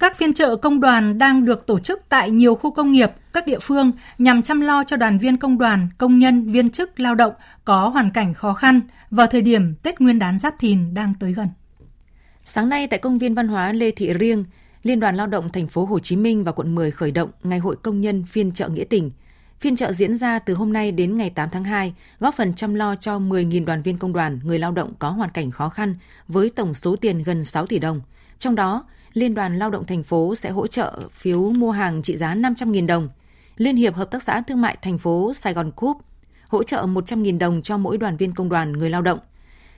Các 0.00 0.16
phiên 0.16 0.32
chợ 0.32 0.56
công 0.56 0.80
đoàn 0.80 1.18
đang 1.18 1.44
được 1.44 1.66
tổ 1.66 1.78
chức 1.78 2.02
tại 2.08 2.30
nhiều 2.30 2.54
khu 2.54 2.70
công 2.70 2.92
nghiệp, 2.92 3.10
các 3.32 3.46
địa 3.46 3.58
phương 3.58 3.92
nhằm 4.18 4.42
chăm 4.42 4.60
lo 4.60 4.84
cho 4.86 4.96
đoàn 4.96 5.18
viên 5.18 5.36
công 5.36 5.58
đoàn, 5.58 5.88
công 5.98 6.18
nhân, 6.18 6.50
viên 6.50 6.70
chức, 6.70 7.00
lao 7.00 7.14
động 7.14 7.32
có 7.64 7.88
hoàn 7.88 8.10
cảnh 8.10 8.34
khó 8.34 8.54
khăn 8.54 8.80
vào 9.10 9.26
thời 9.26 9.42
điểm 9.42 9.74
Tết 9.82 10.00
Nguyên 10.00 10.18
đán 10.18 10.38
Giáp 10.38 10.54
Thìn 10.58 10.94
đang 10.94 11.14
tới 11.20 11.32
gần. 11.32 11.48
Sáng 12.44 12.68
nay 12.68 12.86
tại 12.86 12.98
công 12.98 13.18
viên 13.18 13.34
văn 13.34 13.48
hóa 13.48 13.72
Lê 13.72 13.90
Thị 13.90 14.12
Riêng, 14.12 14.44
Liên 14.82 15.00
đoàn 15.00 15.16
Lao 15.16 15.26
động 15.26 15.48
thành 15.48 15.66
phố 15.66 15.84
Hồ 15.84 15.98
Chí 15.98 16.16
Minh 16.16 16.44
và 16.44 16.52
quận 16.52 16.74
10 16.74 16.90
khởi 16.90 17.10
động 17.10 17.30
Ngày 17.42 17.58
hội 17.58 17.76
công 17.82 18.00
nhân 18.00 18.24
phiên 18.24 18.52
chợ 18.52 18.68
nghĩa 18.68 18.84
tình. 18.84 19.10
Phiên 19.60 19.76
chợ 19.76 19.92
diễn 19.92 20.16
ra 20.16 20.38
từ 20.38 20.54
hôm 20.54 20.72
nay 20.72 20.92
đến 20.92 21.16
ngày 21.16 21.30
8 21.30 21.48
tháng 21.52 21.64
2, 21.64 21.94
góp 22.20 22.34
phần 22.34 22.54
chăm 22.54 22.74
lo 22.74 22.96
cho 22.96 23.18
10.000 23.18 23.64
đoàn 23.64 23.82
viên 23.82 23.98
công 23.98 24.12
đoàn, 24.12 24.40
người 24.44 24.58
lao 24.58 24.72
động 24.72 24.92
có 24.98 25.10
hoàn 25.10 25.30
cảnh 25.30 25.50
khó 25.50 25.68
khăn 25.68 25.94
với 26.28 26.50
tổng 26.50 26.74
số 26.74 26.96
tiền 26.96 27.22
gần 27.22 27.44
6 27.44 27.66
tỷ 27.66 27.78
đồng. 27.78 28.00
Trong 28.38 28.54
đó, 28.54 28.84
Liên 29.12 29.34
đoàn 29.34 29.58
Lao 29.58 29.70
động 29.70 29.84
thành 29.84 30.02
phố 30.02 30.34
sẽ 30.34 30.50
hỗ 30.50 30.66
trợ 30.66 31.00
phiếu 31.12 31.50
mua 31.50 31.70
hàng 31.70 32.02
trị 32.02 32.16
giá 32.16 32.34
500.000 32.34 32.86
đồng. 32.86 33.08
Liên 33.56 33.76
hiệp 33.76 33.94
Hợp 33.94 34.10
tác 34.10 34.22
xã 34.22 34.40
Thương 34.40 34.60
mại 34.60 34.76
thành 34.82 34.98
phố 34.98 35.32
Sài 35.34 35.54
Gòn 35.54 35.70
Cúp 35.70 35.96
hỗ 36.48 36.62
trợ 36.62 36.82
100.000 36.82 37.38
đồng 37.38 37.62
cho 37.62 37.76
mỗi 37.76 37.98
đoàn 37.98 38.16
viên 38.16 38.32
công 38.32 38.48
đoàn 38.48 38.72
người 38.72 38.90
lao 38.90 39.02
động. 39.02 39.18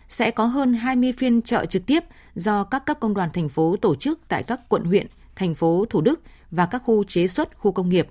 Sẽ 0.08 0.30
có 0.30 0.44
hơn 0.44 0.74
20 0.74 1.12
phiên 1.12 1.42
chợ 1.42 1.66
trực 1.66 1.86
tiếp 1.86 2.04
do 2.34 2.64
các 2.64 2.84
cấp 2.86 2.96
công 3.00 3.14
đoàn 3.14 3.30
thành 3.32 3.48
phố 3.48 3.76
tổ 3.76 3.94
chức 3.94 4.20
tại 4.28 4.42
các 4.42 4.60
quận 4.68 4.84
huyện, 4.84 5.06
thành 5.36 5.54
phố 5.54 5.84
Thủ 5.90 6.00
Đức 6.00 6.20
và 6.50 6.66
các 6.66 6.82
khu 6.84 7.04
chế 7.04 7.26
xuất, 7.26 7.58
khu 7.58 7.72
công 7.72 7.88
nghiệp. 7.88 8.08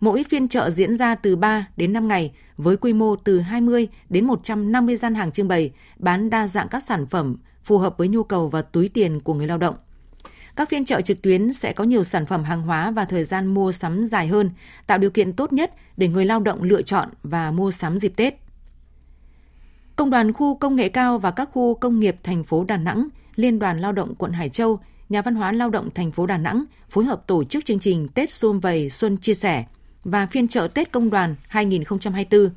Mỗi 0.00 0.24
phiên 0.28 0.48
chợ 0.48 0.70
diễn 0.70 0.96
ra 0.96 1.14
từ 1.14 1.36
3 1.36 1.66
đến 1.76 1.92
5 1.92 2.08
ngày 2.08 2.32
với 2.56 2.76
quy 2.76 2.92
mô 2.92 3.16
từ 3.16 3.40
20 3.40 3.88
đến 4.08 4.24
150 4.26 4.96
gian 4.96 5.14
hàng 5.14 5.32
trưng 5.32 5.48
bày, 5.48 5.70
bán 5.96 6.30
đa 6.30 6.48
dạng 6.48 6.68
các 6.68 6.82
sản 6.82 7.06
phẩm 7.06 7.36
phù 7.64 7.78
hợp 7.78 7.98
với 7.98 8.08
nhu 8.08 8.22
cầu 8.22 8.48
và 8.48 8.62
túi 8.62 8.88
tiền 8.88 9.20
của 9.20 9.34
người 9.34 9.46
lao 9.46 9.58
động. 9.58 9.74
Các 10.56 10.68
phiên 10.68 10.84
chợ 10.84 11.00
trực 11.00 11.22
tuyến 11.22 11.52
sẽ 11.52 11.72
có 11.72 11.84
nhiều 11.84 12.04
sản 12.04 12.26
phẩm 12.26 12.44
hàng 12.44 12.62
hóa 12.62 12.90
và 12.90 13.04
thời 13.04 13.24
gian 13.24 13.46
mua 13.46 13.72
sắm 13.72 14.04
dài 14.06 14.26
hơn, 14.26 14.50
tạo 14.86 14.98
điều 14.98 15.10
kiện 15.10 15.32
tốt 15.32 15.52
nhất 15.52 15.72
để 15.96 16.08
người 16.08 16.24
lao 16.24 16.40
động 16.40 16.62
lựa 16.62 16.82
chọn 16.82 17.08
và 17.22 17.50
mua 17.50 17.70
sắm 17.70 17.98
dịp 17.98 18.12
Tết. 18.16 18.34
Công 19.96 20.10
đoàn 20.10 20.32
khu 20.32 20.56
công 20.56 20.76
nghệ 20.76 20.88
cao 20.88 21.18
và 21.18 21.30
các 21.30 21.48
khu 21.52 21.74
công 21.74 22.00
nghiệp 22.00 22.16
thành 22.22 22.44
phố 22.44 22.64
Đà 22.64 22.76
Nẵng, 22.76 23.08
Liên 23.36 23.58
đoàn 23.58 23.78
Lao 23.78 23.92
động 23.92 24.14
quận 24.14 24.32
Hải 24.32 24.48
Châu, 24.48 24.80
Nhà 25.08 25.22
văn 25.22 25.34
hóa 25.34 25.52
Lao 25.52 25.70
động 25.70 25.90
thành 25.94 26.10
phố 26.10 26.26
Đà 26.26 26.38
Nẵng 26.38 26.64
phối 26.90 27.04
hợp 27.04 27.26
tổ 27.26 27.44
chức 27.44 27.64
chương 27.64 27.78
trình 27.78 28.08
Tết 28.08 28.30
Xuân 28.30 28.60
Vầy 28.60 28.90
Xuân 28.90 29.16
Chia 29.16 29.34
Sẻ 29.34 29.64
và 30.04 30.26
phiên 30.26 30.48
chợ 30.48 30.68
Tết 30.74 30.92
Công 30.92 31.10
đoàn 31.10 31.34
2024. 31.48 32.50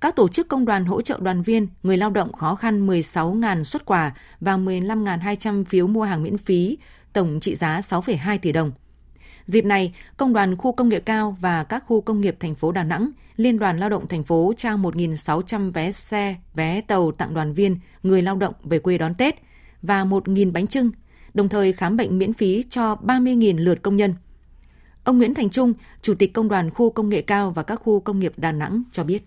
Các 0.00 0.16
tổ 0.16 0.28
chức 0.28 0.48
công 0.48 0.64
đoàn 0.64 0.84
hỗ 0.84 1.02
trợ 1.02 1.18
đoàn 1.22 1.42
viên, 1.42 1.66
người 1.82 1.96
lao 1.96 2.10
động 2.10 2.32
khó 2.32 2.54
khăn 2.54 2.86
16.000 2.86 3.64
xuất 3.64 3.84
quà 3.84 4.14
và 4.40 4.56
15.200 4.56 5.64
phiếu 5.64 5.86
mua 5.86 6.02
hàng 6.02 6.22
miễn 6.22 6.38
phí 6.38 6.78
tổng 7.14 7.40
trị 7.40 7.54
giá 7.54 7.80
6,2 7.80 8.38
tỷ 8.38 8.52
đồng. 8.52 8.72
Dịp 9.46 9.64
này, 9.64 9.94
Công 10.16 10.32
đoàn 10.32 10.56
khu 10.56 10.72
công 10.72 10.88
nghệ 10.88 11.00
cao 11.00 11.36
và 11.40 11.64
các 11.64 11.84
khu 11.86 12.00
công 12.00 12.20
nghiệp 12.20 12.36
thành 12.40 12.54
phố 12.54 12.72
Đà 12.72 12.84
Nẵng, 12.84 13.10
Liên 13.36 13.58
đoàn 13.58 13.78
Lao 13.78 13.88
động 13.90 14.08
thành 14.08 14.22
phố 14.22 14.52
trao 14.56 14.78
1.600 14.78 15.70
vé 15.70 15.92
xe, 15.92 16.36
vé 16.54 16.80
tàu 16.80 17.12
tặng 17.12 17.34
đoàn 17.34 17.52
viên, 17.52 17.78
người 18.02 18.22
lao 18.22 18.36
động 18.36 18.54
về 18.64 18.78
quê 18.78 18.98
đón 18.98 19.14
Tết 19.14 19.34
và 19.82 20.04
1.000 20.04 20.52
bánh 20.52 20.66
trưng, 20.66 20.90
đồng 21.34 21.48
thời 21.48 21.72
khám 21.72 21.96
bệnh 21.96 22.18
miễn 22.18 22.32
phí 22.32 22.64
cho 22.70 22.94
30.000 22.94 23.58
lượt 23.58 23.82
công 23.82 23.96
nhân. 23.96 24.14
Ông 25.04 25.18
Nguyễn 25.18 25.34
Thành 25.34 25.50
Trung, 25.50 25.72
Chủ 26.02 26.14
tịch 26.14 26.32
Công 26.32 26.48
đoàn 26.48 26.70
khu 26.70 26.90
công 26.90 27.08
nghệ 27.08 27.22
cao 27.22 27.50
và 27.50 27.62
các 27.62 27.80
khu 27.84 28.00
công 28.00 28.18
nghiệp 28.18 28.32
Đà 28.36 28.52
Nẵng 28.52 28.82
cho 28.92 29.04
biết 29.04 29.24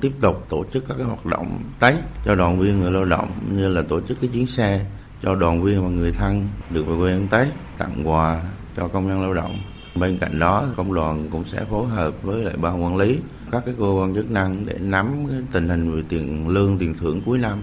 tiếp 0.00 0.12
tục 0.20 0.46
tổ 0.48 0.64
chức 0.64 0.84
các 0.88 0.94
hoạt 1.06 1.26
động 1.26 1.62
Tết 1.80 1.94
cho 2.24 2.34
đoàn 2.34 2.60
viên 2.60 2.80
người 2.80 2.90
lao 2.90 3.04
động 3.04 3.30
như 3.52 3.68
là 3.68 3.82
tổ 3.88 4.00
chức 4.00 4.20
cái 4.20 4.30
chuyến 4.32 4.46
xe 4.46 4.86
cho 5.24 5.34
đoàn 5.34 5.62
viên 5.62 5.82
và 5.82 5.88
người 5.88 6.12
thân 6.12 6.48
được 6.70 6.86
về 6.86 6.94
quê 6.98 7.12
ăn 7.12 7.26
Tết, 7.30 7.48
tặng 7.78 8.08
quà 8.08 8.42
cho 8.76 8.88
công 8.88 9.08
nhân 9.08 9.22
lao 9.22 9.34
động. 9.34 9.58
Bên 9.94 10.18
cạnh 10.18 10.38
đó, 10.38 10.64
công 10.76 10.94
đoàn 10.94 11.28
cũng 11.30 11.44
sẽ 11.44 11.64
phối 11.70 11.88
hợp 11.88 12.22
với 12.22 12.44
lại 12.44 12.54
ban 12.56 12.84
quản 12.84 12.96
lý, 12.96 13.18
các 13.50 13.62
cái 13.66 13.74
cơ 13.78 13.84
quan 13.84 14.14
chức 14.14 14.30
năng 14.30 14.66
để 14.66 14.78
nắm 14.80 15.26
cái 15.30 15.38
tình 15.52 15.68
hình 15.68 15.96
về 15.96 16.02
tiền 16.08 16.48
lương, 16.48 16.78
tiền 16.78 16.94
thưởng 16.94 17.22
cuối 17.26 17.38
năm. 17.38 17.62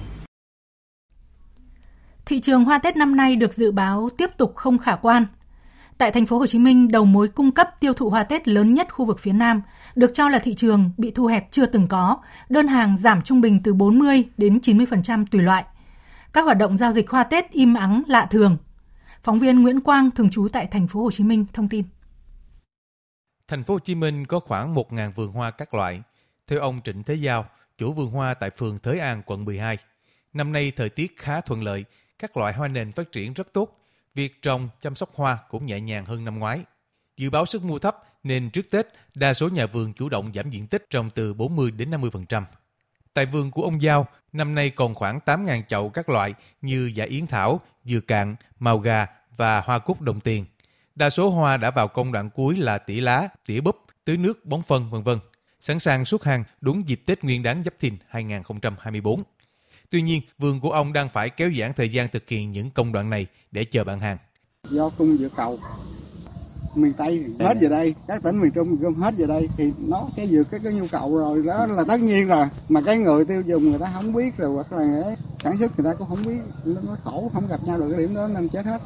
Thị 2.25 2.39
trường 2.39 2.65
hoa 2.65 2.79
Tết 2.79 2.97
năm 2.97 3.15
nay 3.15 3.35
được 3.35 3.53
dự 3.53 3.71
báo 3.71 4.09
tiếp 4.17 4.29
tục 4.37 4.55
không 4.55 4.77
khả 4.77 4.95
quan. 4.95 5.25
Tại 5.97 6.11
thành 6.11 6.25
phố 6.25 6.37
Hồ 6.37 6.47
Chí 6.47 6.59
Minh, 6.59 6.91
đầu 6.91 7.05
mối 7.05 7.27
cung 7.27 7.51
cấp 7.51 7.69
tiêu 7.79 7.93
thụ 7.93 8.09
hoa 8.09 8.23
Tết 8.23 8.47
lớn 8.47 8.73
nhất 8.73 8.87
khu 8.93 9.05
vực 9.05 9.19
phía 9.19 9.33
Nam, 9.33 9.61
được 9.95 10.11
cho 10.13 10.29
là 10.29 10.39
thị 10.39 10.53
trường 10.53 10.91
bị 10.97 11.11
thu 11.11 11.25
hẹp 11.25 11.51
chưa 11.51 11.65
từng 11.65 11.87
có, 11.87 12.17
đơn 12.49 12.67
hàng 12.67 12.97
giảm 12.97 13.21
trung 13.21 13.41
bình 13.41 13.59
từ 13.63 13.73
40 13.73 14.23
đến 14.37 14.59
90% 14.63 15.25
tùy 15.31 15.41
loại– 15.41 15.65
các 16.33 16.45
hoạt 16.45 16.57
động 16.57 16.77
giao 16.77 16.91
dịch 16.91 17.09
hoa 17.09 17.23
Tết 17.23 17.51
im 17.51 17.73
ắng 17.73 18.03
lạ 18.07 18.27
thường. 18.31 18.57
Phóng 19.23 19.39
viên 19.39 19.61
Nguyễn 19.61 19.81
Quang 19.81 20.11
thường 20.11 20.29
trú 20.29 20.47
tại 20.53 20.67
thành 20.71 20.87
phố 20.87 21.03
Hồ 21.03 21.11
Chí 21.11 21.23
Minh 21.23 21.45
thông 21.53 21.69
tin. 21.69 21.85
Thành 23.47 23.63
phố 23.63 23.73
Hồ 23.73 23.79
Chí 23.79 23.95
Minh 23.95 24.25
có 24.25 24.39
khoảng 24.39 24.75
1.000 24.75 25.11
vườn 25.11 25.31
hoa 25.31 25.51
các 25.51 25.73
loại. 25.73 26.01
Theo 26.47 26.59
ông 26.59 26.79
Trịnh 26.83 27.03
Thế 27.03 27.15
Giao, 27.15 27.45
chủ 27.77 27.91
vườn 27.93 28.11
hoa 28.11 28.33
tại 28.33 28.49
phường 28.49 28.79
Thới 28.79 28.99
An, 28.99 29.21
quận 29.25 29.45
12, 29.45 29.77
năm 30.33 30.51
nay 30.51 30.71
thời 30.75 30.89
tiết 30.89 31.17
khá 31.17 31.41
thuận 31.41 31.63
lợi, 31.63 31.85
các 32.19 32.37
loại 32.37 32.53
hoa 32.53 32.67
nền 32.67 32.91
phát 32.91 33.11
triển 33.11 33.33
rất 33.33 33.53
tốt. 33.53 33.79
Việc 34.15 34.41
trồng, 34.41 34.69
chăm 34.81 34.95
sóc 34.95 35.09
hoa 35.15 35.37
cũng 35.49 35.65
nhẹ 35.65 35.79
nhàng 35.79 36.05
hơn 36.05 36.25
năm 36.25 36.39
ngoái. 36.39 36.59
Dự 37.17 37.29
báo 37.29 37.45
sức 37.45 37.63
mua 37.63 37.79
thấp 37.79 37.97
nên 38.23 38.49
trước 38.49 38.71
Tết, 38.71 38.87
đa 39.15 39.33
số 39.33 39.49
nhà 39.49 39.65
vườn 39.65 39.93
chủ 39.93 40.09
động 40.09 40.31
giảm 40.33 40.49
diện 40.49 40.67
tích 40.67 40.85
trồng 40.89 41.09
từ 41.09 41.33
40 41.33 41.71
đến 41.71 41.91
50%. 41.91 42.43
Tại 43.13 43.25
vườn 43.25 43.51
của 43.51 43.63
ông 43.63 43.81
Giao, 43.81 44.07
năm 44.33 44.55
nay 44.55 44.69
còn 44.69 44.95
khoảng 44.95 45.19
8.000 45.25 45.61
chậu 45.67 45.89
các 45.89 46.09
loại 46.09 46.33
như 46.61 46.91
giả 46.95 47.05
yến 47.05 47.27
thảo, 47.27 47.61
dừa 47.85 47.99
cạn, 47.99 48.35
màu 48.59 48.79
gà 48.79 49.07
và 49.37 49.61
hoa 49.61 49.79
cúc 49.79 50.01
đồng 50.01 50.19
tiền. 50.19 50.45
Đa 50.95 51.09
số 51.09 51.29
hoa 51.29 51.57
đã 51.57 51.71
vào 51.71 51.87
công 51.87 52.11
đoạn 52.11 52.29
cuối 52.29 52.57
là 52.57 52.77
tỉa 52.77 53.01
lá, 53.01 53.29
tỉa 53.45 53.61
búp, 53.61 53.77
tưới 54.05 54.17
nước, 54.17 54.45
bón 54.45 54.61
phân, 54.61 54.89
vân 54.89 55.03
vân, 55.03 55.19
sẵn 55.59 55.79
sàng 55.79 56.05
xuất 56.05 56.23
hàng 56.23 56.43
đúng 56.61 56.87
dịp 56.87 57.01
Tết 57.05 57.23
Nguyên 57.23 57.43
đán 57.43 57.63
Giáp 57.63 57.73
Thìn 57.79 57.97
2024. 58.07 59.23
Tuy 59.89 60.01
nhiên, 60.01 60.21
vườn 60.37 60.59
của 60.59 60.71
ông 60.71 60.93
đang 60.93 61.09
phải 61.09 61.29
kéo 61.29 61.51
giãn 61.59 61.73
thời 61.73 61.89
gian 61.89 62.07
thực 62.07 62.29
hiện 62.29 62.51
những 62.51 62.71
công 62.71 62.91
đoạn 62.91 63.09
này 63.09 63.27
để 63.51 63.63
chờ 63.63 63.83
bạn 63.83 63.99
hàng. 63.99 64.17
Do 64.69 64.89
cung 64.89 65.17
dựa 65.17 65.29
cầu 65.35 65.59
miền 66.75 66.93
Tây 66.93 67.25
hết 67.39 67.57
về 67.61 67.69
đây 67.69 67.95
các 68.07 68.23
tỉnh 68.23 68.41
miền 68.41 68.51
Trung 68.51 68.75
gom 68.75 68.95
hết 68.95 69.13
về 69.17 69.27
đây 69.27 69.49
thì 69.57 69.71
nó 69.87 70.07
sẽ 70.11 70.25
vượt 70.29 70.43
cái 70.51 70.59
cái 70.63 70.73
nhu 70.73 70.87
cầu 70.91 71.17
rồi. 71.17 71.43
Đó 71.45 71.65
là 71.65 71.83
tất 71.87 71.99
nhiên 71.99 72.27
rồi. 72.27 72.47
Mà 72.69 72.81
cái 72.85 72.97
người 72.97 73.25
tiêu 73.25 73.41
dùng 73.41 73.69
người 73.69 73.79
ta 73.79 73.91
không 73.93 74.13
biết 74.13 74.37
rồi 74.37 74.55
hoặc 74.55 74.71
là 74.71 75.15
sản 75.43 75.57
xuất 75.59 75.79
người 75.79 75.91
ta 75.91 75.97
cũng 75.97 76.07
không 76.07 76.25
biết. 76.25 76.39
Nó 76.65 76.95
khổ 77.03 77.31
không 77.33 77.47
gặp 77.47 77.59
nhau 77.65 77.77
được 77.77 77.87
cái 77.91 77.99
điểm 77.99 78.15
đó 78.15 78.27
nên 78.27 78.49
chết 78.49 78.65
hết. 78.65 78.81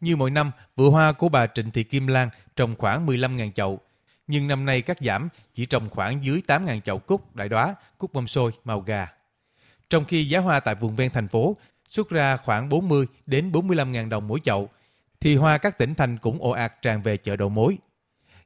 Như 0.00 0.16
mỗi 0.16 0.30
năm, 0.30 0.50
vựa 0.76 0.88
hoa 0.88 1.12
của 1.12 1.28
bà 1.28 1.46
Trịnh 1.54 1.70
Thị 1.70 1.84
Kim 1.84 2.06
Lan 2.06 2.28
trồng 2.56 2.74
khoảng 2.78 3.06
15.000 3.06 3.52
chậu, 3.52 3.78
nhưng 4.26 4.48
năm 4.48 4.64
nay 4.64 4.82
cắt 4.82 4.98
giảm 5.00 5.28
chỉ 5.54 5.66
trồng 5.66 5.90
khoảng 5.90 6.24
dưới 6.24 6.42
8.000 6.46 6.80
chậu 6.80 6.98
cúc 6.98 7.36
đại 7.36 7.48
đóa, 7.48 7.74
cúc 7.98 8.12
bông 8.12 8.26
sôi, 8.26 8.52
màu 8.64 8.80
gà. 8.80 9.06
Trong 9.90 10.04
khi 10.04 10.28
giá 10.28 10.38
hoa 10.40 10.60
tại 10.60 10.74
vùng 10.74 10.96
ven 10.96 11.10
thành 11.10 11.28
phố 11.28 11.56
xuất 11.88 12.08
ra 12.08 12.36
khoảng 12.36 12.68
40 12.68 13.06
đến 13.26 13.52
45 13.52 13.92
ngàn 13.92 14.08
đồng 14.08 14.28
mỗi 14.28 14.40
chậu, 14.44 14.68
thì 15.20 15.36
hoa 15.36 15.58
các 15.58 15.78
tỉnh 15.78 15.94
thành 15.94 16.16
cũng 16.16 16.42
ồ 16.42 16.50
ạt 16.50 16.82
tràn 16.82 17.02
về 17.02 17.16
chợ 17.16 17.36
đầu 17.36 17.48
mối. 17.48 17.78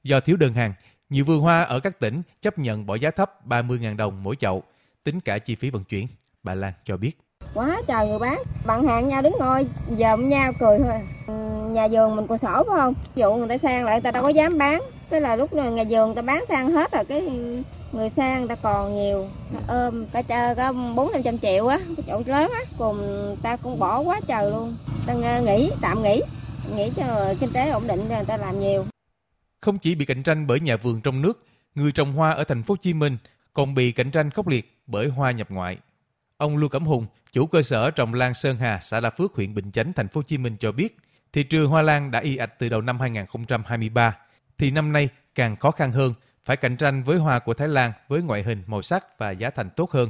Do 0.03 0.21
thiếu 0.21 0.37
đơn 0.37 0.55
hàng, 0.55 0.73
nhiều 1.11 1.25
vườn 1.25 1.41
hoa 1.41 1.63
ở 1.63 1.81
các 1.81 2.01
tỉnh 2.01 2.23
chấp 2.43 2.59
nhận 2.59 2.87
bỏ 2.87 2.95
giá 2.95 3.11
thấp 3.11 3.47
30 3.47 3.79
ngàn 3.79 3.97
đồng 3.97 4.23
mỗi 4.23 4.37
chậu, 4.37 4.63
tính 5.05 5.21
cả 5.21 5.39
chi 5.39 5.55
phí 5.55 5.71
vận 5.71 5.85
chuyển. 5.85 6.07
Bà 6.43 6.55
Lan 6.55 6.73
cho 6.85 6.97
biết. 6.97 7.19
Quá 7.55 7.83
trời 7.87 8.09
người 8.09 8.19
bán, 8.19 8.43
bạn 8.67 8.87
hàng 8.87 9.09
nhau 9.09 9.23
đứng 9.23 9.37
ngồi, 9.39 9.67
dòm 9.99 10.29
nhau 10.29 10.53
cười 10.61 10.79
thôi. 10.79 10.89
À. 10.89 11.35
Nhà 11.73 11.89
vườn 11.91 12.17
mình 12.17 12.27
còn 12.27 12.39
sổ 12.39 12.65
phải 12.67 12.77
không? 12.77 12.95
Ví 13.15 13.21
dụ 13.21 13.35
người 13.35 13.49
ta 13.49 13.59
sang 13.59 13.85
lại 13.85 13.95
người 13.95 14.03
ta 14.03 14.11
đâu 14.11 14.23
có 14.23 14.29
dám 14.29 14.59
bán. 14.59 14.83
Thế 15.11 15.21
là 15.21 15.37
lúc 15.37 15.53
này 15.53 15.71
nhà 15.71 15.85
vườn 15.91 16.07
người 16.07 16.17
ta 16.17 16.23
bán 16.23 16.45
sang 16.49 16.71
hết 16.71 16.93
rồi 16.93 17.05
cái 17.05 17.21
người 17.93 18.11
sang 18.11 18.39
người 18.39 18.49
ta 18.49 18.55
còn 18.55 18.95
nhiều 18.97 19.29
ôm 19.69 20.07
cả 20.07 20.23
chờ 20.23 20.55
có 20.55 20.73
bốn 20.73 21.13
năm 21.13 21.23
trăm 21.23 21.39
triệu 21.39 21.67
á 21.67 21.79
cái 21.97 22.05
chỗ 22.07 22.23
lớn 22.27 22.51
á 22.53 22.61
cùng 22.79 22.99
ta 23.43 23.57
cũng 23.57 23.79
bỏ 23.79 24.01
quá 24.01 24.21
trời 24.27 24.51
luôn 24.51 24.77
ta 25.07 25.15
nghỉ 25.41 25.71
tạm 25.81 26.03
nghỉ 26.03 26.23
nghĩ 26.71 26.91
cho 26.97 27.35
kinh 27.41 27.53
tế 27.53 27.71
ổn 27.71 27.87
định 27.87 28.09
người 28.09 28.25
ta 28.27 28.37
làm 28.37 28.61
nhiều 28.61 28.87
không 29.61 29.79
chỉ 29.79 29.95
bị 29.95 30.05
cạnh 30.05 30.23
tranh 30.23 30.47
bởi 30.47 30.61
nhà 30.61 30.77
vườn 30.77 31.01
trong 31.01 31.23
nước 31.23 31.47
người 31.75 31.93
trồng 31.93 32.13
hoa 32.13 32.31
ở 32.31 32.45
thành 32.45 32.63
phố 32.63 32.73
Hồ 32.73 32.77
Chí 32.83 32.95
Minh 32.95 33.17
còn 33.53 33.75
bị 33.75 33.93
cạnh 33.93 34.11
tranh 34.11 34.31
khốc 34.31 34.49
liệt 34.49 34.83
bởi 34.87 35.09
hoa 35.09 35.31
nhập 35.31 35.51
ngoại 35.51 35.79
ông 36.37 36.57
Lưu 36.57 36.69
Cẩm 36.69 36.87
Hùng 36.87 37.07
chủ 37.33 37.47
cơ 37.47 37.63
sở 37.63 37.91
trồng 37.91 38.15
lan 38.15 38.35
Sơn 38.35 38.57
Hà 38.57 38.79
xã 38.83 39.01
Đa 39.01 39.11
Phước 39.11 39.35
huyện 39.35 39.55
Bình 39.55 39.73
Chánh 39.73 39.93
thành 39.93 40.09
phố 40.09 40.19
Hồ 40.19 40.23
Chí 40.23 40.39
Minh 40.39 40.57
cho 40.61 40.73
biết 40.73 40.97
thị 41.33 41.43
trường 41.43 41.71
hoa 41.71 41.83
lan 41.83 42.11
đã 42.11 42.21
y 42.21 42.37
ạch 42.37 42.59
từ 42.59 42.69
đầu 42.69 42.81
năm 42.81 43.01
2023 43.01 44.17
thì 44.59 44.71
năm 44.71 44.93
nay 44.93 45.09
càng 45.35 45.57
khó 45.57 45.71
khăn 45.71 45.93
hơn 45.93 46.15
phải 46.45 46.57
cạnh 46.57 46.77
tranh 46.77 47.03
với 47.03 47.19
hoa 47.19 47.39
của 47.39 47.55
Thái 47.55 47.69
Lan 47.69 47.93
với 48.09 48.23
ngoại 48.23 48.43
hình, 48.43 48.63
màu 48.67 48.83
sắc 48.83 49.19
và 49.19 49.31
giá 49.31 49.51
thành 49.51 49.71
tốt 49.71 49.91
hơn. 49.91 50.09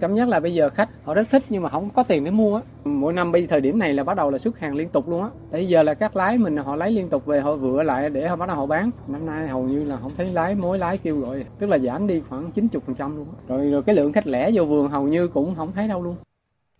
Cảm 0.00 0.14
giác 0.14 0.28
là 0.28 0.40
bây 0.40 0.54
giờ 0.54 0.70
khách 0.70 0.88
họ 1.04 1.14
rất 1.14 1.28
thích 1.30 1.42
nhưng 1.48 1.62
mà 1.62 1.68
không 1.68 1.90
có 1.90 2.02
tiền 2.02 2.24
để 2.24 2.30
mua 2.30 2.56
á. 2.56 2.62
Mỗi 2.84 3.12
năm 3.12 3.32
bây 3.32 3.46
thời 3.46 3.60
điểm 3.60 3.78
này 3.78 3.94
là 3.94 4.04
bắt 4.04 4.16
đầu 4.16 4.30
là 4.30 4.38
xuất 4.38 4.58
hàng 4.58 4.74
liên 4.74 4.88
tục 4.88 5.08
luôn 5.08 5.22
á. 5.22 5.28
Tại 5.50 5.68
giờ 5.68 5.82
là 5.82 5.94
các 5.94 6.16
lái 6.16 6.38
mình 6.38 6.56
họ 6.56 6.76
lấy 6.76 6.90
liên 6.90 7.08
tục 7.08 7.26
về 7.26 7.40
họ 7.40 7.56
vựa 7.56 7.82
lại 7.82 8.10
để 8.10 8.28
họ 8.28 8.36
bắt 8.36 8.46
đầu 8.46 8.56
họ 8.56 8.66
bán. 8.66 8.90
Năm 9.08 9.26
nay 9.26 9.48
hầu 9.48 9.62
như 9.62 9.84
là 9.84 9.96
không 9.96 10.12
thấy 10.16 10.32
lái 10.32 10.54
mối 10.54 10.78
lái 10.78 10.98
kêu 10.98 11.16
gọi, 11.16 11.44
tức 11.58 11.66
là 11.66 11.78
giảm 11.78 12.06
đi 12.06 12.20
khoảng 12.20 12.50
90% 12.50 13.16
luôn. 13.16 13.26
Á. 13.30 13.42
Rồi 13.48 13.70
rồi 13.70 13.82
cái 13.82 13.94
lượng 13.94 14.12
khách 14.12 14.26
lẻ 14.26 14.50
vô 14.54 14.64
vườn 14.64 14.88
hầu 14.88 15.08
như 15.08 15.28
cũng 15.28 15.54
không 15.54 15.72
thấy 15.72 15.88
đâu 15.88 16.02
luôn. 16.02 16.16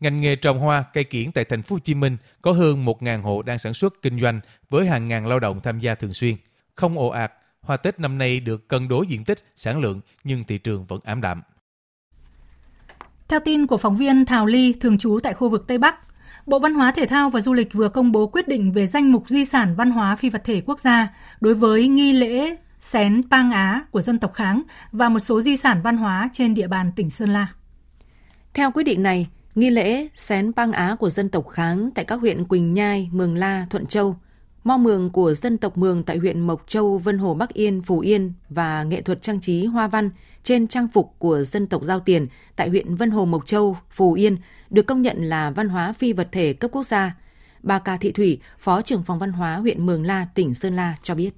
Ngành 0.00 0.20
nghề 0.20 0.36
trồng 0.36 0.58
hoa, 0.58 0.84
cây 0.92 1.04
kiển 1.04 1.32
tại 1.32 1.44
thành 1.44 1.62
phố 1.62 1.74
Hồ 1.74 1.80
Chí 1.84 1.94
Minh 1.94 2.16
có 2.42 2.52
hơn 2.52 2.84
1.000 2.84 3.22
hộ 3.22 3.42
đang 3.42 3.58
sản 3.58 3.74
xuất 3.74 3.94
kinh 4.02 4.20
doanh 4.20 4.40
với 4.70 4.86
hàng 4.86 5.08
ngàn 5.08 5.26
lao 5.26 5.40
động 5.40 5.60
tham 5.62 5.80
gia 5.80 5.94
thường 5.94 6.12
xuyên, 6.12 6.34
không 6.74 6.98
ồ 6.98 7.08
ạt 7.08 7.32
Hoa 7.60 7.76
Tết 7.76 8.00
năm 8.00 8.18
nay 8.18 8.40
được 8.40 8.68
cân 8.68 8.88
đối 8.88 9.06
diện 9.06 9.24
tích, 9.24 9.38
sản 9.56 9.80
lượng 9.80 10.00
nhưng 10.24 10.44
thị 10.44 10.58
trường 10.58 10.84
vẫn 10.84 11.00
ảm 11.04 11.20
đạm. 11.20 11.42
Theo 13.32 13.40
tin 13.40 13.66
của 13.66 13.76
phóng 13.76 13.96
viên 13.96 14.24
Thảo 14.24 14.46
Ly, 14.46 14.74
thường 14.80 14.98
trú 14.98 15.18
tại 15.22 15.34
khu 15.34 15.48
vực 15.48 15.64
Tây 15.66 15.78
Bắc, 15.78 15.94
Bộ 16.46 16.58
Văn 16.58 16.74
hóa 16.74 16.92
Thể 16.92 17.06
thao 17.06 17.30
và 17.30 17.40
Du 17.40 17.52
lịch 17.52 17.72
vừa 17.72 17.88
công 17.88 18.12
bố 18.12 18.26
quyết 18.26 18.48
định 18.48 18.72
về 18.72 18.86
danh 18.86 19.12
mục 19.12 19.24
di 19.28 19.44
sản 19.44 19.74
văn 19.76 19.90
hóa 19.90 20.16
phi 20.16 20.30
vật 20.30 20.42
thể 20.44 20.62
quốc 20.66 20.80
gia 20.80 21.08
đối 21.40 21.54
với 21.54 21.88
nghi 21.88 22.12
lễ 22.12 22.56
xén 22.80 23.22
Pang 23.30 23.50
Á 23.50 23.84
của 23.90 24.02
dân 24.02 24.18
tộc 24.18 24.32
Kháng 24.32 24.62
và 24.92 25.08
một 25.08 25.18
số 25.18 25.42
di 25.42 25.56
sản 25.56 25.80
văn 25.82 25.96
hóa 25.96 26.30
trên 26.32 26.54
địa 26.54 26.66
bàn 26.66 26.92
tỉnh 26.96 27.10
Sơn 27.10 27.28
La. 27.28 27.46
Theo 28.54 28.70
quyết 28.70 28.82
định 28.82 29.02
này, 29.02 29.28
nghi 29.54 29.70
lễ 29.70 30.08
xén 30.14 30.52
Pang 30.52 30.72
Á 30.72 30.96
của 30.98 31.10
dân 31.10 31.28
tộc 31.28 31.48
Kháng 31.48 31.90
tại 31.94 32.04
các 32.04 32.20
huyện 32.20 32.44
Quỳnh 32.44 32.74
Nhai, 32.74 33.08
Mường 33.12 33.36
La, 33.36 33.66
Thuận 33.70 33.86
Châu– 33.86 34.16
Mo 34.64 34.76
mường 34.76 35.10
của 35.10 35.34
dân 35.34 35.58
tộc 35.58 35.78
Mường 35.78 36.02
tại 36.02 36.18
huyện 36.18 36.40
Mộc 36.40 36.64
Châu, 36.66 36.98
Vân 36.98 37.18
Hồ 37.18 37.34
Bắc 37.34 37.52
Yên, 37.52 37.82
Phú 37.82 38.00
Yên 38.00 38.32
và 38.48 38.82
nghệ 38.82 39.02
thuật 39.02 39.22
trang 39.22 39.40
trí 39.40 39.64
hoa 39.64 39.88
văn 39.88 40.10
trên 40.42 40.68
trang 40.68 40.88
phục 40.88 41.14
của 41.18 41.42
dân 41.44 41.66
tộc 41.66 41.82
Giao 41.82 42.00
Tiền 42.00 42.26
tại 42.56 42.68
huyện 42.68 42.94
Vân 42.94 43.10
Hồ 43.10 43.24
Mộc 43.24 43.46
Châu, 43.46 43.76
Phú 43.90 44.12
Yên 44.12 44.36
được 44.70 44.86
công 44.86 45.02
nhận 45.02 45.24
là 45.24 45.50
văn 45.50 45.68
hóa 45.68 45.92
phi 45.92 46.12
vật 46.12 46.28
thể 46.32 46.52
cấp 46.52 46.70
quốc 46.74 46.86
gia. 46.86 47.16
Bà 47.62 47.78
Cà 47.78 47.96
Thị 47.96 48.12
Thủy, 48.12 48.40
Phó 48.58 48.82
trưởng 48.82 49.02
phòng 49.02 49.18
văn 49.18 49.32
hóa 49.32 49.56
huyện 49.56 49.86
Mường 49.86 50.06
La, 50.06 50.26
tỉnh 50.34 50.54
Sơn 50.54 50.76
La 50.76 50.96
cho 51.02 51.14
biết. 51.14 51.30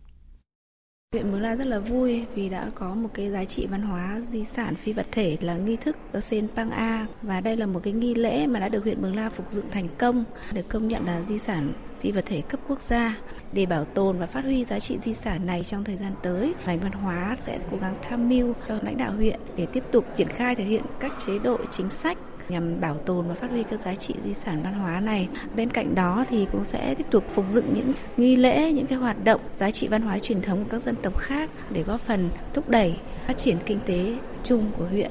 Huyện 1.12 1.32
Mường 1.32 1.42
La 1.42 1.56
rất 1.56 1.66
là 1.66 1.78
vui 1.78 2.24
vì 2.34 2.48
đã 2.48 2.70
có 2.74 2.94
một 2.94 3.08
cái 3.14 3.30
giá 3.30 3.44
trị 3.44 3.66
văn 3.66 3.82
hóa 3.82 4.20
di 4.30 4.44
sản 4.44 4.74
phi 4.76 4.92
vật 4.92 5.06
thể 5.12 5.36
là 5.40 5.54
nghi 5.54 5.76
thức 5.76 5.96
ở 6.12 6.20
Sen 6.20 6.48
Pang 6.56 6.70
A 6.70 7.06
và 7.22 7.40
đây 7.40 7.56
là 7.56 7.66
một 7.66 7.80
cái 7.82 7.92
nghi 7.92 8.14
lễ 8.14 8.46
mà 8.46 8.60
đã 8.60 8.68
được 8.68 8.84
huyện 8.84 9.02
Mường 9.02 9.16
La 9.16 9.30
phục 9.30 9.52
dựng 9.52 9.70
thành 9.70 9.88
công, 9.98 10.24
được 10.52 10.68
công 10.68 10.88
nhận 10.88 11.06
là 11.06 11.22
di 11.22 11.38
sản 11.38 11.72
phi 12.00 12.12
vật 12.12 12.24
thể 12.26 12.40
cấp 12.40 12.60
quốc 12.68 12.80
gia 12.80 13.18
để 13.54 13.66
bảo 13.66 13.84
tồn 13.84 14.18
và 14.18 14.26
phát 14.26 14.44
huy 14.44 14.64
giá 14.64 14.80
trị 14.80 14.98
di 15.02 15.14
sản 15.14 15.46
này 15.46 15.64
trong 15.64 15.84
thời 15.84 15.96
gian 15.96 16.12
tới 16.22 16.54
ngành 16.66 16.80
văn 16.80 16.92
hóa 16.92 17.36
sẽ 17.40 17.58
cố 17.70 17.76
gắng 17.80 17.94
tham 18.02 18.28
mưu 18.28 18.54
cho 18.68 18.78
lãnh 18.82 18.98
đạo 18.98 19.12
huyện 19.12 19.40
để 19.56 19.66
tiếp 19.72 19.82
tục 19.92 20.04
triển 20.14 20.28
khai 20.28 20.54
thực 20.54 20.64
hiện 20.64 20.82
các 21.00 21.12
chế 21.26 21.38
độ 21.38 21.58
chính 21.70 21.90
sách 21.90 22.18
nhằm 22.48 22.80
bảo 22.80 22.94
tồn 22.94 23.28
và 23.28 23.34
phát 23.34 23.50
huy 23.50 23.62
các 23.62 23.80
giá 23.80 23.94
trị 23.94 24.14
di 24.24 24.34
sản 24.34 24.62
văn 24.62 24.74
hóa 24.74 25.00
này. 25.00 25.28
Bên 25.56 25.70
cạnh 25.70 25.94
đó 25.94 26.24
thì 26.28 26.46
cũng 26.52 26.64
sẽ 26.64 26.94
tiếp 26.94 27.06
tục 27.10 27.24
phục 27.34 27.48
dựng 27.48 27.74
những 27.74 27.92
nghi 28.16 28.36
lễ, 28.36 28.72
những 28.72 28.86
cái 28.86 28.98
hoạt 28.98 29.24
động 29.24 29.40
giá 29.56 29.70
trị 29.70 29.88
văn 29.88 30.02
hóa 30.02 30.18
truyền 30.18 30.42
thống 30.42 30.64
của 30.64 30.70
các 30.70 30.82
dân 30.82 30.96
tộc 31.02 31.18
khác 31.18 31.50
để 31.70 31.82
góp 31.82 32.00
phần 32.00 32.30
thúc 32.54 32.68
đẩy 32.68 32.96
phát 33.26 33.36
triển 33.36 33.56
kinh 33.66 33.78
tế 33.86 34.16
chung 34.42 34.70
của 34.78 34.86
huyện. 34.86 35.10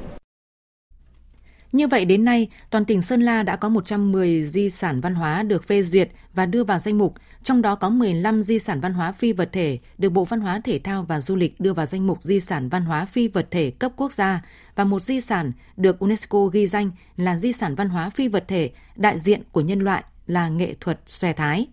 Như 1.71 1.87
vậy 1.87 2.05
đến 2.05 2.25
nay, 2.25 2.47
toàn 2.69 2.85
tỉnh 2.85 3.01
Sơn 3.01 3.21
La 3.21 3.43
đã 3.43 3.55
có 3.55 3.69
110 3.69 4.43
di 4.43 4.69
sản 4.69 5.01
văn 5.01 5.15
hóa 5.15 5.43
được 5.43 5.67
phê 5.67 5.83
duyệt 5.83 6.09
và 6.33 6.45
đưa 6.45 6.63
vào 6.63 6.79
danh 6.79 6.97
mục, 6.97 7.13
trong 7.43 7.61
đó 7.61 7.75
có 7.75 7.89
15 7.89 8.43
di 8.43 8.59
sản 8.59 8.81
văn 8.81 8.93
hóa 8.93 9.11
phi 9.11 9.33
vật 9.33 9.49
thể 9.51 9.79
được 9.97 10.09
Bộ 10.09 10.25
Văn 10.25 10.41
hóa 10.41 10.61
Thể 10.63 10.79
thao 10.79 11.03
và 11.03 11.21
Du 11.21 11.35
lịch 11.35 11.59
đưa 11.59 11.73
vào 11.73 11.85
danh 11.85 12.07
mục 12.07 12.23
di 12.23 12.39
sản 12.39 12.69
văn 12.69 12.85
hóa 12.85 13.05
phi 13.05 13.27
vật 13.27 13.47
thể 13.51 13.71
cấp 13.71 13.91
quốc 13.95 14.13
gia 14.13 14.41
và 14.75 14.83
một 14.83 15.03
di 15.03 15.21
sản 15.21 15.51
được 15.77 15.99
UNESCO 15.99 16.45
ghi 16.45 16.67
danh 16.67 16.91
là 17.17 17.39
di 17.39 17.53
sản 17.53 17.75
văn 17.75 17.89
hóa 17.89 18.09
phi 18.09 18.27
vật 18.27 18.43
thể 18.47 18.71
đại 18.95 19.19
diện 19.19 19.41
của 19.51 19.61
nhân 19.61 19.79
loại 19.79 20.03
là 20.27 20.49
nghệ 20.49 20.75
thuật 20.79 20.99
xòe 21.05 21.33
thái. 21.33 21.67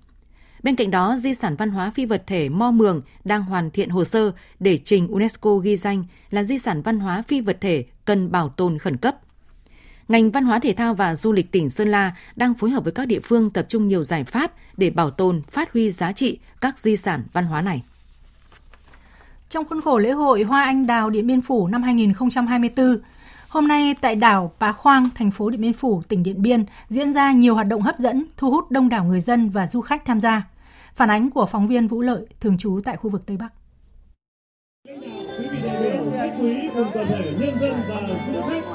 Bên 0.63 0.77
cạnh 0.77 0.91
đó, 0.91 1.17
di 1.19 1.35
sản 1.35 1.57
văn 1.57 1.71
hóa 1.71 1.91
phi 1.91 2.07
vật 2.07 2.23
thể 2.27 2.49
Mo 2.49 2.71
Mường 2.71 3.03
đang 3.25 3.43
hoàn 3.43 3.71
thiện 3.71 3.89
hồ 3.89 4.05
sơ 4.05 4.33
để 4.61 4.79
trình 4.85 5.09
UNESCO 5.09 5.57
ghi 5.57 5.77
danh 5.77 6.05
là 6.31 6.43
di 6.43 6.59
sản 6.59 6.83
văn 6.83 7.01
hóa 7.01 7.23
phi 7.23 7.41
vật 7.41 7.59
thể 7.61 7.85
cần 8.05 8.31
bảo 8.33 8.49
tồn 8.49 8.79
khẩn 8.79 8.97
cấp– 8.97 9.17
ngành 10.11 10.31
văn 10.31 10.45
hóa 10.45 10.59
thể 10.59 10.73
thao 10.73 10.95
và 10.95 11.15
du 11.15 11.33
lịch 11.33 11.53
tỉnh 11.53 11.71
Sơn 11.71 11.89
La 11.89 12.17
đang 12.37 12.55
phối 12.55 12.71
hợp 12.71 12.85
với 12.85 12.93
các 12.93 13.07
địa 13.07 13.21
phương 13.21 13.51
tập 13.51 13.67
trung 13.69 13.89
nhiều 13.89 14.05
giải 14.05 14.25
pháp 14.25 14.53
để 14.77 14.91
bảo 14.91 15.11
tồn, 15.11 15.43
phát 15.51 15.73
huy 15.73 15.91
giá 15.91 16.13
trị 16.13 16.39
các 16.61 16.79
di 16.79 16.97
sản 16.97 17.23
văn 17.33 17.45
hóa 17.45 17.61
này. 17.61 17.83
Trong 19.49 19.65
khuôn 19.65 19.81
khổ 19.81 19.99
lễ 19.99 20.11
hội 20.11 20.43
Hoa 20.43 20.65
Anh 20.65 20.87
Đào 20.87 21.11
Điện 21.11 21.27
Biên 21.27 21.41
Phủ 21.41 21.67
năm 21.69 21.83
2024, 21.83 23.01
hôm 23.49 23.69
nay 23.69 23.95
tại 24.01 24.17
đảo 24.17 24.53
Pá 24.61 24.73
Khoang, 24.73 25.09
thành 25.15 25.31
phố 25.31 25.51
Điện 25.51 25.61
Biên 25.61 25.73
Phủ, 25.73 26.03
tỉnh 26.09 26.23
Điện 26.23 26.43
Biên 26.43 26.65
diễn 26.89 27.13
ra 27.13 27.33
nhiều 27.33 27.55
hoạt 27.55 27.67
động 27.67 27.83
hấp 27.83 27.99
dẫn, 27.99 28.25
thu 28.37 28.51
hút 28.51 28.71
đông 28.71 28.89
đảo 28.89 29.05
người 29.05 29.21
dân 29.21 29.51
và 29.51 29.67
du 29.67 29.81
khách 29.81 30.05
tham 30.05 30.21
gia. 30.21 30.49
Phản 30.95 31.11
ánh 31.11 31.31
của 31.31 31.47
phóng 31.47 31.67
viên 31.67 31.87
Vũ 31.87 32.01
Lợi, 32.01 32.27
thường 32.41 32.59
trú 32.59 32.81
tại 32.85 32.97
khu 32.97 33.11
vực 33.11 33.27
Tây 33.27 33.37
Bắc. 33.37 33.49
Quý 34.89 34.95
vị 35.51 35.59
đại 35.65 35.83
biểu, 35.83 36.13
khách 36.17 36.37
quý 36.41 36.69
cùng 36.75 36.87
toàn 36.95 37.07
thể 37.07 37.33
nhân 37.41 37.59
dân 37.61 37.75
và 37.89 38.01
du 38.35 38.43
khách 38.43 38.70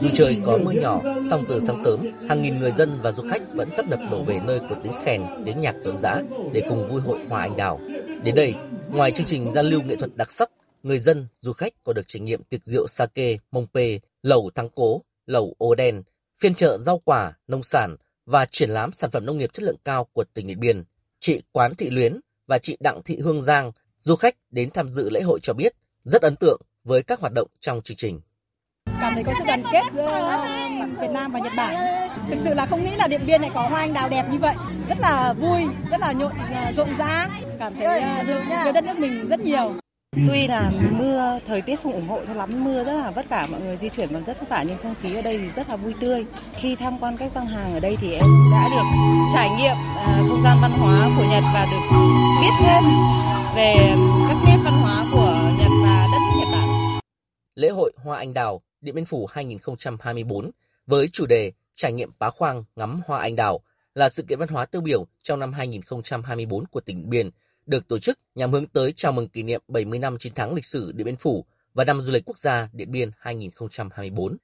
dù 0.00 0.08
trời 0.14 0.36
có 0.46 0.58
mưa 0.58 0.70
nhỏ, 0.70 1.00
song 1.30 1.44
từ 1.48 1.60
sáng 1.60 1.84
sớm, 1.84 2.06
hàng 2.28 2.42
nghìn 2.42 2.58
người 2.58 2.72
dân 2.72 2.98
và 3.02 3.12
du 3.12 3.22
khách 3.30 3.42
vẫn 3.54 3.70
tấp 3.76 3.88
nập 3.88 4.00
đổ 4.10 4.22
về 4.22 4.40
nơi 4.44 4.60
có 4.70 4.76
tiếng 4.82 4.92
khen, 5.04 5.22
tiếng 5.44 5.60
nhạc 5.60 5.74
rộn 5.80 5.96
rã 5.98 6.22
để 6.52 6.62
cùng 6.68 6.88
vui 6.88 7.00
hội 7.00 7.18
hoa 7.28 7.40
anh 7.40 7.56
đào. 7.56 7.80
Đến 8.22 8.34
đây, 8.34 8.54
ngoài 8.90 9.12
chương 9.12 9.26
trình 9.26 9.52
giao 9.52 9.64
lưu 9.64 9.82
nghệ 9.82 9.96
thuật 9.96 10.16
đặc 10.16 10.30
sắc, 10.30 10.50
người 10.82 10.98
dân, 10.98 11.26
du 11.40 11.52
khách 11.52 11.72
còn 11.84 11.96
được 11.96 12.08
trải 12.08 12.20
nghiệm 12.20 12.42
tiệc 12.42 12.64
rượu 12.64 12.86
sake, 12.86 13.36
mông 13.50 13.66
pê, 13.74 13.98
lẩu 14.22 14.50
thắng 14.54 14.68
cố, 14.74 15.02
lẩu 15.26 15.54
ô 15.58 15.74
đen, 15.74 16.02
phiên 16.40 16.54
chợ 16.54 16.78
rau 16.78 16.98
quả, 17.04 17.32
nông 17.48 17.62
sản 17.62 17.96
và 18.26 18.46
triển 18.50 18.70
lãm 18.70 18.92
sản 18.92 19.10
phẩm 19.10 19.26
nông 19.26 19.38
nghiệp 19.38 19.52
chất 19.52 19.62
lượng 19.62 19.76
cao 19.84 20.06
của 20.12 20.24
tỉnh 20.34 20.46
Điện 20.46 20.60
Biên. 20.60 20.84
Chị 21.18 21.42
Quán 21.52 21.74
Thị 21.74 21.90
Luyến 21.90 22.20
và 22.46 22.58
chị 22.58 22.76
Đặng 22.80 23.02
Thị 23.02 23.18
Hương 23.18 23.42
Giang, 23.42 23.72
du 23.98 24.16
khách 24.16 24.36
đến 24.50 24.70
tham 24.70 24.88
dự 24.88 25.10
lễ 25.10 25.20
hội 25.20 25.38
cho 25.42 25.52
biết 25.52 25.74
rất 26.04 26.22
ấn 26.22 26.36
tượng 26.36 26.60
với 26.84 27.02
các 27.02 27.20
hoạt 27.20 27.32
động 27.32 27.48
trong 27.60 27.82
chương 27.82 27.96
trình 27.96 28.20
cảm 29.06 29.14
thấy 29.14 29.24
có 29.24 29.32
sự 29.38 29.44
đoàn 29.46 29.62
kết 29.72 29.82
giữa 29.92 30.44
Việt 31.00 31.10
Nam 31.10 31.32
và 31.32 31.38
Nhật 31.38 31.52
Bản. 31.56 31.74
Thực 32.30 32.38
sự 32.44 32.54
là 32.54 32.66
không 32.66 32.84
nghĩ 32.84 32.96
là 32.96 33.06
Điện 33.06 33.20
Biên 33.26 33.40
lại 33.40 33.50
có 33.54 33.62
hoa 33.62 33.80
anh 33.80 33.92
đào 33.92 34.08
đẹp 34.08 34.24
như 34.30 34.38
vậy. 34.38 34.54
Rất 34.88 34.98
là 35.00 35.32
vui, 35.32 35.60
rất 35.90 36.00
là 36.00 36.12
nhộn 36.12 36.32
à, 36.54 36.72
rộn 36.76 36.88
rã, 36.98 37.28
cảm 37.58 37.74
thấy 37.74 38.02
nhớ 38.64 38.72
đất 38.72 38.84
nước 38.84 38.98
mình 38.98 39.28
rất 39.28 39.40
nhiều. 39.40 39.72
Tuy 40.28 40.46
là 40.46 40.70
mưa, 40.90 41.38
thời 41.46 41.62
tiết 41.62 41.82
không 41.82 41.92
ủng 41.92 42.08
hộ 42.08 42.20
cho 42.26 42.34
lắm, 42.34 42.64
mưa 42.64 42.84
rất 42.84 42.92
là 42.92 43.10
vất 43.10 43.28
vả, 43.28 43.46
mọi 43.50 43.60
người 43.60 43.76
di 43.76 43.88
chuyển 43.88 44.12
bằng 44.12 44.24
rất 44.26 44.40
vất 44.40 44.48
vả 44.48 44.64
nhưng 44.68 44.78
không 44.82 44.94
khí 45.02 45.14
ở 45.14 45.22
đây 45.22 45.38
thì 45.38 45.48
rất 45.56 45.68
là 45.68 45.76
vui 45.76 45.94
tươi. 46.00 46.26
Khi 46.56 46.76
tham 46.76 46.98
quan 46.98 47.16
các 47.16 47.30
gian 47.34 47.46
hàng 47.46 47.74
ở 47.74 47.80
đây 47.80 47.96
thì 48.00 48.12
em 48.12 48.30
đã 48.52 48.68
được 48.70 48.86
trải 49.34 49.50
nghiệm 49.58 49.76
à, 49.96 50.18
không 50.28 50.42
gian 50.44 50.58
văn 50.62 50.70
hóa 50.70 51.08
của 51.16 51.24
Nhật 51.30 51.44
và 51.54 51.66
được 51.70 51.96
biết 52.40 52.52
thêm 52.60 52.84
về 53.56 53.74
các 54.28 54.36
nét 54.46 54.58
văn 54.64 54.74
hóa 54.82 55.04
của 55.12 55.38
Nhật 55.58 55.70
và 55.82 56.06
đất 56.12 56.18
nước 56.18 56.38
Nhật 56.38 56.48
Bản. 56.52 56.68
Lễ 57.54 57.68
hội 57.68 57.92
Hoa 58.04 58.18
Anh 58.18 58.34
Đào 58.34 58.60
Điện 58.80 58.94
Biên 58.94 59.04
Phủ 59.04 59.26
2024 59.26 60.50
với 60.86 61.08
chủ 61.08 61.26
đề 61.26 61.52
Trải 61.76 61.92
nghiệm 61.92 62.10
bá 62.18 62.30
khoang 62.30 62.64
ngắm 62.76 63.00
hoa 63.06 63.20
anh 63.20 63.36
đào 63.36 63.60
là 63.94 64.08
sự 64.08 64.22
kiện 64.22 64.38
văn 64.38 64.48
hóa 64.48 64.66
tiêu 64.66 64.80
biểu 64.80 65.06
trong 65.22 65.40
năm 65.40 65.52
2024 65.52 66.66
của 66.66 66.80
tỉnh 66.80 66.96
Điện 66.96 67.10
Biên, 67.10 67.30
được 67.66 67.88
tổ 67.88 67.98
chức 67.98 68.18
nhằm 68.34 68.52
hướng 68.52 68.66
tới 68.66 68.92
chào 68.96 69.12
mừng 69.12 69.28
kỷ 69.28 69.42
niệm 69.42 69.62
70 69.68 69.98
năm 69.98 70.18
chiến 70.18 70.34
thắng 70.34 70.54
lịch 70.54 70.64
sử 70.64 70.92
Điện 70.92 71.04
Biên 71.04 71.16
Phủ 71.16 71.44
và 71.74 71.84
năm 71.84 72.00
du 72.00 72.12
lịch 72.12 72.24
quốc 72.24 72.38
gia 72.38 72.68
Điện 72.72 72.90
Biên 72.90 73.10
2024. 73.18 74.36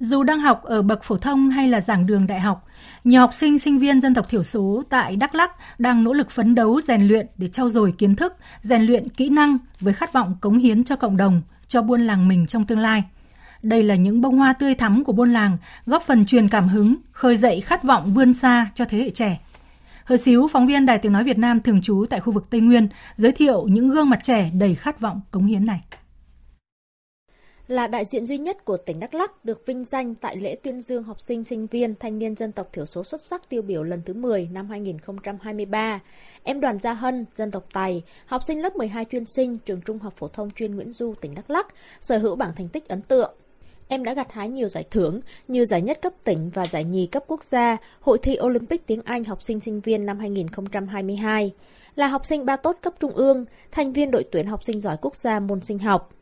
Dù 0.00 0.22
đang 0.22 0.40
học 0.40 0.62
ở 0.64 0.82
bậc 0.82 1.02
phổ 1.02 1.16
thông 1.16 1.50
hay 1.50 1.68
là 1.68 1.80
giảng 1.80 2.06
đường 2.06 2.26
đại 2.26 2.40
học, 2.40 2.66
nhiều 3.04 3.20
học 3.20 3.34
sinh, 3.34 3.58
sinh 3.58 3.78
viên 3.78 4.00
dân 4.00 4.14
tộc 4.14 4.28
thiểu 4.28 4.42
số 4.42 4.82
tại 4.90 5.16
Đắk 5.16 5.34
Lắk 5.34 5.50
đang 5.78 6.04
nỗ 6.04 6.12
lực 6.12 6.30
phấn 6.30 6.54
đấu 6.54 6.80
rèn 6.80 7.08
luyện 7.08 7.26
để 7.36 7.48
trau 7.48 7.68
dồi 7.68 7.94
kiến 7.98 8.16
thức, 8.16 8.32
rèn 8.62 8.82
luyện 8.82 9.08
kỹ 9.08 9.28
năng 9.28 9.58
với 9.80 9.94
khát 9.94 10.12
vọng 10.12 10.36
cống 10.40 10.56
hiến 10.58 10.84
cho 10.84 10.96
cộng 10.96 11.16
đồng, 11.16 11.42
cho 11.68 11.82
buôn 11.82 12.00
làng 12.00 12.28
mình 12.28 12.46
trong 12.46 12.66
tương 12.66 12.78
lai. 12.78 13.04
Đây 13.62 13.82
là 13.82 13.94
những 13.94 14.20
bông 14.20 14.38
hoa 14.38 14.52
tươi 14.52 14.74
thắm 14.74 15.04
của 15.04 15.12
buôn 15.12 15.32
làng, 15.32 15.58
góp 15.86 16.02
phần 16.02 16.26
truyền 16.26 16.48
cảm 16.48 16.68
hứng, 16.68 16.96
khơi 17.12 17.36
dậy 17.36 17.60
khát 17.60 17.84
vọng 17.84 18.14
vươn 18.14 18.34
xa 18.34 18.66
cho 18.74 18.84
thế 18.84 18.98
hệ 18.98 19.10
trẻ. 19.10 19.40
Hờ 20.04 20.16
Xíu, 20.16 20.48
phóng 20.52 20.66
viên 20.66 20.86
Đài 20.86 20.98
Tiếng 20.98 21.12
Nói 21.12 21.24
Việt 21.24 21.38
Nam 21.38 21.60
thường 21.60 21.82
trú 21.82 22.06
tại 22.10 22.20
khu 22.20 22.32
vực 22.32 22.50
Tây 22.50 22.60
Nguyên, 22.60 22.88
giới 23.16 23.32
thiệu 23.32 23.66
những 23.66 23.90
gương 23.90 24.10
mặt 24.10 24.20
trẻ 24.22 24.50
đầy 24.54 24.74
khát 24.74 25.00
vọng 25.00 25.20
cống 25.30 25.46
hiến 25.46 25.66
này 25.66 25.82
là 27.68 27.86
đại 27.86 28.04
diện 28.04 28.26
duy 28.26 28.38
nhất 28.38 28.64
của 28.64 28.76
tỉnh 28.76 29.00
Đắk 29.00 29.14
Lắk 29.14 29.44
được 29.44 29.66
vinh 29.66 29.84
danh 29.84 30.14
tại 30.14 30.36
lễ 30.36 30.56
tuyên 30.62 30.80
dương 30.80 31.02
học 31.02 31.20
sinh 31.20 31.44
sinh 31.44 31.66
viên 31.66 31.94
thanh 31.94 32.18
niên 32.18 32.36
dân 32.36 32.52
tộc 32.52 32.68
thiểu 32.72 32.86
số 32.86 33.04
xuất 33.04 33.20
sắc 33.20 33.48
tiêu 33.48 33.62
biểu 33.62 33.82
lần 33.82 34.02
thứ 34.06 34.14
10 34.14 34.48
năm 34.52 34.68
2023. 34.68 36.00
Em 36.42 36.60
Đoàn 36.60 36.78
Gia 36.78 36.92
Hân, 36.92 37.24
dân 37.34 37.50
tộc 37.50 37.66
Tài, 37.72 38.02
học 38.26 38.42
sinh 38.42 38.62
lớp 38.62 38.76
12 38.76 39.04
chuyên 39.04 39.24
sinh 39.24 39.58
trường 39.58 39.80
Trung 39.80 39.98
học 39.98 40.14
phổ 40.16 40.28
thông 40.28 40.50
chuyên 40.50 40.74
Nguyễn 40.74 40.92
Du 40.92 41.14
tỉnh 41.20 41.34
Đắk 41.34 41.50
Lắk, 41.50 41.66
sở 42.00 42.18
hữu 42.18 42.36
bảng 42.36 42.54
thành 42.56 42.68
tích 42.68 42.88
ấn 42.88 43.02
tượng. 43.02 43.34
Em 43.88 44.04
đã 44.04 44.14
gặt 44.14 44.32
hái 44.32 44.48
nhiều 44.48 44.68
giải 44.68 44.84
thưởng 44.90 45.20
như 45.48 45.64
giải 45.64 45.82
nhất 45.82 45.98
cấp 46.02 46.12
tỉnh 46.24 46.50
và 46.54 46.66
giải 46.66 46.84
nhì 46.84 47.06
cấp 47.06 47.24
quốc 47.26 47.44
gia, 47.44 47.76
Hội 48.00 48.18
thi 48.18 48.36
Olympic 48.42 48.86
tiếng 48.86 49.02
Anh 49.04 49.24
học 49.24 49.42
sinh 49.42 49.60
sinh 49.60 49.80
viên 49.80 50.06
năm 50.06 50.18
2022. 50.18 51.52
Là 51.94 52.06
học 52.06 52.24
sinh 52.24 52.44
ba 52.46 52.56
tốt 52.56 52.76
cấp 52.82 52.94
trung 53.00 53.12
ương, 53.12 53.44
thành 53.70 53.92
viên 53.92 54.10
đội 54.10 54.24
tuyển 54.32 54.46
học 54.46 54.64
sinh 54.64 54.80
giỏi 54.80 54.96
quốc 55.00 55.16
gia 55.16 55.40
môn 55.40 55.60
sinh 55.60 55.78
học. 55.78 56.15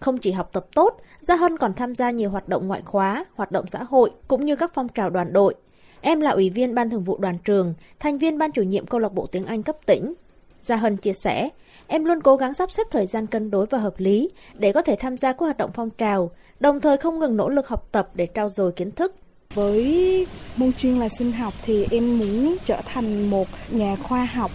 Không 0.00 0.18
chỉ 0.18 0.32
học 0.32 0.50
tập 0.52 0.66
tốt, 0.74 1.00
Gia 1.20 1.36
Hân 1.36 1.56
còn 1.56 1.74
tham 1.74 1.94
gia 1.94 2.10
nhiều 2.10 2.30
hoạt 2.30 2.48
động 2.48 2.68
ngoại 2.68 2.82
khóa, 2.84 3.24
hoạt 3.34 3.52
động 3.52 3.66
xã 3.66 3.82
hội 3.82 4.10
cũng 4.28 4.44
như 4.44 4.56
các 4.56 4.70
phong 4.74 4.88
trào 4.88 5.10
đoàn 5.10 5.32
đội. 5.32 5.54
Em 6.00 6.20
là 6.20 6.30
ủy 6.30 6.50
viên 6.50 6.74
ban 6.74 6.90
thường 6.90 7.04
vụ 7.04 7.18
đoàn 7.18 7.38
trường, 7.44 7.74
thành 7.98 8.18
viên 8.18 8.38
ban 8.38 8.52
chủ 8.52 8.62
nhiệm 8.62 8.86
câu 8.86 9.00
lạc 9.00 9.12
bộ 9.12 9.26
tiếng 9.26 9.46
Anh 9.46 9.62
cấp 9.62 9.76
tỉnh. 9.86 10.14
Gia 10.62 10.76
Hân 10.76 10.96
chia 10.96 11.12
sẻ, 11.12 11.48
em 11.86 12.04
luôn 12.04 12.20
cố 12.20 12.36
gắng 12.36 12.54
sắp 12.54 12.70
xếp 12.70 12.86
thời 12.90 13.06
gian 13.06 13.26
cân 13.26 13.50
đối 13.50 13.66
và 13.66 13.78
hợp 13.78 13.94
lý 13.98 14.30
để 14.54 14.72
có 14.72 14.82
thể 14.82 14.96
tham 14.96 15.16
gia 15.16 15.32
các 15.32 15.40
hoạt 15.40 15.56
động 15.56 15.70
phong 15.74 15.90
trào, 15.90 16.30
đồng 16.60 16.80
thời 16.80 16.96
không 16.96 17.18
ngừng 17.18 17.36
nỗ 17.36 17.48
lực 17.48 17.68
học 17.68 17.88
tập 17.92 18.10
để 18.14 18.28
trau 18.34 18.48
dồi 18.48 18.72
kiến 18.72 18.90
thức. 18.90 19.14
Với 19.54 20.26
môn 20.56 20.72
chuyên 20.72 20.98
là 20.98 21.08
sinh 21.08 21.32
học 21.32 21.54
thì 21.62 21.86
em 21.90 22.18
muốn 22.18 22.56
trở 22.64 22.80
thành 22.84 23.30
một 23.30 23.48
nhà 23.70 23.96
khoa 23.96 24.24
học 24.24 24.50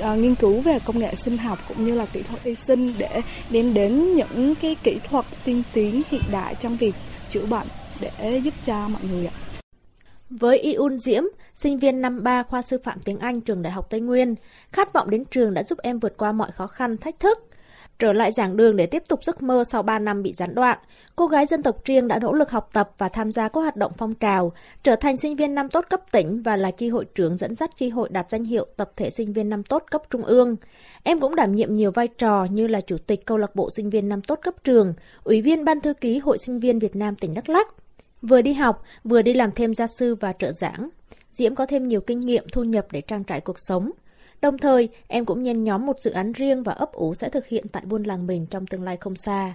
uh, 0.00 0.18
nghiên 0.18 0.34
cứu 0.34 0.60
về 0.60 0.78
công 0.84 0.98
nghệ 0.98 1.14
sinh 1.14 1.36
học 1.36 1.58
cũng 1.68 1.84
như 1.84 1.94
là 1.94 2.06
kỹ 2.12 2.22
thuật 2.22 2.44
y 2.44 2.54
sinh 2.54 2.94
để 2.98 3.20
đem 3.50 3.74
đến 3.74 4.14
những 4.14 4.54
cái 4.54 4.76
kỹ 4.82 4.98
thuật 5.08 5.24
tiên 5.44 5.62
tiến 5.72 6.02
hiện 6.10 6.22
đại 6.32 6.54
trong 6.60 6.76
việc 6.76 6.94
chữa 7.30 7.46
bệnh 7.46 7.66
để 8.00 8.38
giúp 8.38 8.54
cho 8.64 8.88
mọi 8.88 9.02
người 9.10 9.26
ạ. 9.26 9.34
Với 10.30 10.74
Yun 10.74 10.98
Diễm, 10.98 11.22
sinh 11.54 11.78
viên 11.78 12.00
năm 12.00 12.22
3 12.22 12.42
khoa 12.42 12.62
sư 12.62 12.78
phạm 12.84 12.98
tiếng 13.04 13.18
Anh 13.18 13.40
trường 13.40 13.62
Đại 13.62 13.72
học 13.72 13.86
Tây 13.90 14.00
Nguyên, 14.00 14.34
khát 14.72 14.92
vọng 14.92 15.10
đến 15.10 15.24
trường 15.24 15.54
đã 15.54 15.62
giúp 15.62 15.78
em 15.82 15.98
vượt 15.98 16.16
qua 16.16 16.32
mọi 16.32 16.50
khó 16.52 16.66
khăn, 16.66 16.96
thách 16.96 17.20
thức. 17.20 17.38
Trở 17.98 18.12
lại 18.12 18.32
giảng 18.32 18.56
đường 18.56 18.76
để 18.76 18.86
tiếp 18.86 19.02
tục 19.08 19.24
giấc 19.24 19.42
mơ 19.42 19.64
sau 19.64 19.82
3 19.82 19.98
năm 19.98 20.22
bị 20.22 20.32
gián 20.32 20.54
đoạn, 20.54 20.78
cô 21.16 21.26
gái 21.26 21.46
dân 21.46 21.62
tộc 21.62 21.84
riêng 21.84 22.08
đã 22.08 22.18
nỗ 22.18 22.32
lực 22.32 22.50
học 22.50 22.70
tập 22.72 22.90
và 22.98 23.08
tham 23.08 23.32
gia 23.32 23.48
các 23.48 23.60
hoạt 23.60 23.76
động 23.76 23.92
phong 23.98 24.14
trào, 24.14 24.52
trở 24.82 24.96
thành 24.96 25.16
sinh 25.16 25.36
viên 25.36 25.54
năm 25.54 25.68
tốt 25.68 25.84
cấp 25.90 26.00
tỉnh 26.12 26.42
và 26.42 26.56
là 26.56 26.70
chi 26.70 26.88
hội 26.88 27.04
trưởng 27.14 27.36
dẫn 27.36 27.54
dắt 27.54 27.70
chi 27.76 27.88
hội 27.88 28.08
đạt 28.08 28.30
danh 28.30 28.44
hiệu 28.44 28.66
tập 28.76 28.92
thể 28.96 29.10
sinh 29.10 29.32
viên 29.32 29.48
năm 29.48 29.62
tốt 29.62 29.84
cấp 29.90 30.02
trung 30.10 30.22
ương. 30.22 30.56
Em 31.02 31.20
cũng 31.20 31.34
đảm 31.34 31.54
nhiệm 31.54 31.76
nhiều 31.76 31.90
vai 31.90 32.08
trò 32.08 32.44
như 32.50 32.66
là 32.66 32.80
chủ 32.80 32.98
tịch 32.98 33.26
câu 33.26 33.38
lạc 33.38 33.56
bộ 33.56 33.70
sinh 33.70 33.90
viên 33.90 34.08
năm 34.08 34.22
tốt 34.22 34.38
cấp 34.42 34.54
trường, 34.64 34.94
ủy 35.24 35.42
viên 35.42 35.64
ban 35.64 35.80
thư 35.80 35.94
ký 35.94 36.18
Hội 36.18 36.38
sinh 36.38 36.60
viên 36.60 36.78
Việt 36.78 36.96
Nam 36.96 37.16
tỉnh 37.16 37.34
Đắk 37.34 37.48
Lắk. 37.48 37.68
Vừa 38.22 38.42
đi 38.42 38.52
học, 38.52 38.82
vừa 39.04 39.22
đi 39.22 39.34
làm 39.34 39.50
thêm 39.52 39.74
gia 39.74 39.86
sư 39.86 40.14
và 40.14 40.32
trợ 40.32 40.52
giảng. 40.52 40.88
Diễm 41.32 41.54
có 41.54 41.66
thêm 41.66 41.88
nhiều 41.88 42.00
kinh 42.00 42.20
nghiệm 42.20 42.44
thu 42.52 42.64
nhập 42.64 42.86
để 42.90 43.00
trang 43.00 43.24
trải 43.24 43.40
cuộc 43.40 43.58
sống. 43.58 43.90
Đồng 44.40 44.58
thời, 44.58 44.88
em 45.08 45.24
cũng 45.24 45.42
nhen 45.42 45.64
nhóm 45.64 45.86
một 45.86 46.00
dự 46.00 46.10
án 46.10 46.32
riêng 46.32 46.62
và 46.62 46.72
ấp 46.72 46.92
ủ 46.92 47.14
sẽ 47.14 47.28
thực 47.28 47.46
hiện 47.46 47.68
tại 47.68 47.82
buôn 47.86 48.02
làng 48.02 48.26
mình 48.26 48.46
trong 48.46 48.66
tương 48.66 48.82
lai 48.82 48.96
không 48.96 49.16
xa. 49.16 49.54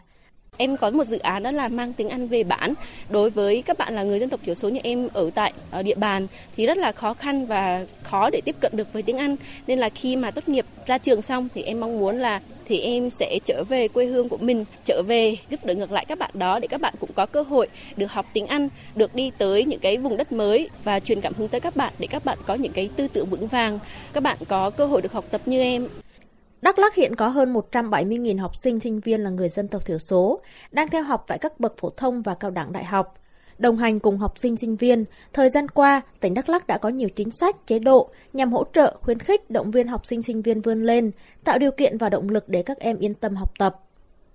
Em 0.57 0.77
có 0.77 0.89
một 0.91 1.03
dự 1.03 1.19
án 1.19 1.43
đó 1.43 1.51
là 1.51 1.67
mang 1.67 1.93
tiếng 1.93 2.09
Anh 2.09 2.27
về 2.27 2.43
bản. 2.43 2.73
Đối 3.09 3.29
với 3.29 3.61
các 3.61 3.77
bạn 3.77 3.95
là 3.95 4.03
người 4.03 4.19
dân 4.19 4.29
tộc 4.29 4.39
thiểu 4.43 4.55
số 4.55 4.69
như 4.69 4.79
em 4.83 5.07
ở 5.13 5.29
tại 5.35 5.53
ở 5.71 5.83
địa 5.83 5.95
bàn 5.95 6.27
thì 6.55 6.65
rất 6.65 6.77
là 6.77 6.91
khó 6.91 7.13
khăn 7.13 7.45
và 7.45 7.85
khó 8.03 8.29
để 8.29 8.41
tiếp 8.45 8.55
cận 8.59 8.71
được 8.75 8.93
với 8.93 9.03
tiếng 9.03 9.17
Anh. 9.17 9.35
Nên 9.67 9.79
là 9.79 9.89
khi 9.89 10.15
mà 10.15 10.31
tốt 10.31 10.49
nghiệp 10.49 10.65
ra 10.85 10.97
trường 10.97 11.21
xong 11.21 11.47
thì 11.53 11.61
em 11.61 11.79
mong 11.79 11.99
muốn 11.99 12.17
là 12.17 12.41
thì 12.71 12.79
em 12.79 13.09
sẽ 13.09 13.39
trở 13.45 13.63
về 13.63 13.87
quê 13.87 14.05
hương 14.05 14.29
của 14.29 14.37
mình, 14.37 14.65
trở 14.85 15.03
về 15.07 15.37
giúp 15.49 15.59
đỡ 15.65 15.75
ngược 15.75 15.91
lại 15.91 16.05
các 16.05 16.19
bạn 16.19 16.31
đó 16.33 16.59
để 16.59 16.67
các 16.67 16.81
bạn 16.81 16.93
cũng 16.99 17.09
có 17.15 17.25
cơ 17.25 17.41
hội 17.41 17.67
được 17.97 18.11
học 18.11 18.25
tiếng 18.33 18.47
Anh, 18.47 18.69
được 18.95 19.15
đi 19.15 19.31
tới 19.37 19.65
những 19.65 19.79
cái 19.79 19.97
vùng 19.97 20.17
đất 20.17 20.31
mới 20.31 20.69
và 20.83 20.99
truyền 20.99 21.21
cảm 21.21 21.33
hứng 21.37 21.47
tới 21.47 21.61
các 21.61 21.75
bạn 21.75 21.93
để 21.99 22.07
các 22.07 22.25
bạn 22.25 22.37
có 22.47 22.53
những 22.53 22.71
cái 22.71 22.89
tư 22.95 23.07
tưởng 23.13 23.29
vững 23.29 23.47
vàng, 23.47 23.79
các 24.13 24.23
bạn 24.23 24.37
có 24.47 24.69
cơ 24.69 24.85
hội 24.85 25.01
được 25.01 25.11
học 25.11 25.25
tập 25.31 25.41
như 25.45 25.61
em. 25.61 25.87
Đắk 26.61 26.79
Lắk 26.79 26.95
hiện 26.95 27.15
có 27.15 27.27
hơn 27.27 27.53
170.000 27.53 28.39
học 28.39 28.55
sinh, 28.55 28.79
sinh 28.79 28.99
viên 28.99 29.21
là 29.21 29.29
người 29.29 29.49
dân 29.49 29.67
tộc 29.67 29.85
thiểu 29.85 29.99
số, 29.99 30.41
đang 30.71 30.87
theo 30.87 31.03
học 31.03 31.23
tại 31.27 31.37
các 31.37 31.59
bậc 31.59 31.77
phổ 31.77 31.89
thông 31.89 32.21
và 32.21 32.35
cao 32.35 32.51
đẳng 32.51 32.73
đại 32.73 32.83
học. 32.83 33.20
Đồng 33.61 33.77
hành 33.77 33.99
cùng 33.99 34.17
học 34.17 34.39
sinh 34.39 34.57
sinh 34.57 34.75
viên, 34.75 35.05
thời 35.33 35.49
gian 35.49 35.67
qua, 35.67 36.01
tỉnh 36.19 36.33
Đắk 36.33 36.49
Lắk 36.49 36.67
đã 36.67 36.77
có 36.77 36.89
nhiều 36.89 37.09
chính 37.09 37.31
sách, 37.31 37.67
chế 37.67 37.79
độ 37.79 38.09
nhằm 38.33 38.53
hỗ 38.53 38.63
trợ, 38.73 38.97
khuyến 39.01 39.19
khích, 39.19 39.41
động 39.49 39.71
viên 39.71 39.87
học 39.87 40.05
sinh 40.05 40.21
sinh 40.21 40.41
viên 40.41 40.61
vươn 40.61 40.83
lên, 40.83 41.11
tạo 41.43 41.59
điều 41.59 41.71
kiện 41.71 41.97
và 41.97 42.09
động 42.09 42.29
lực 42.29 42.49
để 42.49 42.63
các 42.63 42.79
em 42.79 42.99
yên 42.99 43.13
tâm 43.13 43.35
học 43.35 43.51
tập. 43.59 43.79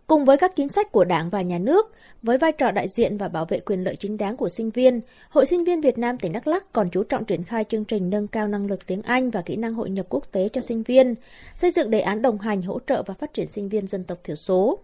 Cùng 0.07 0.25
với 0.25 0.37
các 0.37 0.57
chính 0.57 0.69
sách 0.69 0.93
của 0.93 1.05
Đảng 1.05 1.31
và 1.31 1.43
Nhà 1.43 1.59
nước, 1.59 1.93
với 2.23 2.39
vai 2.39 2.53
trò 2.53 2.71
đại 2.71 2.89
diện 2.89 3.19
và 3.19 3.29
bảo 3.29 3.45
vệ 3.45 3.61
quyền 3.61 3.85
lợi 3.85 3.97
chính 3.97 4.17
đáng 4.17 4.37
của 4.37 4.49
sinh 4.49 4.71
viên, 4.71 5.01
Hội 5.31 5.47
Sinh 5.47 5.65
viên 5.65 5.81
Việt 5.81 5.99
Nam 5.99 6.19
tỉnh 6.19 6.33
Đắk 6.33 6.47
Lắk 6.47 6.73
còn 6.73 6.89
chú 6.89 7.03
trọng 7.03 7.25
triển 7.25 7.45
khai 7.45 7.65
chương 7.65 7.85
trình 7.85 8.11
nâng 8.11 8.29
cao 8.29 8.49
năng 8.49 8.67
lực 8.67 8.87
tiếng 8.87 9.03
Anh 9.03 9.31
và 9.31 9.43
kỹ 9.43 9.57
năng 9.57 9.75
hội 9.75 9.91
nhập 9.91 10.07
quốc 10.09 10.33
tế 10.33 10.49
cho 10.49 10.61
sinh 10.61 10.83
viên, 10.83 11.15
xây 11.55 11.71
dựng 11.71 11.91
đề 11.91 12.01
án 12.01 12.23
đồng 12.23 12.39
hành 12.39 12.63
hỗ 12.63 12.79
trợ 12.87 13.03
và 13.07 13.15
phát 13.15 13.35
triển 13.35 13.47
sinh 13.47 13.69
viên 13.69 13.87
dân 13.87 14.05
tộc 14.05 14.19
thiểu 14.25 14.37
số. 14.37 14.79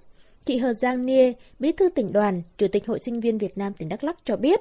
Chị 0.47 0.59
Hờ 0.59 0.73
Giang 0.73 1.07
Nia, 1.07 1.33
Bí 1.59 1.73
thư 1.73 1.89
tỉnh 1.89 2.13
đoàn, 2.13 2.43
Chủ 2.59 2.67
tịch 2.69 2.87
Hội 2.87 2.99
Sinh 2.99 3.21
viên 3.21 3.39
Việt 3.39 3.59
Nam 3.59 3.73
tỉnh 3.73 3.89
Đắk 3.89 4.05
Lắk 4.05 4.17
cho 4.25 4.37
biết, 4.37 4.61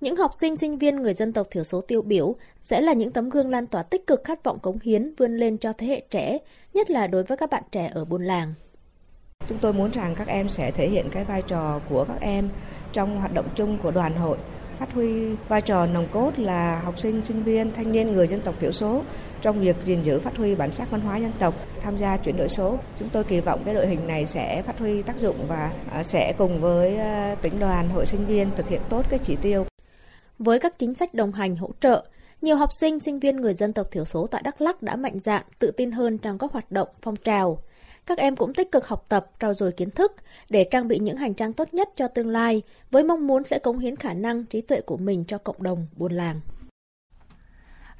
những 0.00 0.16
học 0.16 0.30
sinh 0.40 0.56
sinh 0.56 0.78
viên 0.78 0.96
người 0.96 1.14
dân 1.14 1.32
tộc 1.32 1.46
thiểu 1.50 1.64
số 1.64 1.80
tiêu 1.80 2.02
biểu 2.02 2.36
sẽ 2.62 2.80
là 2.80 2.92
những 2.92 3.10
tấm 3.12 3.28
gương 3.28 3.50
lan 3.50 3.66
tỏa 3.66 3.82
tích 3.82 4.06
cực 4.06 4.24
khát 4.24 4.44
vọng 4.44 4.58
cống 4.58 4.78
hiến 4.82 5.14
vươn 5.16 5.36
lên 5.36 5.58
cho 5.58 5.72
thế 5.72 5.86
hệ 5.86 6.02
trẻ, 6.10 6.38
nhất 6.74 6.90
là 6.90 7.06
đối 7.06 7.22
với 7.22 7.36
các 7.36 7.50
bạn 7.50 7.62
trẻ 7.72 7.90
ở 7.94 8.04
buôn 8.04 8.22
làng. 8.22 8.54
Chúng 9.48 9.58
tôi 9.58 9.72
muốn 9.72 9.90
rằng 9.90 10.14
các 10.18 10.28
em 10.28 10.48
sẽ 10.48 10.70
thể 10.70 10.88
hiện 10.88 11.08
cái 11.12 11.24
vai 11.24 11.42
trò 11.42 11.80
của 11.88 12.04
các 12.04 12.20
em 12.20 12.48
trong 12.92 13.18
hoạt 13.18 13.34
động 13.34 13.46
chung 13.54 13.78
của 13.82 13.90
đoàn 13.90 14.14
hội, 14.16 14.38
phát 14.78 14.92
huy 14.92 15.34
vai 15.48 15.60
trò 15.60 15.86
nòng 15.86 16.08
cốt 16.12 16.32
là 16.36 16.80
học 16.80 16.98
sinh, 16.98 17.22
sinh 17.22 17.42
viên, 17.42 17.72
thanh 17.72 17.92
niên 17.92 18.12
người 18.12 18.28
dân 18.28 18.40
tộc 18.40 18.54
thiểu 18.60 18.72
số 18.72 19.02
trong 19.42 19.60
việc 19.60 19.76
gìn 19.84 20.02
giữ 20.02 20.20
phát 20.20 20.36
huy 20.36 20.54
bản 20.54 20.72
sắc 20.72 20.90
văn 20.90 21.00
hóa 21.00 21.16
dân 21.16 21.32
tộc, 21.38 21.54
tham 21.80 21.96
gia 21.96 22.16
chuyển 22.16 22.36
đổi 22.36 22.48
số. 22.48 22.78
Chúng 22.98 23.08
tôi 23.08 23.24
kỳ 23.24 23.40
vọng 23.40 23.62
cái 23.64 23.74
đội 23.74 23.86
hình 23.86 24.06
này 24.06 24.26
sẽ 24.26 24.62
phát 24.62 24.78
huy 24.78 25.02
tác 25.02 25.18
dụng 25.18 25.36
và 25.48 25.72
à, 25.92 26.02
sẽ 26.02 26.32
cùng 26.38 26.60
với 26.60 26.96
à, 26.96 27.36
tỉnh 27.42 27.58
đoàn, 27.58 27.88
hội 27.88 28.06
sinh 28.06 28.26
viên 28.26 28.50
thực 28.56 28.68
hiện 28.68 28.80
tốt 28.88 29.06
cái 29.10 29.18
chỉ 29.22 29.36
tiêu. 29.36 29.66
Với 30.38 30.58
các 30.58 30.78
chính 30.78 30.94
sách 30.94 31.14
đồng 31.14 31.32
hành 31.32 31.56
hỗ 31.56 31.70
trợ, 31.80 32.04
nhiều 32.42 32.56
học 32.56 32.72
sinh, 32.72 33.00
sinh 33.00 33.18
viên 33.18 33.36
người 33.36 33.54
dân 33.54 33.72
tộc 33.72 33.90
thiểu 33.90 34.04
số 34.04 34.26
tại 34.26 34.42
Đắk 34.44 34.60
Lắk 34.60 34.82
đã 34.82 34.96
mạnh 34.96 35.18
dạn, 35.18 35.42
tự 35.58 35.70
tin 35.70 35.90
hơn 35.90 36.18
trong 36.18 36.38
các 36.38 36.52
hoạt 36.52 36.72
động, 36.72 36.88
phong 37.02 37.16
trào. 37.16 37.58
Các 38.06 38.18
em 38.18 38.36
cũng 38.36 38.54
tích 38.54 38.72
cực 38.72 38.86
học 38.86 39.06
tập, 39.08 39.26
trau 39.40 39.54
dồi 39.54 39.72
kiến 39.72 39.90
thức 39.90 40.12
để 40.50 40.64
trang 40.70 40.88
bị 40.88 40.98
những 40.98 41.16
hành 41.16 41.34
trang 41.34 41.52
tốt 41.52 41.74
nhất 41.74 41.88
cho 41.96 42.08
tương 42.08 42.28
lai, 42.28 42.62
với 42.90 43.04
mong 43.04 43.26
muốn 43.26 43.44
sẽ 43.44 43.58
cống 43.58 43.78
hiến 43.78 43.96
khả 43.96 44.14
năng, 44.14 44.44
trí 44.44 44.60
tuệ 44.60 44.80
của 44.80 44.96
mình 44.96 45.24
cho 45.28 45.38
cộng 45.38 45.62
đồng, 45.62 45.86
buôn 45.96 46.12
làng. 46.12 46.40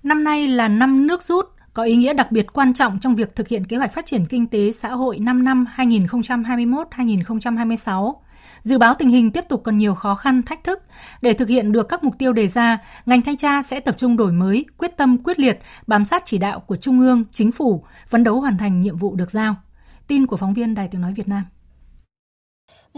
Năm 0.03 0.25
nay 0.25 0.49
là 0.49 0.69
năm 0.69 1.07
nước 1.07 1.23
rút, 1.23 1.47
có 1.75 1.83
ý 1.83 1.97
nghĩa 1.97 2.15
đặc 2.15 2.33
biệt 2.33 2.53
quan 2.53 2.75
trọng 2.75 2.99
trong 2.99 3.17
việc 3.17 3.37
thực 3.37 3.49
hiện 3.49 3.65
kế 3.65 3.77
hoạch 3.77 3.95
phát 3.95 4.07
triển 4.07 4.27
kinh 4.27 4.47
tế 4.47 4.73
xã 4.73 4.89
hội 4.89 5.19
5 5.19 5.45
năm 5.45 5.67
2021-2026. 5.77 8.15
Dự 8.63 8.79
báo 8.79 8.95
tình 8.95 9.09
hình 9.09 9.31
tiếp 9.31 9.45
tục 9.49 9.63
còn 9.65 9.79
nhiều 9.79 9.95
khó 9.95 10.15
khăn, 10.15 10.43
thách 10.43 10.65
thức. 10.65 10.83
Để 11.23 11.33
thực 11.33 11.49
hiện 11.49 11.73
được 11.73 11.89
các 11.89 12.05
mục 12.05 12.19
tiêu 12.19 12.33
đề 12.33 12.49
ra, 12.49 12.79
ngành 13.07 13.23
thanh 13.23 13.37
tra 13.37 13.63
sẽ 13.63 13.81
tập 13.81 13.95
trung 13.99 14.17
đổi 14.17 14.33
mới, 14.33 14.65
quyết 14.79 14.97
tâm 14.97 15.19
quyết 15.19 15.41
liệt, 15.41 15.59
bám 15.87 16.05
sát 16.05 16.23
chỉ 16.27 16.39
đạo 16.39 16.61
của 16.61 16.77
Trung 16.77 17.01
ương, 17.01 17.25
Chính 17.33 17.53
phủ, 17.53 17.85
phấn 18.09 18.25
đấu 18.25 18.41
hoàn 18.41 18.59
thành 18.59 18.81
nhiệm 18.81 18.97
vụ 18.97 19.15
được 19.15 19.31
giao. 19.31 19.57
Tin 20.07 20.27
của 20.27 20.37
phóng 20.37 20.55
viên 20.55 20.75
Đài 20.75 20.89
Tiếng 20.89 21.01
Nói 21.01 21.13
Việt 21.13 21.29
Nam. 21.29 21.43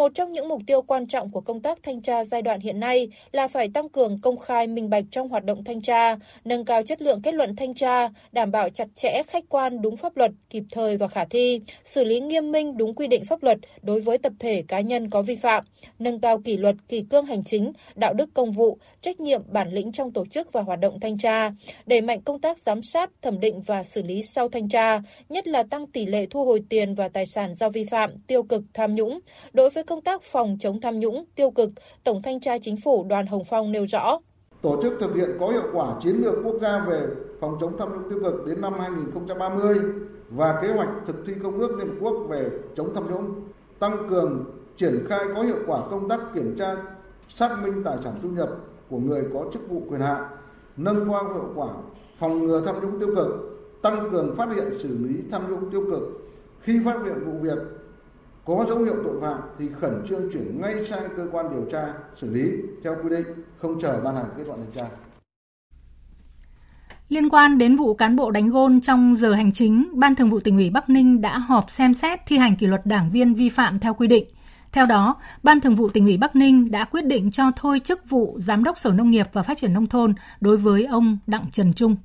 Một 0.00 0.14
trong 0.14 0.32
những 0.32 0.48
mục 0.48 0.62
tiêu 0.66 0.82
quan 0.82 1.06
trọng 1.06 1.30
của 1.30 1.40
công 1.40 1.60
tác 1.60 1.82
thanh 1.82 2.02
tra 2.02 2.24
giai 2.24 2.42
đoạn 2.42 2.60
hiện 2.60 2.80
nay 2.80 3.08
là 3.32 3.48
phải 3.48 3.68
tăng 3.68 3.88
cường 3.88 4.20
công 4.20 4.38
khai 4.38 4.66
minh 4.66 4.90
bạch 4.90 5.04
trong 5.10 5.28
hoạt 5.28 5.44
động 5.44 5.64
thanh 5.64 5.82
tra, 5.82 6.16
nâng 6.44 6.64
cao 6.64 6.82
chất 6.82 7.02
lượng 7.02 7.22
kết 7.22 7.34
luận 7.34 7.56
thanh 7.56 7.74
tra, 7.74 8.08
đảm 8.32 8.50
bảo 8.50 8.70
chặt 8.70 8.88
chẽ, 8.94 9.22
khách 9.26 9.44
quan, 9.48 9.82
đúng 9.82 9.96
pháp 9.96 10.16
luật, 10.16 10.30
kịp 10.50 10.62
thời 10.70 10.96
và 10.96 11.08
khả 11.08 11.24
thi, 11.24 11.60
xử 11.84 12.04
lý 12.04 12.20
nghiêm 12.20 12.52
minh 12.52 12.76
đúng 12.76 12.94
quy 12.94 13.06
định 13.06 13.24
pháp 13.24 13.42
luật 13.42 13.58
đối 13.82 14.00
với 14.00 14.18
tập 14.18 14.32
thể 14.38 14.62
cá 14.68 14.80
nhân 14.80 15.10
có 15.10 15.22
vi 15.22 15.36
phạm, 15.36 15.64
nâng 15.98 16.20
cao 16.20 16.38
kỷ 16.38 16.56
luật, 16.56 16.76
kỷ 16.88 17.04
cương 17.10 17.26
hành 17.26 17.44
chính, 17.44 17.72
đạo 17.94 18.14
đức 18.14 18.30
công 18.34 18.50
vụ, 18.50 18.78
trách 19.02 19.20
nhiệm 19.20 19.42
bản 19.48 19.72
lĩnh 19.72 19.92
trong 19.92 20.12
tổ 20.12 20.26
chức 20.26 20.52
và 20.52 20.62
hoạt 20.62 20.80
động 20.80 21.00
thanh 21.00 21.18
tra, 21.18 21.52
đẩy 21.86 22.00
mạnh 22.00 22.20
công 22.20 22.40
tác 22.40 22.58
giám 22.58 22.82
sát, 22.82 23.10
thẩm 23.22 23.40
định 23.40 23.60
và 23.60 23.84
xử 23.84 24.02
lý 24.02 24.22
sau 24.22 24.48
thanh 24.48 24.68
tra, 24.68 25.02
nhất 25.28 25.48
là 25.48 25.62
tăng 25.62 25.86
tỷ 25.86 26.06
lệ 26.06 26.26
thu 26.30 26.44
hồi 26.44 26.62
tiền 26.68 26.94
và 26.94 27.08
tài 27.08 27.26
sản 27.26 27.54
do 27.54 27.68
vi 27.68 27.84
phạm, 27.84 28.18
tiêu 28.26 28.42
cực, 28.42 28.62
tham 28.74 28.94
nhũng. 28.94 29.20
Đối 29.52 29.70
với 29.70 29.84
công 29.90 30.00
tác 30.00 30.22
phòng 30.22 30.56
chống 30.60 30.80
tham 30.80 31.00
nhũng, 31.00 31.24
tiêu 31.34 31.50
cực, 31.50 31.70
Tổng 32.04 32.22
thanh 32.22 32.40
tra 32.40 32.58
Chính 32.58 32.76
phủ 32.84 33.06
Đoàn 33.08 33.26
Hồng 33.26 33.42
Phong 33.50 33.72
nêu 33.72 33.84
rõ. 33.84 34.18
Tổ 34.62 34.82
chức 34.82 34.92
thực 35.00 35.14
hiện 35.14 35.30
có 35.40 35.48
hiệu 35.48 35.62
quả 35.72 35.94
chiến 36.02 36.16
lược 36.22 36.34
quốc 36.44 36.56
gia 36.60 36.84
về 36.84 37.06
phòng 37.40 37.56
chống 37.60 37.78
tham 37.78 37.88
nhũng 37.92 38.10
tiêu 38.10 38.18
cực 38.24 38.46
đến 38.46 38.60
năm 38.60 38.72
2030 38.78 39.76
và 40.30 40.58
kế 40.62 40.68
hoạch 40.68 40.88
thực 41.06 41.16
thi 41.26 41.32
công 41.42 41.58
ước 41.58 41.78
Liên 41.78 41.88
Hợp 41.88 41.94
Quốc 42.00 42.26
về 42.28 42.50
chống 42.76 42.94
tham 42.94 43.10
nhũng, 43.10 43.34
tăng 43.78 44.06
cường 44.10 44.44
triển 44.76 45.06
khai 45.08 45.20
có 45.34 45.42
hiệu 45.42 45.58
quả 45.66 45.80
công 45.90 46.08
tác 46.08 46.20
kiểm 46.34 46.56
tra 46.58 46.76
xác 47.28 47.62
minh 47.62 47.82
tài 47.84 47.96
sản 48.04 48.14
thu 48.22 48.28
nhập 48.28 48.48
của 48.90 48.98
người 48.98 49.24
có 49.34 49.44
chức 49.52 49.68
vụ 49.68 49.82
quyền 49.88 50.00
hạn, 50.00 50.24
nâng 50.76 51.08
cao 51.10 51.32
hiệu 51.34 51.52
quả 51.54 51.68
phòng 52.18 52.46
ngừa 52.46 52.62
tham 52.66 52.74
nhũng 52.82 53.00
tiêu 53.00 53.14
cực, 53.16 53.28
tăng 53.82 54.08
cường 54.12 54.36
phát 54.36 54.48
hiện 54.54 54.78
xử 54.78 54.98
lý 54.98 55.14
tham 55.30 55.50
nhũng 55.50 55.70
tiêu 55.70 55.84
cực. 55.90 56.02
Khi 56.60 56.80
phát 56.84 56.96
hiện 57.04 57.24
vụ 57.24 57.32
việc 57.40 57.58
có 58.50 58.66
dấu 58.68 58.78
hiệu 58.78 58.94
tội 59.04 59.20
phạm 59.20 59.40
thì 59.58 59.68
khẩn 59.80 60.04
trương 60.08 60.32
chuyển 60.32 60.60
ngay 60.60 60.74
sang 60.88 61.02
cơ 61.16 61.26
quan 61.32 61.46
điều 61.50 61.64
tra 61.72 61.94
xử 62.16 62.30
lý 62.30 62.50
theo 62.84 62.96
quy 63.02 63.10
định, 63.10 63.26
không 63.58 63.80
chờ 63.80 64.00
ban 64.04 64.14
hành 64.14 64.26
kết 64.36 64.46
luận 64.46 64.60
điều 64.62 64.82
tra. 64.82 64.90
Liên 67.08 67.28
quan 67.28 67.58
đến 67.58 67.76
vụ 67.76 67.94
cán 67.94 68.16
bộ 68.16 68.30
đánh 68.30 68.50
gôn 68.50 68.80
trong 68.80 69.16
giờ 69.16 69.32
hành 69.32 69.52
chính, 69.52 69.90
Ban 69.92 70.14
Thường 70.14 70.30
vụ 70.30 70.40
tỉnh 70.40 70.56
ủy 70.56 70.70
Bắc 70.70 70.90
Ninh 70.90 71.20
đã 71.20 71.38
họp 71.38 71.70
xem 71.70 71.94
xét 71.94 72.20
thi 72.26 72.38
hành 72.38 72.56
kỷ 72.56 72.66
luật 72.66 72.86
đảng 72.86 73.10
viên 73.10 73.34
vi 73.34 73.48
phạm 73.48 73.78
theo 73.78 73.94
quy 73.94 74.06
định. 74.06 74.24
Theo 74.72 74.86
đó, 74.86 75.16
Ban 75.42 75.60
Thường 75.60 75.74
vụ 75.74 75.88
tỉnh 75.88 76.04
ủy 76.04 76.16
Bắc 76.16 76.36
Ninh 76.36 76.70
đã 76.70 76.84
quyết 76.84 77.04
định 77.04 77.30
cho 77.30 77.50
thôi 77.56 77.80
chức 77.84 78.10
vụ 78.10 78.36
Giám 78.40 78.64
đốc 78.64 78.78
Sở 78.78 78.92
Nông 78.92 79.10
nghiệp 79.10 79.26
và 79.32 79.42
Phát 79.42 79.58
triển 79.58 79.72
Nông 79.72 79.86
thôn 79.86 80.14
đối 80.40 80.56
với 80.56 80.84
ông 80.84 81.18
Đặng 81.26 81.46
Trần 81.52 81.72
Trung. 81.72 81.96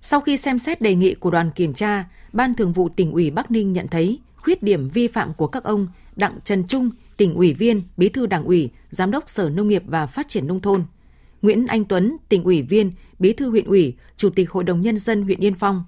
Sau 0.00 0.20
khi 0.20 0.36
xem 0.36 0.58
xét 0.58 0.80
đề 0.80 0.94
nghị 0.94 1.14
của 1.14 1.30
đoàn 1.30 1.50
kiểm 1.50 1.72
tra, 1.72 2.04
Ban 2.32 2.54
Thường 2.54 2.72
vụ 2.72 2.88
tỉnh 2.88 3.12
ủy 3.12 3.30
Bắc 3.30 3.50
Ninh 3.50 3.72
nhận 3.72 3.86
thấy 3.88 4.20
khuyết 4.46 4.62
điểm 4.62 4.88
vi 4.88 5.08
phạm 5.08 5.34
của 5.34 5.46
các 5.46 5.64
ông 5.64 5.88
Đặng 6.16 6.38
Trần 6.44 6.64
Trung, 6.66 6.90
tỉnh 7.16 7.34
ủy 7.34 7.54
viên, 7.54 7.82
bí 7.96 8.08
thư 8.08 8.26
đảng 8.26 8.44
ủy, 8.44 8.70
giám 8.90 9.10
đốc 9.10 9.28
Sở 9.28 9.50
Nông 9.50 9.68
nghiệp 9.68 9.82
và 9.86 10.06
Phát 10.06 10.28
triển 10.28 10.46
Nông 10.46 10.60
thôn, 10.60 10.84
Nguyễn 11.42 11.66
Anh 11.66 11.84
Tuấn, 11.84 12.16
tỉnh 12.28 12.44
ủy 12.44 12.62
viên, 12.62 12.92
bí 13.18 13.32
thư 13.32 13.50
huyện 13.50 13.66
ủy, 13.66 13.96
chủ 14.16 14.30
tịch 14.30 14.50
Hội 14.50 14.64
đồng 14.64 14.80
Nhân 14.80 14.98
dân 14.98 15.22
huyện 15.22 15.40
Yên 15.40 15.54
Phong, 15.54 15.84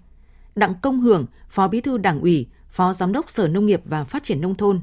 Đặng 0.55 0.75
Công 0.83 1.01
Hưởng, 1.01 1.27
phó 1.49 1.69
bí 1.69 1.81
thư 1.81 1.99
đảng 1.99 2.21
ủy, 2.21 2.47
phó 2.71 2.93
giám 2.93 3.13
đốc 3.13 3.31
Sở 3.31 3.49
Nông 3.49 3.67
nghiệp 3.67 3.81
và 3.85 4.05
Phát 4.05 4.23
triển 4.23 4.41
Nông 4.41 4.55
thôn, 4.55 4.81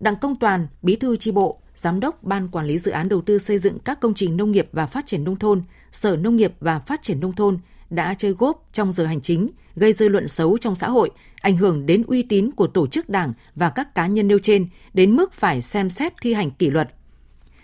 Đặng 0.00 0.16
Công 0.16 0.36
Toàn, 0.36 0.66
bí 0.82 0.96
thư 0.96 1.16
tri 1.16 1.30
bộ, 1.32 1.60
giám 1.76 2.00
đốc 2.00 2.22
Ban 2.22 2.48
Quản 2.48 2.66
lý 2.66 2.78
Dự 2.78 2.90
án 2.90 3.08
Đầu 3.08 3.20
tư 3.20 3.38
xây 3.38 3.58
dựng 3.58 3.78
các 3.78 4.00
công 4.00 4.14
trình 4.14 4.36
nông 4.36 4.52
nghiệp 4.52 4.68
và 4.72 4.86
phát 4.86 5.06
triển 5.06 5.24
nông 5.24 5.36
thôn, 5.36 5.62
Sở 5.92 6.16
Nông 6.16 6.36
nghiệp 6.36 6.52
và 6.60 6.78
Phát 6.78 7.02
triển 7.02 7.20
Nông 7.20 7.32
thôn 7.32 7.58
đã 7.90 8.14
chơi 8.14 8.32
góp 8.32 8.68
trong 8.72 8.92
giờ 8.92 9.06
hành 9.06 9.20
chính, 9.20 9.50
gây 9.76 9.92
dư 9.92 10.08
luận 10.08 10.28
xấu 10.28 10.58
trong 10.58 10.74
xã 10.74 10.88
hội, 10.88 11.10
ảnh 11.40 11.56
hưởng 11.56 11.86
đến 11.86 12.02
uy 12.06 12.22
tín 12.22 12.50
của 12.50 12.66
tổ 12.66 12.86
chức 12.86 13.08
đảng 13.08 13.32
và 13.54 13.70
các 13.70 13.94
cá 13.94 14.06
nhân 14.06 14.28
nêu 14.28 14.38
trên, 14.38 14.68
đến 14.94 15.16
mức 15.16 15.32
phải 15.32 15.62
xem 15.62 15.90
xét 15.90 16.12
thi 16.22 16.34
hành 16.34 16.50
kỷ 16.50 16.70
luật. 16.70 16.94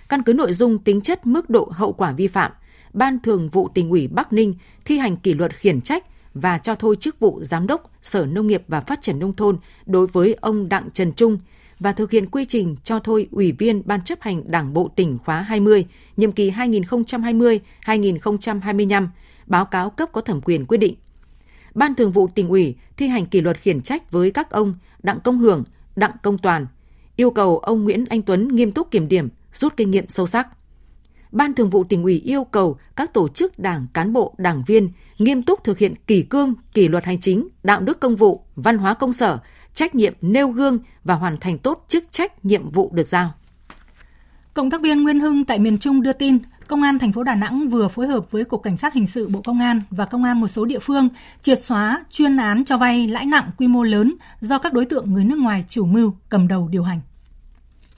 Căn 0.09 0.23
cứ 0.23 0.33
nội 0.33 0.53
dung 0.53 0.79
tính 0.79 1.01
chất 1.01 1.27
mức 1.27 1.51
độ 1.51 1.69
hậu 1.73 1.93
quả 1.93 2.13
vi 2.13 2.27
phạm, 2.27 2.53
Ban 2.93 3.21
Thường 3.21 3.49
vụ 3.49 3.69
tỉnh 3.75 3.91
ủy 3.91 4.09
Bắc 4.09 4.33
Ninh 4.33 4.55
thi 4.85 4.99
hành 4.99 5.17
kỷ 5.17 5.35
luật 5.35 5.57
khiển 5.57 5.81
trách 5.81 6.05
và 6.35 6.59
cho 6.59 6.75
thôi 6.75 6.97
chức 7.01 7.21
vụ 7.21 7.41
Giám 7.43 7.67
đốc 7.67 7.91
Sở 8.03 8.27
Nông 8.27 8.47
nghiệp 8.47 8.63
và 8.69 8.81
Phát 8.81 9.03
triển 9.03 9.19
Nông 9.19 9.33
thôn 9.33 9.59
đối 9.87 10.07
với 10.07 10.37
ông 10.41 10.69
Đặng 10.69 10.89
Trần 10.93 11.13
Trung 11.13 11.39
và 11.81 11.93
thực 11.93 12.11
hiện 12.11 12.27
quy 12.27 12.45
trình 12.45 12.77
cho 12.85 12.99
thôi 12.99 13.27
Ủy 13.31 13.53
viên 13.53 13.83
Ban 13.87 14.03
chấp 14.03 14.21
hành 14.21 14.51
Đảng 14.51 14.73
Bộ 14.73 14.91
tỉnh 14.97 15.19
khóa 15.25 15.43
20, 15.43 15.87
nhiệm 16.17 16.33
kỳ 16.33 16.51
2020-2025, 16.51 19.07
báo 19.47 19.65
cáo 19.65 19.91
cấp 19.91 20.09
có 20.13 20.21
thẩm 20.21 20.41
quyền 20.41 20.65
quyết 20.65 20.79
định. 20.79 20.95
Ban 21.75 21.95
Thường 21.95 22.13
vụ 22.13 22.29
tỉnh 22.35 22.49
ủy 22.49 22.77
thi 22.97 23.07
hành 23.07 23.27
kỷ 23.27 23.41
luật 23.41 23.59
khiển 23.59 23.81
trách 23.81 24.13
với 24.13 24.31
các 24.31 24.51
ông 24.51 24.75
Đặng 25.03 25.21
Công 25.21 25.39
Hưởng, 25.39 25.65
Đặng 25.97 26.13
Công 26.23 26.39
Toàn, 26.39 26.67
yêu 27.17 27.31
cầu 27.31 27.59
ông 27.59 27.85
Nguyễn 27.85 28.05
Anh 28.09 28.23
Tuấn 28.23 28.49
nghiêm 28.49 28.73
túc 28.73 28.91
kiểm 28.91 29.09
điểm, 29.09 29.29
rút 29.53 29.77
kinh 29.77 29.91
nghiệm 29.91 30.09
sâu 30.09 30.27
sắc. 30.27 30.49
Ban 31.33 31.55
Thường 31.55 31.71
vụ 31.71 31.85
tỉnh 31.85 32.03
ủy 32.03 32.21
yêu 32.25 32.45
cầu 32.45 32.79
các 32.97 33.15
tổ 33.15 33.29
chức 33.29 33.59
đảng, 33.59 33.87
cán 33.93 34.13
bộ, 34.13 34.35
đảng 34.39 34.63
viên 34.67 34.91
nghiêm 35.19 35.43
túc 35.43 35.65
thực 35.65 35.79
hiện 35.79 35.95
kỷ 36.07 36.23
cương, 36.23 36.55
kỷ 36.73 36.89
luật 36.89 37.05
hành 37.05 37.21
chính, 37.21 37.49
đạo 37.63 37.81
đức 37.81 38.01
công 38.01 38.17
vụ, 38.17 38.45
văn 38.57 38.79
hóa 38.79 38.95
công 38.95 39.13
sở, 39.13 39.39
trách 39.75 39.95
nhiệm 39.95 40.15
nêu 40.21 40.49
gương 40.49 40.79
và 41.05 41.15
hoàn 41.15 41.37
thành 41.37 41.59
tốt 41.59 41.85
chức 41.89 42.05
trách 42.11 42.45
nhiệm 42.45 42.71
vụ 42.71 42.91
được 42.95 43.09
giao. 43.09 43.33
Cộng 44.55 44.71
tác 44.71 44.81
viên 44.81 45.03
Nguyên 45.03 45.21
Hưng 45.21 45.45
tại 45.45 45.59
miền 45.59 45.79
Trung 45.79 46.03
đưa 46.03 46.13
tin, 46.13 46.39
Công 46.69 46.83
an 46.83 46.99
thành 46.99 47.13
phố 47.13 47.23
Đà 47.23 47.35
Nẵng 47.35 47.69
vừa 47.69 47.89
phối 47.89 48.07
hợp 48.07 48.31
với 48.31 48.45
Cục 48.45 48.63
Cảnh 48.63 48.77
sát 48.77 48.95
Hình 48.95 49.07
sự 49.07 49.29
Bộ 49.29 49.41
Công 49.45 49.61
an 49.61 49.83
và 49.91 50.05
Công 50.05 50.25
an 50.25 50.41
một 50.41 50.49
số 50.49 50.65
địa 50.65 50.79
phương 50.79 51.09
triệt 51.43 51.63
xóa 51.63 52.05
chuyên 52.11 52.37
án 52.37 52.65
cho 52.65 52.79
vay 52.79 53.07
lãi 53.07 53.27
nặng 53.27 53.51
quy 53.59 53.69
mô 53.69 53.83
lớn 53.83 54.15
do 54.41 54.59
các 54.59 54.73
đối 54.73 54.85
tượng 54.85 55.13
người 55.13 55.25
nước 55.25 55.39
ngoài 55.39 55.65
chủ 55.69 55.87
mưu 55.87 56.13
cầm 56.29 56.49
đầu 56.49 56.69
điều 56.69 56.83
hành. 56.83 57.01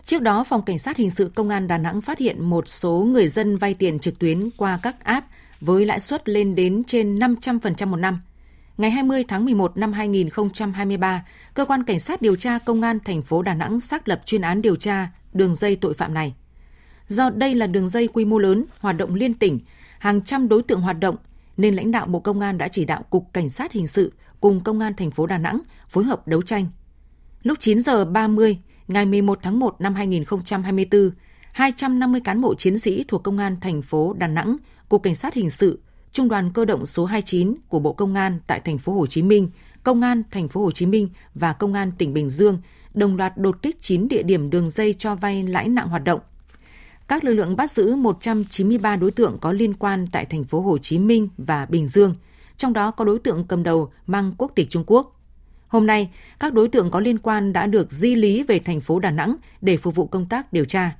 Trước 0.02 0.22
đó, 0.22 0.44
Phòng 0.44 0.62
Cảnh 0.62 0.78
sát 0.78 0.96
Hình 0.96 1.10
sự 1.10 1.30
Công 1.34 1.48
an 1.48 1.68
Đà 1.68 1.78
Nẵng 1.78 2.00
phát 2.00 2.18
hiện 2.18 2.44
một 2.44 2.68
số 2.68 3.06
người 3.12 3.28
dân 3.28 3.56
vay 3.56 3.74
tiền 3.74 3.98
trực 3.98 4.18
tuyến 4.18 4.50
qua 4.56 4.78
các 4.82 5.04
app 5.04 5.26
với 5.60 5.86
lãi 5.86 6.00
suất 6.00 6.28
lên 6.28 6.54
đến 6.54 6.84
trên 6.84 7.18
500% 7.18 7.86
một 7.86 7.96
năm. 7.96 8.20
Ngày 8.78 8.90
20 8.90 9.24
tháng 9.28 9.44
11 9.44 9.76
năm 9.76 9.92
2023, 9.92 11.24
Cơ 11.54 11.64
quan 11.64 11.84
Cảnh 11.84 12.00
sát 12.00 12.22
điều 12.22 12.36
tra 12.36 12.58
Công 12.58 12.82
an 12.82 12.98
thành 13.04 13.22
phố 13.22 13.42
Đà 13.42 13.54
Nẵng 13.54 13.80
xác 13.80 14.08
lập 14.08 14.22
chuyên 14.24 14.40
án 14.40 14.62
điều 14.62 14.76
tra 14.76 15.08
đường 15.32 15.54
dây 15.54 15.76
tội 15.76 15.94
phạm 15.94 16.14
này. 16.14 16.34
Do 17.08 17.30
đây 17.30 17.54
là 17.54 17.66
đường 17.66 17.88
dây 17.88 18.08
quy 18.08 18.24
mô 18.24 18.38
lớn, 18.38 18.64
hoạt 18.80 18.96
động 18.96 19.14
liên 19.14 19.34
tỉnh, 19.34 19.60
hàng 19.98 20.20
trăm 20.20 20.48
đối 20.48 20.62
tượng 20.62 20.80
hoạt 20.80 21.00
động, 21.00 21.16
nên 21.56 21.74
lãnh 21.74 21.90
đạo 21.90 22.06
Bộ 22.06 22.20
Công 22.20 22.40
an 22.40 22.58
đã 22.58 22.68
chỉ 22.68 22.84
đạo 22.84 23.02
Cục 23.10 23.32
Cảnh 23.32 23.50
sát 23.50 23.72
Hình 23.72 23.86
sự 23.86 24.12
cùng 24.40 24.60
Công 24.60 24.80
an 24.80 24.94
thành 24.94 25.10
phố 25.10 25.26
Đà 25.26 25.38
Nẵng 25.38 25.60
phối 25.88 26.04
hợp 26.04 26.28
đấu 26.28 26.42
tranh. 26.42 26.66
Lúc 27.42 27.58
9 27.60 27.80
giờ 27.80 28.04
30 28.04 28.58
ngày 28.88 29.06
11 29.06 29.38
tháng 29.42 29.58
1 29.58 29.76
năm 29.78 29.94
2024, 29.94 31.10
250 31.52 32.20
cán 32.24 32.40
bộ 32.40 32.54
chiến 32.54 32.78
sĩ 32.78 33.04
thuộc 33.08 33.22
Công 33.22 33.38
an 33.38 33.56
thành 33.60 33.82
phố 33.82 34.14
Đà 34.18 34.26
Nẵng, 34.26 34.56
Cục 34.88 35.02
Cảnh 35.02 35.14
sát 35.14 35.34
Hình 35.34 35.50
sự, 35.50 35.80
Trung 36.12 36.28
đoàn 36.28 36.50
Cơ 36.52 36.64
động 36.64 36.86
số 36.86 37.04
29 37.04 37.54
của 37.68 37.78
Bộ 37.80 37.92
Công 37.92 38.14
an 38.14 38.38
tại 38.46 38.60
thành 38.60 38.78
phố 38.78 38.92
Hồ 38.92 39.06
Chí 39.06 39.22
Minh, 39.22 39.50
Công 39.82 40.00
an 40.00 40.22
thành 40.30 40.48
phố 40.48 40.62
Hồ 40.62 40.70
Chí 40.70 40.86
Minh 40.86 41.08
và 41.34 41.52
Công 41.52 41.74
an 41.74 41.92
tỉnh 41.98 42.14
Bình 42.14 42.30
Dương 42.30 42.58
đồng 42.94 43.16
loạt 43.16 43.32
đột 43.36 43.62
kích 43.62 43.76
9 43.80 44.08
địa 44.08 44.22
điểm 44.22 44.50
đường 44.50 44.70
dây 44.70 44.94
cho 44.98 45.14
vay 45.14 45.42
lãi 45.42 45.68
nặng 45.68 45.88
hoạt 45.88 46.04
động. 46.04 46.20
Các 47.08 47.24
lực 47.24 47.34
lượng 47.34 47.56
bắt 47.56 47.70
giữ 47.70 47.96
193 47.96 48.96
đối 48.96 49.10
tượng 49.10 49.38
có 49.40 49.52
liên 49.52 49.74
quan 49.74 50.06
tại 50.12 50.24
thành 50.24 50.44
phố 50.44 50.60
Hồ 50.60 50.78
Chí 50.78 50.98
Minh 50.98 51.28
và 51.38 51.66
Bình 51.66 51.88
Dương, 51.88 52.14
trong 52.56 52.72
đó 52.72 52.90
có 52.90 53.04
đối 53.04 53.18
tượng 53.18 53.44
cầm 53.44 53.62
đầu 53.62 53.92
mang 54.06 54.32
quốc 54.38 54.52
tịch 54.54 54.70
Trung 54.70 54.84
Quốc. 54.86 55.20
Hôm 55.68 55.86
nay, 55.86 56.10
các 56.40 56.52
đối 56.52 56.68
tượng 56.68 56.90
có 56.90 57.00
liên 57.00 57.18
quan 57.18 57.52
đã 57.52 57.66
được 57.66 57.92
di 57.92 58.14
lý 58.14 58.42
về 58.42 58.58
thành 58.58 58.80
phố 58.80 58.98
Đà 58.98 59.10
Nẵng 59.10 59.36
để 59.60 59.76
phục 59.76 59.94
vụ 59.94 60.06
công 60.06 60.26
tác 60.26 60.52
điều 60.52 60.64
tra. 60.64 60.96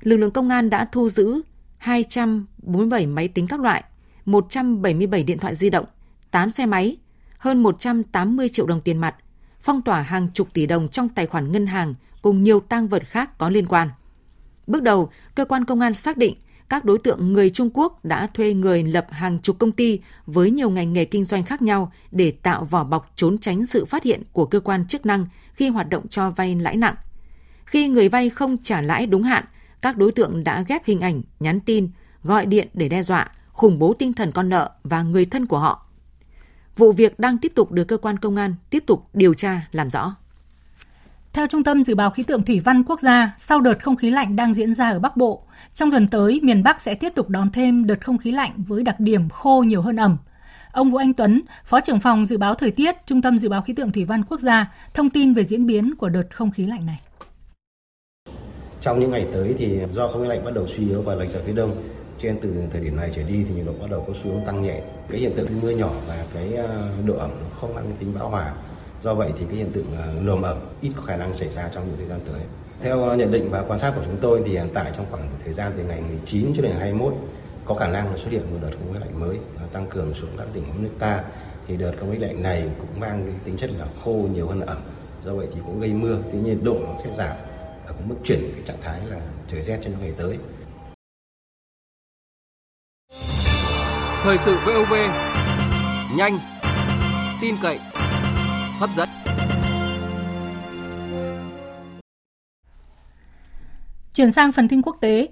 Lực 0.00 0.16
lượng 0.16 0.30
công 0.30 0.48
an 0.48 0.70
đã 0.70 0.88
thu 0.92 1.10
giữ 1.10 1.40
247 1.76 3.06
máy 3.06 3.28
tính 3.28 3.46
các 3.46 3.60
loại, 3.60 3.84
177 4.24 5.22
điện 5.22 5.38
thoại 5.38 5.54
di 5.54 5.70
động, 5.70 5.86
8 6.30 6.50
xe 6.50 6.66
máy, 6.66 6.96
hơn 7.38 7.62
180 7.62 8.48
triệu 8.48 8.66
đồng 8.66 8.80
tiền 8.80 8.98
mặt, 8.98 9.14
phong 9.62 9.82
tỏa 9.82 10.02
hàng 10.02 10.28
chục 10.34 10.48
tỷ 10.52 10.66
đồng 10.66 10.88
trong 10.88 11.08
tài 11.08 11.26
khoản 11.26 11.52
ngân 11.52 11.66
hàng 11.66 11.94
cùng 12.22 12.42
nhiều 12.42 12.60
tang 12.60 12.88
vật 12.88 13.02
khác 13.06 13.38
có 13.38 13.48
liên 13.48 13.66
quan. 13.66 13.88
Bước 14.68 14.82
đầu, 14.82 15.10
cơ 15.34 15.44
quan 15.44 15.64
công 15.64 15.80
an 15.80 15.94
xác 15.94 16.16
định 16.16 16.34
các 16.68 16.84
đối 16.84 16.98
tượng 16.98 17.32
người 17.32 17.50
Trung 17.50 17.70
Quốc 17.74 18.04
đã 18.04 18.26
thuê 18.26 18.54
người 18.54 18.82
lập 18.82 19.06
hàng 19.10 19.38
chục 19.38 19.58
công 19.58 19.72
ty 19.72 20.00
với 20.26 20.50
nhiều 20.50 20.70
ngành 20.70 20.92
nghề 20.92 21.04
kinh 21.04 21.24
doanh 21.24 21.44
khác 21.44 21.62
nhau 21.62 21.92
để 22.10 22.30
tạo 22.30 22.64
vỏ 22.64 22.84
bọc 22.84 23.12
trốn 23.16 23.38
tránh 23.38 23.66
sự 23.66 23.84
phát 23.84 24.02
hiện 24.02 24.22
của 24.32 24.46
cơ 24.46 24.60
quan 24.60 24.84
chức 24.84 25.06
năng 25.06 25.26
khi 25.52 25.68
hoạt 25.68 25.88
động 25.88 26.08
cho 26.08 26.30
vay 26.30 26.56
lãi 26.56 26.76
nặng. 26.76 26.94
Khi 27.64 27.88
người 27.88 28.08
vay 28.08 28.30
không 28.30 28.56
trả 28.62 28.80
lãi 28.80 29.06
đúng 29.06 29.22
hạn, 29.22 29.44
các 29.82 29.96
đối 29.96 30.12
tượng 30.12 30.44
đã 30.44 30.64
ghép 30.68 30.84
hình 30.84 31.00
ảnh, 31.00 31.22
nhắn 31.40 31.60
tin, 31.60 31.90
gọi 32.22 32.46
điện 32.46 32.68
để 32.74 32.88
đe 32.88 33.02
dọa, 33.02 33.30
khủng 33.52 33.78
bố 33.78 33.92
tinh 33.92 34.12
thần 34.12 34.32
con 34.32 34.48
nợ 34.48 34.70
và 34.84 35.02
người 35.02 35.24
thân 35.24 35.46
của 35.46 35.58
họ. 35.58 35.86
Vụ 36.76 36.92
việc 36.92 37.18
đang 37.18 37.38
tiếp 37.38 37.52
tục 37.54 37.72
được 37.72 37.84
cơ 37.84 37.96
quan 37.96 38.18
công 38.18 38.36
an 38.36 38.54
tiếp 38.70 38.84
tục 38.86 39.08
điều 39.14 39.34
tra 39.34 39.68
làm 39.72 39.90
rõ. 39.90 40.16
Theo 41.38 41.46
Trung 41.46 41.64
tâm 41.64 41.82
Dự 41.82 41.94
báo 41.94 42.10
Khí 42.10 42.22
tượng 42.22 42.42
Thủy 42.42 42.60
văn 42.64 42.84
Quốc 42.84 43.00
gia, 43.00 43.34
sau 43.36 43.60
đợt 43.60 43.82
không 43.84 43.96
khí 43.96 44.10
lạnh 44.10 44.36
đang 44.36 44.54
diễn 44.54 44.74
ra 44.74 44.90
ở 44.90 44.98
Bắc 44.98 45.16
Bộ, 45.16 45.42
trong 45.74 45.90
tuần 45.90 46.08
tới 46.08 46.40
miền 46.42 46.62
Bắc 46.62 46.80
sẽ 46.80 46.94
tiếp 46.94 47.12
tục 47.14 47.28
đón 47.28 47.50
thêm 47.52 47.86
đợt 47.86 48.04
không 48.04 48.18
khí 48.18 48.32
lạnh 48.32 48.52
với 48.56 48.82
đặc 48.82 49.00
điểm 49.00 49.28
khô 49.28 49.64
nhiều 49.66 49.82
hơn 49.82 49.96
ẩm. 49.96 50.16
Ông 50.72 50.90
Vũ 50.90 50.98
Anh 50.98 51.12
Tuấn, 51.14 51.42
Phó 51.64 51.80
trưởng 51.80 52.00
phòng 52.00 52.24
Dự 52.24 52.38
báo 52.38 52.54
Thời 52.54 52.70
tiết, 52.70 52.96
Trung 53.06 53.22
tâm 53.22 53.38
Dự 53.38 53.48
báo 53.48 53.62
Khí 53.62 53.72
tượng 53.72 53.92
Thủy 53.92 54.04
văn 54.04 54.24
Quốc 54.24 54.40
gia, 54.40 54.72
thông 54.94 55.10
tin 55.10 55.34
về 55.34 55.44
diễn 55.44 55.66
biến 55.66 55.94
của 55.94 56.08
đợt 56.08 56.26
không 56.30 56.50
khí 56.50 56.66
lạnh 56.66 56.86
này. 56.86 57.00
Trong 58.80 59.00
những 59.00 59.10
ngày 59.10 59.26
tới 59.32 59.54
thì 59.58 59.78
do 59.90 60.08
không 60.08 60.22
khí 60.22 60.28
lạnh 60.28 60.44
bắt 60.44 60.54
đầu 60.54 60.66
suy 60.66 60.88
yếu 60.88 61.02
và 61.02 61.14
lệch 61.14 61.30
ra 61.30 61.40
phía 61.46 61.52
đông, 61.52 61.82
cho 62.18 62.28
nên 62.28 62.38
từ 62.42 62.54
thời 62.72 62.80
điểm 62.80 62.96
này 62.96 63.10
trở 63.16 63.22
đi 63.22 63.44
thì 63.48 63.54
nhiệt 63.54 63.66
độ 63.66 63.72
bắt 63.80 63.90
đầu 63.90 64.04
có 64.06 64.14
xu 64.22 64.30
hướng 64.30 64.44
tăng 64.46 64.62
nhẹ. 64.62 64.80
Cái 65.08 65.20
hiện 65.20 65.32
tượng 65.36 65.48
mưa 65.62 65.70
nhỏ 65.70 65.90
và 66.08 66.24
cái 66.34 66.54
ờ, 66.54 66.88
độ 67.06 67.14
ẩm 67.14 67.30
không 67.60 67.74
mang 67.74 67.92
tính 68.00 68.14
bão 68.18 68.28
hòa 68.28 68.52
do 69.02 69.14
vậy 69.14 69.32
thì 69.38 69.46
cái 69.46 69.56
hiện 69.56 69.72
tượng 69.72 69.96
à, 69.96 70.06
nồm 70.20 70.42
ẩm 70.42 70.56
ít 70.80 70.90
có 70.96 71.02
khả 71.02 71.16
năng 71.16 71.34
xảy 71.34 71.48
ra 71.48 71.70
trong 71.74 71.86
những 71.86 71.96
thời 71.96 72.06
gian 72.06 72.20
tới. 72.32 72.40
Theo 72.80 73.16
nhận 73.16 73.32
định 73.32 73.48
và 73.50 73.62
quan 73.68 73.78
sát 73.78 73.92
của 73.96 74.02
chúng 74.04 74.16
tôi 74.20 74.42
thì 74.46 74.52
hiện 74.52 74.68
tại 74.74 74.92
trong 74.96 75.06
khoảng 75.10 75.28
thời 75.44 75.54
gian 75.54 75.72
từ 75.76 75.84
ngày 75.84 76.02
19 76.08 76.52
cho 76.56 76.62
đến 76.62 76.70
ngày 76.70 76.80
21 76.80 77.14
có 77.64 77.74
khả 77.74 77.88
năng 77.88 78.18
xuất 78.18 78.30
hiện 78.30 78.42
một 78.52 78.58
đợt 78.62 78.70
không 78.70 78.92
khí 78.92 78.98
lạnh 79.00 79.20
mới 79.20 79.38
tăng 79.72 79.86
cường 79.86 80.14
xuống 80.14 80.30
các 80.38 80.46
tỉnh 80.52 80.64
nước 80.78 80.90
ta 80.98 81.24
thì 81.66 81.76
đợt 81.76 81.92
không 82.00 82.12
khí 82.12 82.18
lạnh 82.18 82.42
này 82.42 82.64
cũng 82.78 83.00
mang 83.00 83.22
cái 83.26 83.34
tính 83.44 83.56
chất 83.56 83.70
là 83.78 83.86
khô 84.04 84.12
nhiều 84.12 84.48
hơn 84.48 84.60
ẩm 84.60 84.78
do 85.24 85.34
vậy 85.34 85.46
thì 85.54 85.60
cũng 85.66 85.80
gây 85.80 85.90
mưa 85.90 86.18
tuy 86.32 86.38
nhiên 86.38 86.64
độ 86.64 86.76
nó 86.84 86.94
sẽ 87.04 87.10
giảm 87.16 87.36
ở 87.86 87.94
mức 88.04 88.16
chuyển 88.24 88.40
cái 88.54 88.62
trạng 88.66 88.80
thái 88.82 89.00
là 89.10 89.20
trời 89.50 89.62
rét 89.62 89.78
trong 89.82 89.92
những 89.92 90.00
ngày 90.00 90.12
tới. 90.18 90.38
Thời 94.22 94.38
sự 94.38 94.56
VOV 94.66 94.94
nhanh, 96.16 96.38
tin 97.40 97.54
cậy, 97.62 97.78
hấp 98.78 98.90
dẫn. 98.94 99.08
Chuyển 104.14 104.32
sang 104.32 104.52
phần 104.52 104.68
tin 104.68 104.82
quốc 104.82 104.96
tế. 105.00 105.28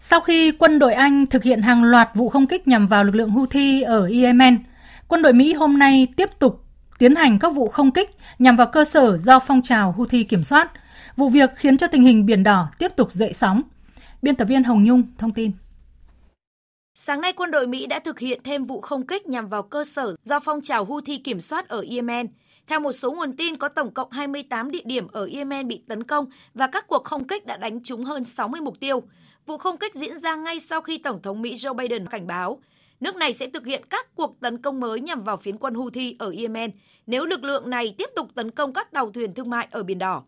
Sau 0.00 0.20
khi 0.20 0.52
quân 0.52 0.78
đội 0.78 0.94
Anh 0.94 1.26
thực 1.26 1.42
hiện 1.42 1.62
hàng 1.62 1.84
loạt 1.84 2.08
vụ 2.14 2.28
không 2.28 2.46
kích 2.46 2.68
nhằm 2.68 2.86
vào 2.86 3.04
lực 3.04 3.14
lượng 3.14 3.30
Houthi 3.30 3.82
ở 3.82 4.08
Yemen, 4.08 4.58
quân 5.08 5.22
đội 5.22 5.32
Mỹ 5.32 5.54
hôm 5.54 5.78
nay 5.78 6.06
tiếp 6.16 6.28
tục 6.38 6.64
tiến 6.98 7.14
hành 7.14 7.38
các 7.38 7.48
vụ 7.48 7.68
không 7.68 7.90
kích 7.90 8.10
nhằm 8.38 8.56
vào 8.56 8.66
cơ 8.66 8.84
sở 8.84 9.18
do 9.18 9.38
phong 9.38 9.62
trào 9.62 9.92
Houthi 9.92 10.24
kiểm 10.24 10.44
soát. 10.44 10.72
Vụ 11.16 11.28
việc 11.28 11.50
khiến 11.56 11.76
cho 11.76 11.86
tình 11.86 12.02
hình 12.02 12.26
Biển 12.26 12.42
Đỏ 12.42 12.68
tiếp 12.78 12.96
tục 12.96 13.12
dậy 13.12 13.32
sóng. 13.32 13.62
Biên 14.22 14.36
tập 14.36 14.44
viên 14.44 14.64
Hồng 14.64 14.84
Nhung 14.84 15.02
thông 15.18 15.32
tin. 15.32 15.52
Sáng 16.94 17.20
nay, 17.20 17.32
quân 17.32 17.50
đội 17.50 17.66
Mỹ 17.66 17.86
đã 17.86 17.98
thực 17.98 18.18
hiện 18.18 18.40
thêm 18.44 18.64
vụ 18.64 18.80
không 18.80 19.06
kích 19.06 19.26
nhằm 19.26 19.48
vào 19.48 19.62
cơ 19.62 19.84
sở 19.84 20.16
do 20.24 20.40
phong 20.40 20.62
trào 20.62 20.84
Houthi 20.84 21.18
kiểm 21.18 21.40
soát 21.40 21.68
ở 21.68 21.84
Yemen. 21.90 22.26
Theo 22.66 22.80
một 22.80 22.92
số 22.92 23.12
nguồn 23.12 23.36
tin, 23.36 23.56
có 23.56 23.68
tổng 23.68 23.94
cộng 23.94 24.10
28 24.10 24.70
địa 24.70 24.82
điểm 24.84 25.08
ở 25.12 25.28
Yemen 25.32 25.68
bị 25.68 25.82
tấn 25.88 26.04
công 26.04 26.26
và 26.54 26.66
các 26.66 26.86
cuộc 26.88 27.04
không 27.04 27.26
kích 27.26 27.46
đã 27.46 27.56
đánh 27.56 27.82
trúng 27.82 28.04
hơn 28.04 28.24
60 28.24 28.60
mục 28.60 28.80
tiêu. 28.80 29.02
Vụ 29.46 29.58
không 29.58 29.78
kích 29.78 29.94
diễn 29.94 30.20
ra 30.20 30.36
ngay 30.36 30.60
sau 30.60 30.80
khi 30.80 30.98
Tổng 30.98 31.22
thống 31.22 31.42
Mỹ 31.42 31.54
Joe 31.54 31.74
Biden 31.74 32.08
cảnh 32.08 32.26
báo 32.26 32.60
nước 33.04 33.16
này 33.16 33.34
sẽ 33.34 33.46
thực 33.54 33.66
hiện 33.66 33.82
các 33.90 34.06
cuộc 34.14 34.40
tấn 34.40 34.62
công 34.62 34.80
mới 34.80 35.00
nhằm 35.00 35.24
vào 35.24 35.36
phiến 35.36 35.58
quân 35.58 35.74
Houthi 35.74 36.16
ở 36.18 36.32
Yemen 36.38 36.70
nếu 37.06 37.24
lực 37.24 37.44
lượng 37.44 37.70
này 37.70 37.94
tiếp 37.98 38.10
tục 38.16 38.28
tấn 38.34 38.50
công 38.50 38.72
các 38.72 38.92
tàu 38.92 39.10
thuyền 39.10 39.34
thương 39.34 39.50
mại 39.50 39.68
ở 39.70 39.82
Biển 39.82 39.98
Đỏ. 39.98 40.22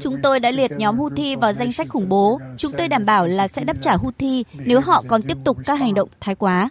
Chúng 0.00 0.16
tôi 0.22 0.40
đã 0.40 0.50
liệt 0.50 0.70
nhóm 0.70 0.98
Houthi 0.98 1.36
vào 1.36 1.52
danh 1.52 1.72
sách 1.72 1.88
khủng 1.88 2.08
bố. 2.08 2.40
Chúng 2.56 2.72
tôi 2.78 2.88
đảm 2.88 3.06
bảo 3.06 3.26
là 3.26 3.48
sẽ 3.48 3.64
đáp 3.64 3.76
trả 3.80 3.96
Houthi 3.96 4.44
nếu 4.54 4.80
họ 4.80 5.02
còn 5.08 5.22
tiếp 5.22 5.36
tục 5.44 5.58
các 5.64 5.74
hành 5.74 5.94
động 5.94 6.08
thái 6.20 6.34
quá. 6.34 6.70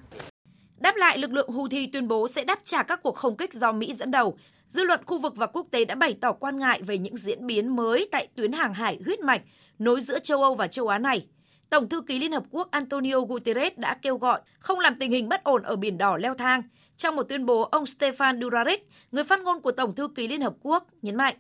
Đáp 0.80 0.96
lại, 0.96 1.18
lực 1.18 1.34
lượng 1.34 1.50
Houthi 1.50 1.88
tuyên 1.88 2.08
bố 2.08 2.28
sẽ 2.28 2.44
đáp 2.44 2.60
trả 2.64 2.84
các 2.84 3.00
cuộc 3.04 3.16
không 3.16 3.38
kích 3.38 3.54
do 3.54 3.72
Mỹ 3.72 3.94
dẫn 3.94 4.12
đầu. 4.12 4.38
Dư 4.70 4.84
luận 4.84 5.00
khu 5.06 5.20
vực 5.20 5.36
và 5.36 5.48
quốc 5.48 5.68
tế 5.72 5.86
đã 5.86 5.96
bày 5.96 6.18
tỏ 6.22 6.34
quan 6.34 6.60
ngại 6.60 6.82
về 6.82 6.98
những 6.98 7.18
diễn 7.18 7.48
biến 7.48 7.76
mới 7.76 8.10
tại 8.12 8.28
tuyến 8.36 8.52
hàng 8.52 8.74
hải 8.74 9.00
huyết 9.06 9.20
mạch 9.20 9.42
nối 9.80 10.02
giữa 10.02 10.20
châu 10.20 10.44
Âu 10.44 10.56
và 10.56 10.68
châu 10.68 10.88
Á 10.88 10.98
này. 10.98 11.28
Tổng 11.70 11.90
thư 11.90 12.02
ký 12.02 12.20
Liên 12.20 12.32
Hợp 12.32 12.44
Quốc 12.52 12.72
Antonio 12.72 13.20
Guterres 13.20 13.74
đã 13.78 13.98
kêu 14.02 14.18
gọi 14.18 14.42
không 14.60 14.80
làm 14.80 14.96
tình 15.00 15.12
hình 15.12 15.30
bất 15.30 15.44
ổn 15.44 15.64
ở 15.64 15.76
Biển 15.76 15.98
Đỏ 15.98 16.18
leo 16.18 16.34
thang. 16.34 16.62
Trong 16.98 17.16
một 17.16 17.24
tuyên 17.24 17.46
bố, 17.46 17.62
ông 17.62 17.84
Stefan 17.84 18.42
Durarik, 18.42 18.88
người 19.12 19.24
phát 19.24 19.40
ngôn 19.42 19.62
của 19.62 19.72
Tổng 19.72 19.96
thư 19.96 20.08
ký 20.16 20.28
Liên 20.28 20.42
Hợp 20.42 20.54
Quốc, 20.62 20.88
nhấn 21.02 21.16
mạnh 21.16 21.36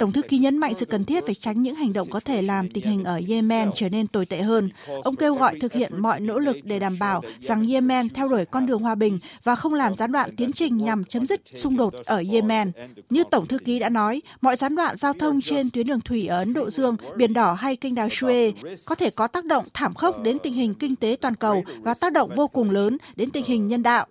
Tổng 0.00 0.12
thư 0.12 0.22
ký 0.22 0.38
nhấn 0.38 0.58
mạnh 0.58 0.74
sự 0.76 0.86
cần 0.86 1.04
thiết 1.04 1.26
phải 1.26 1.34
tránh 1.34 1.62
những 1.62 1.74
hành 1.74 1.92
động 1.92 2.10
có 2.10 2.20
thể 2.20 2.42
làm 2.42 2.68
tình 2.68 2.84
hình 2.84 3.04
ở 3.04 3.20
Yemen 3.28 3.70
trở 3.74 3.88
nên 3.88 4.06
tồi 4.06 4.26
tệ 4.26 4.42
hơn. 4.42 4.70
Ông 5.04 5.16
kêu 5.16 5.34
gọi 5.34 5.58
thực 5.60 5.72
hiện 5.72 6.02
mọi 6.02 6.20
nỗ 6.20 6.38
lực 6.38 6.56
để 6.62 6.78
đảm 6.78 6.96
bảo 7.00 7.22
rằng 7.40 7.68
Yemen 7.68 8.08
theo 8.08 8.28
đuổi 8.28 8.44
con 8.44 8.66
đường 8.66 8.82
hòa 8.82 8.94
bình 8.94 9.18
và 9.44 9.54
không 9.54 9.74
làm 9.74 9.94
gián 9.94 10.12
đoạn 10.12 10.36
tiến 10.36 10.52
trình 10.52 10.76
nhằm 10.76 11.04
chấm 11.04 11.26
dứt 11.26 11.40
xung 11.56 11.76
đột 11.76 11.94
ở 12.04 12.22
Yemen. 12.32 12.72
Như 13.10 13.24
Tổng 13.30 13.46
thư 13.46 13.58
ký 13.58 13.78
đã 13.78 13.88
nói, 13.88 14.22
mọi 14.40 14.56
gián 14.56 14.74
đoạn 14.76 14.96
giao 14.96 15.12
thông 15.12 15.40
trên 15.40 15.66
tuyến 15.72 15.86
đường 15.86 16.00
thủy 16.00 16.26
ở 16.26 16.38
Ấn 16.38 16.52
Độ 16.52 16.70
Dương, 16.70 16.96
Biển 17.16 17.32
Đỏ 17.32 17.52
hay 17.54 17.76
kênh 17.76 17.94
đào 17.94 18.08
Suez 18.08 18.52
có 18.86 18.94
thể 18.94 19.10
có 19.16 19.26
tác 19.26 19.44
động 19.44 19.64
thảm 19.74 19.94
khốc 19.94 20.22
đến 20.22 20.38
tình 20.42 20.52
hình 20.52 20.74
kinh 20.74 20.96
tế 20.96 21.16
toàn 21.20 21.34
cầu 21.34 21.64
và 21.82 21.94
tác 22.00 22.12
động 22.12 22.30
vô 22.36 22.48
cùng 22.48 22.70
lớn 22.70 22.96
đến 23.16 23.30
tình 23.30 23.44
hình 23.44 23.68
nhân 23.68 23.82
đạo. 23.82 24.06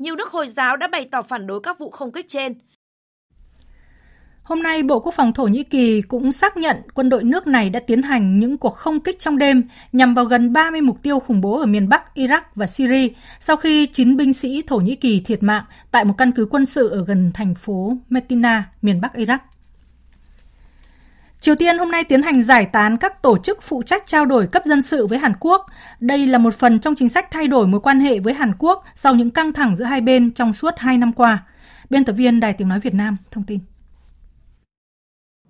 Nhiều 0.00 0.16
nước 0.16 0.30
Hồi 0.30 0.48
giáo 0.48 0.76
đã 0.76 0.88
bày 0.88 1.08
tỏ 1.12 1.22
phản 1.22 1.46
đối 1.46 1.60
các 1.60 1.78
vụ 1.78 1.90
không 1.90 2.12
kích 2.12 2.26
trên. 2.28 2.54
Hôm 4.42 4.62
nay, 4.62 4.82
Bộ 4.82 5.00
Quốc 5.00 5.14
phòng 5.14 5.32
Thổ 5.32 5.44
Nhĩ 5.44 5.64
Kỳ 5.64 6.02
cũng 6.02 6.32
xác 6.32 6.56
nhận 6.56 6.76
quân 6.94 7.08
đội 7.08 7.24
nước 7.24 7.46
này 7.46 7.70
đã 7.70 7.80
tiến 7.80 8.02
hành 8.02 8.38
những 8.38 8.58
cuộc 8.58 8.74
không 8.74 9.00
kích 9.00 9.18
trong 9.18 9.38
đêm 9.38 9.62
nhằm 9.92 10.14
vào 10.14 10.24
gần 10.24 10.52
30 10.52 10.80
mục 10.80 11.02
tiêu 11.02 11.20
khủng 11.20 11.40
bố 11.40 11.60
ở 11.60 11.66
miền 11.66 11.88
Bắc 11.88 12.02
Iraq 12.14 12.40
và 12.54 12.66
Syria 12.66 13.08
sau 13.40 13.56
khi 13.56 13.86
9 13.86 14.16
binh 14.16 14.32
sĩ 14.32 14.62
Thổ 14.66 14.76
Nhĩ 14.76 14.94
Kỳ 14.94 15.20
thiệt 15.20 15.42
mạng 15.42 15.64
tại 15.90 16.04
một 16.04 16.14
căn 16.18 16.32
cứ 16.32 16.46
quân 16.50 16.64
sự 16.64 16.88
ở 16.88 17.04
gần 17.04 17.30
thành 17.34 17.54
phố 17.54 17.96
Metina, 18.08 18.64
miền 18.82 19.00
Bắc 19.00 19.14
Iraq. 19.14 19.38
Triều 21.40 21.54
Tiên 21.54 21.78
hôm 21.78 21.90
nay 21.90 22.04
tiến 22.04 22.22
hành 22.22 22.42
giải 22.42 22.66
tán 22.66 22.96
các 22.96 23.22
tổ 23.22 23.38
chức 23.38 23.62
phụ 23.62 23.82
trách 23.82 24.06
trao 24.06 24.26
đổi 24.26 24.46
cấp 24.46 24.62
dân 24.64 24.82
sự 24.82 25.06
với 25.06 25.18
Hàn 25.18 25.32
Quốc. 25.40 25.66
Đây 26.00 26.26
là 26.26 26.38
một 26.38 26.54
phần 26.54 26.80
trong 26.80 26.94
chính 26.94 27.08
sách 27.08 27.30
thay 27.30 27.46
đổi 27.46 27.66
mối 27.66 27.80
quan 27.80 28.00
hệ 28.00 28.18
với 28.18 28.34
Hàn 28.34 28.52
Quốc 28.58 28.84
sau 28.94 29.14
những 29.14 29.30
căng 29.30 29.52
thẳng 29.52 29.76
giữa 29.76 29.84
hai 29.84 30.00
bên 30.00 30.32
trong 30.32 30.52
suốt 30.52 30.74
hai 30.76 30.98
năm 30.98 31.12
qua. 31.12 31.46
Biên 31.90 32.04
tập 32.04 32.12
viên 32.12 32.40
Đài 32.40 32.52
Tiếng 32.52 32.68
Nói 32.68 32.80
Việt 32.80 32.94
Nam 32.94 33.16
thông 33.30 33.44
tin. 33.44 33.58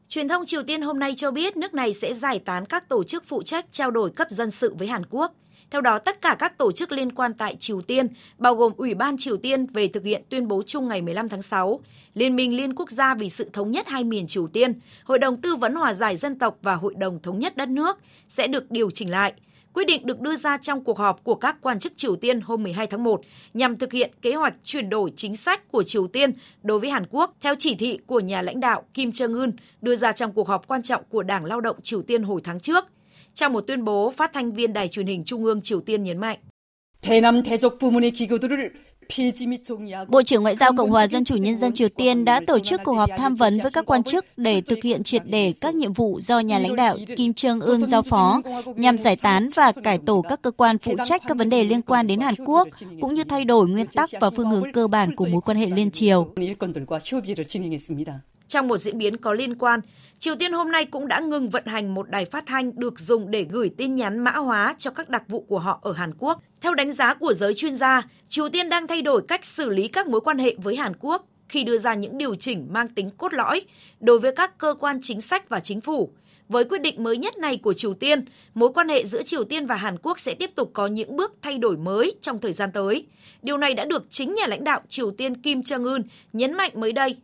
Truyền 0.09 0.29
thông 0.29 0.47
Triều 0.47 0.63
Tiên 0.63 0.83
hôm 0.83 0.99
nay 0.99 1.15
cho 1.17 1.31
biết 1.31 1.57
nước 1.57 1.75
này 1.75 1.95
sẽ 1.95 2.15
giải 2.15 2.39
tán 2.39 2.67
các 2.67 2.89
tổ 2.89 3.05
chức 3.05 3.25
phụ 3.29 3.43
trách 3.43 3.67
trao 3.73 3.91
đổi 3.91 4.11
cấp 4.11 4.31
dân 4.31 4.51
sự 4.51 4.75
với 4.79 4.89
Hàn 4.89 5.03
Quốc. 5.11 5.33
Theo 5.71 5.81
đó, 5.81 5.99
tất 5.99 6.23
cả 6.23 6.37
các 6.39 6.59
tổ 6.59 6.73
chức 6.73 6.93
liên 6.93 7.13
quan 7.13 7.35
tại 7.35 7.57
Triều 7.61 7.81
Tiên, 7.81 8.07
bao 8.39 8.55
gồm 8.55 8.73
Ủy 8.77 8.95
ban 8.95 9.17
Triều 9.19 9.37
Tiên 9.37 9.67
về 9.67 9.89
thực 9.89 10.05
hiện 10.05 10.23
tuyên 10.29 10.49
bố 10.49 10.63
chung 10.67 10.89
ngày 10.89 11.03
15 11.03 11.29
tháng 11.29 11.43
6, 11.43 11.81
Liên 12.15 12.37
minh 12.37 12.57
Liên 12.57 12.75
quốc 12.75 12.91
gia 12.91 13.15
vì 13.15 13.31
sự 13.31 13.51
thống 13.53 13.71
nhất 13.71 13.89
hai 13.89 14.05
miền 14.05 14.27
Triều 14.27 14.47
Tiên, 14.49 14.73
Hội 15.05 15.19
đồng 15.19 15.41
Tư 15.41 15.57
vấn 15.57 15.75
Hòa 15.75 15.95
giải 15.95 16.17
Dân 16.17 16.39
tộc 16.39 16.59
và 16.63 16.75
Hội 16.75 16.95
đồng 16.95 17.23
Thống 17.23 17.39
nhất 17.39 17.57
Đất 17.57 17.69
nước 17.69 17.99
sẽ 18.29 18.47
được 18.47 18.71
điều 18.71 18.91
chỉnh 18.91 19.11
lại. 19.11 19.33
Quyết 19.75 19.85
định 19.85 20.07
được 20.07 20.21
đưa 20.21 20.37
ra 20.37 20.57
trong 20.57 20.85
cuộc 20.85 20.99
họp 20.99 21.25
của 21.25 21.35
các 21.35 21.57
quan 21.61 21.79
chức 21.79 21.93
Triều 21.97 22.17
Tiên 22.17 22.41
hôm 22.41 22.63
12 22.63 22.87
tháng 22.87 23.05
1 23.05 23.21
nhằm 23.55 23.77
thực 23.77 23.93
hiện 23.93 24.11
kế 24.23 24.35
hoạch 24.35 24.55
chuyển 24.65 24.91
đổi 24.91 25.13
chính 25.17 25.37
sách 25.37 25.69
của 25.69 25.83
Triều 25.83 26.07
Tiên 26.07 26.33
đối 26.63 26.81
với 26.81 26.91
Hàn 26.91 27.07
Quốc 27.11 27.35
theo 27.41 27.55
chỉ 27.59 27.75
thị 27.75 27.99
của 28.07 28.21
nhà 28.21 28.43
lãnh 28.43 28.61
đạo 28.61 28.85
Kim 28.95 29.11
Jong-un 29.11 29.53
đưa 29.81 29.97
ra 29.97 30.13
trong 30.13 30.33
cuộc 30.33 30.49
họp 30.49 30.67
quan 30.67 30.83
trọng 30.83 31.03
của 31.09 31.23
Đảng 31.23 31.45
Lao 31.45 31.61
động 31.61 31.77
Triều 31.83 32.03
Tiên 32.03 32.23
hồi 32.23 32.41
tháng 32.45 32.61
trước– 32.61 32.85
trong 33.41 33.53
một 33.53 33.61
tuyên 33.67 33.85
bố, 33.85 34.11
phát 34.11 34.33
thanh 34.33 34.53
viên 34.53 34.73
đài 34.73 34.89
truyền 34.89 35.07
hình 35.07 35.25
Trung 35.25 35.45
ương 35.45 35.63
Triều 35.63 35.81
Tiên 35.81 36.05
nhấn 36.05 36.19
mạnh. 36.19 36.39
Bộ 40.09 40.23
trưởng 40.23 40.43
Ngoại 40.43 40.57
giao 40.57 40.73
Cộng 40.77 40.91
hòa 40.91 41.07
Dân 41.07 41.25
chủ 41.25 41.37
Nhân 41.37 41.59
dân 41.59 41.73
Triều 41.73 41.89
Tiên 41.89 42.25
đã 42.25 42.41
tổ 42.47 42.59
chức 42.59 42.81
cuộc 42.85 42.93
họp 42.93 43.11
tham 43.17 43.35
vấn 43.35 43.59
với 43.63 43.71
các 43.71 43.87
quan 43.87 44.03
chức 44.03 44.25
để 44.37 44.61
thực 44.61 44.83
hiện 44.83 45.03
triệt 45.03 45.23
đề 45.27 45.53
các 45.61 45.75
nhiệm 45.75 45.93
vụ 45.93 46.21
do 46.21 46.41
nhà 46.41 46.59
lãnh 46.59 46.77
đạo 46.77 46.99
Kim 47.17 47.33
Jong-un 47.33 47.87
giao 47.87 48.03
phó 48.03 48.43
nhằm 48.77 48.99
giải 48.99 49.17
tán 49.23 49.47
và 49.57 49.73
cải 49.85 49.99
tổ 50.07 50.23
các 50.29 50.43
cơ 50.43 50.51
quan 50.51 50.79
phụ 50.79 50.93
trách 51.05 51.23
các 51.29 51.37
vấn 51.37 51.51
đề 51.51 51.65
liên 51.65 51.83
quan 51.83 52.07
đến 52.07 52.21
Hàn 52.21 52.35
Quốc, 52.47 52.69
cũng 53.01 53.15
như 53.15 53.25
thay 53.25 53.45
đổi 53.45 53.69
nguyên 53.69 53.87
tắc 53.87 54.11
và 54.21 54.31
phương 54.31 54.51
hướng 54.51 54.73
cơ 54.73 54.87
bản 54.87 55.17
của 55.17 55.27
mối 55.27 55.41
quan 55.41 55.59
hệ 55.59 55.67
liên 55.67 55.91
triều. 55.91 56.35
Trong 58.51 58.69
một 58.69 58.79
diễn 58.79 58.99
biến 58.99 59.17
có 59.17 59.33
liên 59.33 59.55
quan, 59.55 59.81
Triều 60.19 60.35
Tiên 60.35 60.53
hôm 60.53 60.73
nay 60.73 60.85
cũng 60.85 61.09
đã 61.09 61.21
ngừng 61.21 61.49
vận 61.49 61.67
hành 61.67 61.95
một 61.95 62.11
đài 62.11 62.25
phát 62.25 62.47
thanh 62.47 62.73
được 62.75 62.99
dùng 62.99 63.31
để 63.31 63.47
gửi 63.51 63.71
tin 63.77 63.95
nhắn 63.95 64.19
mã 64.19 64.31
hóa 64.31 64.75
cho 64.79 64.91
các 64.91 65.09
đặc 65.09 65.23
vụ 65.29 65.41
của 65.41 65.59
họ 65.59 65.79
ở 65.83 65.93
Hàn 65.93 66.15
Quốc. 66.19 66.43
Theo 66.61 66.75
đánh 66.75 66.93
giá 66.93 67.15
của 67.15 67.35
giới 67.35 67.55
chuyên 67.55 67.77
gia, 67.77 68.03
Triều 68.29 68.49
Tiên 68.49 68.69
đang 68.69 68.87
thay 68.87 69.03
đổi 69.03 69.23
cách 69.29 69.45
xử 69.45 69.71
lý 69.71 69.89
các 69.89 70.09
mối 70.09 70.21
quan 70.21 70.39
hệ 70.39 70.55
với 70.59 70.77
Hàn 70.77 70.93
Quốc 71.01 71.27
khi 71.49 71.65
đưa 71.65 71.79
ra 71.79 71.95
những 71.95 72.19
điều 72.19 72.35
chỉnh 72.35 72.67
mang 72.71 72.89
tính 72.89 73.11
cốt 73.17 73.33
lõi 73.33 73.63
đối 74.01 74.19
với 74.19 74.33
các 74.37 74.59
cơ 74.59 74.75
quan 74.81 75.01
chính 75.03 75.21
sách 75.21 75.49
và 75.49 75.61
chính 75.61 75.81
phủ. 75.81 76.11
Với 76.49 76.65
quyết 76.65 76.83
định 76.83 77.03
mới 77.03 77.17
nhất 77.17 77.39
này 77.39 77.57
của 77.57 77.73
Triều 77.73 77.95
Tiên, 77.95 78.25
mối 78.55 78.73
quan 78.75 78.89
hệ 78.89 79.07
giữa 79.07 79.23
Triều 79.23 79.45
Tiên 79.45 79.67
và 79.67 79.75
Hàn 79.75 79.97
Quốc 80.03 80.21
sẽ 80.21 80.35
tiếp 80.35 80.51
tục 80.55 80.71
có 80.73 80.87
những 80.87 81.17
bước 81.17 81.33
thay 81.43 81.59
đổi 81.59 81.77
mới 81.77 82.15
trong 82.21 82.39
thời 82.39 82.53
gian 82.53 82.73
tới. 82.73 83.07
Điều 83.43 83.57
này 83.57 83.75
đã 83.75 83.85
được 83.85 84.07
chính 84.11 84.35
nhà 84.35 84.47
lãnh 84.47 84.65
đạo 84.65 84.81
Triều 84.89 85.11
Tiên 85.11 85.37
Kim 85.37 85.61
Jong-un 85.61 86.03
nhấn 86.33 86.53
mạnh 86.53 86.73
mới 86.75 86.93
đây 86.93 87.17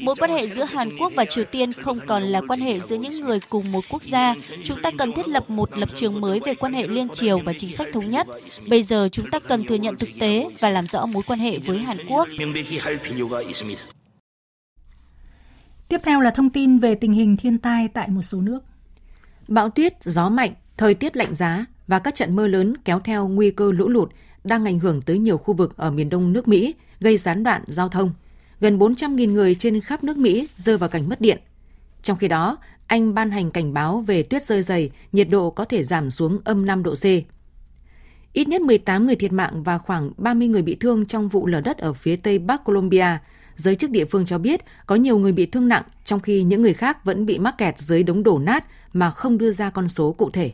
Mối 0.00 0.16
quan 0.18 0.30
hệ 0.30 0.48
giữa 0.48 0.64
Hàn 0.64 0.98
Quốc 0.98 1.12
và 1.16 1.24
Triều 1.24 1.44
Tiên 1.44 1.72
không 1.72 2.00
còn 2.06 2.22
là 2.22 2.40
quan 2.48 2.60
hệ 2.60 2.80
giữa 2.80 2.96
những 2.96 3.20
người 3.20 3.40
cùng 3.48 3.72
một 3.72 3.84
quốc 3.90 4.02
gia. 4.02 4.34
Chúng 4.64 4.82
ta 4.82 4.90
cần 4.98 5.12
thiết 5.12 5.28
lập 5.28 5.50
một 5.50 5.78
lập 5.78 5.88
trường 5.94 6.20
mới 6.20 6.40
về 6.46 6.54
quan 6.54 6.72
hệ 6.72 6.86
liên 6.86 7.08
triều 7.08 7.38
và 7.38 7.52
chính 7.58 7.76
sách 7.76 7.88
thống 7.92 8.10
nhất. 8.10 8.26
Bây 8.68 8.82
giờ 8.82 9.08
chúng 9.12 9.30
ta 9.30 9.38
cần 9.38 9.64
thừa 9.64 9.74
nhận 9.74 9.96
thực 9.96 10.08
tế 10.20 10.48
và 10.60 10.68
làm 10.68 10.86
rõ 10.86 11.06
mối 11.06 11.22
quan 11.26 11.38
hệ 11.38 11.58
với 11.58 11.78
Hàn 11.78 11.96
Quốc. 12.08 12.28
Tiếp 15.88 15.98
theo 16.04 16.20
là 16.20 16.30
thông 16.30 16.50
tin 16.50 16.78
về 16.78 16.94
tình 16.94 17.12
hình 17.12 17.36
thiên 17.36 17.58
tai 17.58 17.88
tại 17.88 18.08
một 18.08 18.22
số 18.22 18.40
nước. 18.40 18.60
Bão 19.48 19.70
tuyết, 19.70 19.94
gió 20.00 20.28
mạnh, 20.28 20.50
thời 20.76 20.94
tiết 20.94 21.16
lạnh 21.16 21.34
giá 21.34 21.64
và 21.86 21.98
các 21.98 22.14
trận 22.14 22.36
mưa 22.36 22.48
lớn 22.48 22.74
kéo 22.84 23.00
theo 23.00 23.28
nguy 23.28 23.50
cơ 23.50 23.72
lũ 23.72 23.88
lụt 23.88 24.10
đang 24.44 24.64
ảnh 24.64 24.78
hưởng 24.78 25.00
tới 25.00 25.18
nhiều 25.18 25.38
khu 25.38 25.54
vực 25.54 25.76
ở 25.76 25.90
miền 25.90 26.08
đông 26.08 26.32
nước 26.32 26.48
Mỹ, 26.48 26.74
gây 27.00 27.16
gián 27.16 27.44
đoạn 27.44 27.62
giao 27.66 27.88
thông. 27.88 28.12
Gần 28.60 28.78
400.000 28.78 29.32
người 29.32 29.54
trên 29.54 29.80
khắp 29.80 30.04
nước 30.04 30.16
Mỹ 30.16 30.48
rơi 30.56 30.78
vào 30.78 30.88
cảnh 30.88 31.08
mất 31.08 31.20
điện. 31.20 31.38
Trong 32.02 32.18
khi 32.18 32.28
đó, 32.28 32.58
Anh 32.86 33.14
ban 33.14 33.30
hành 33.30 33.50
cảnh 33.50 33.74
báo 33.74 34.04
về 34.06 34.22
tuyết 34.22 34.42
rơi 34.42 34.62
dày, 34.62 34.90
nhiệt 35.12 35.28
độ 35.30 35.50
có 35.50 35.64
thể 35.64 35.84
giảm 35.84 36.10
xuống 36.10 36.40
âm 36.44 36.66
5 36.66 36.82
độ 36.82 36.94
C. 36.94 37.04
Ít 38.32 38.48
nhất 38.48 38.60
18 38.60 39.06
người 39.06 39.16
thiệt 39.16 39.32
mạng 39.32 39.62
và 39.62 39.78
khoảng 39.78 40.10
30 40.16 40.48
người 40.48 40.62
bị 40.62 40.76
thương 40.80 41.06
trong 41.06 41.28
vụ 41.28 41.46
lở 41.46 41.60
đất 41.60 41.78
ở 41.78 41.92
phía 41.92 42.16
tây 42.16 42.38
Bắc 42.38 42.64
Colombia. 42.64 43.18
Giới 43.56 43.76
chức 43.76 43.90
địa 43.90 44.04
phương 44.04 44.24
cho 44.24 44.38
biết 44.38 44.60
có 44.86 44.94
nhiều 44.94 45.18
người 45.18 45.32
bị 45.32 45.46
thương 45.46 45.68
nặng, 45.68 45.82
trong 46.04 46.20
khi 46.20 46.42
những 46.42 46.62
người 46.62 46.74
khác 46.74 47.04
vẫn 47.04 47.26
bị 47.26 47.38
mắc 47.38 47.58
kẹt 47.58 47.78
dưới 47.78 48.02
đống 48.02 48.22
đổ 48.22 48.38
nát 48.38 48.66
mà 48.92 49.10
không 49.10 49.38
đưa 49.38 49.52
ra 49.52 49.70
con 49.70 49.88
số 49.88 50.12
cụ 50.12 50.30
thể. 50.30 50.52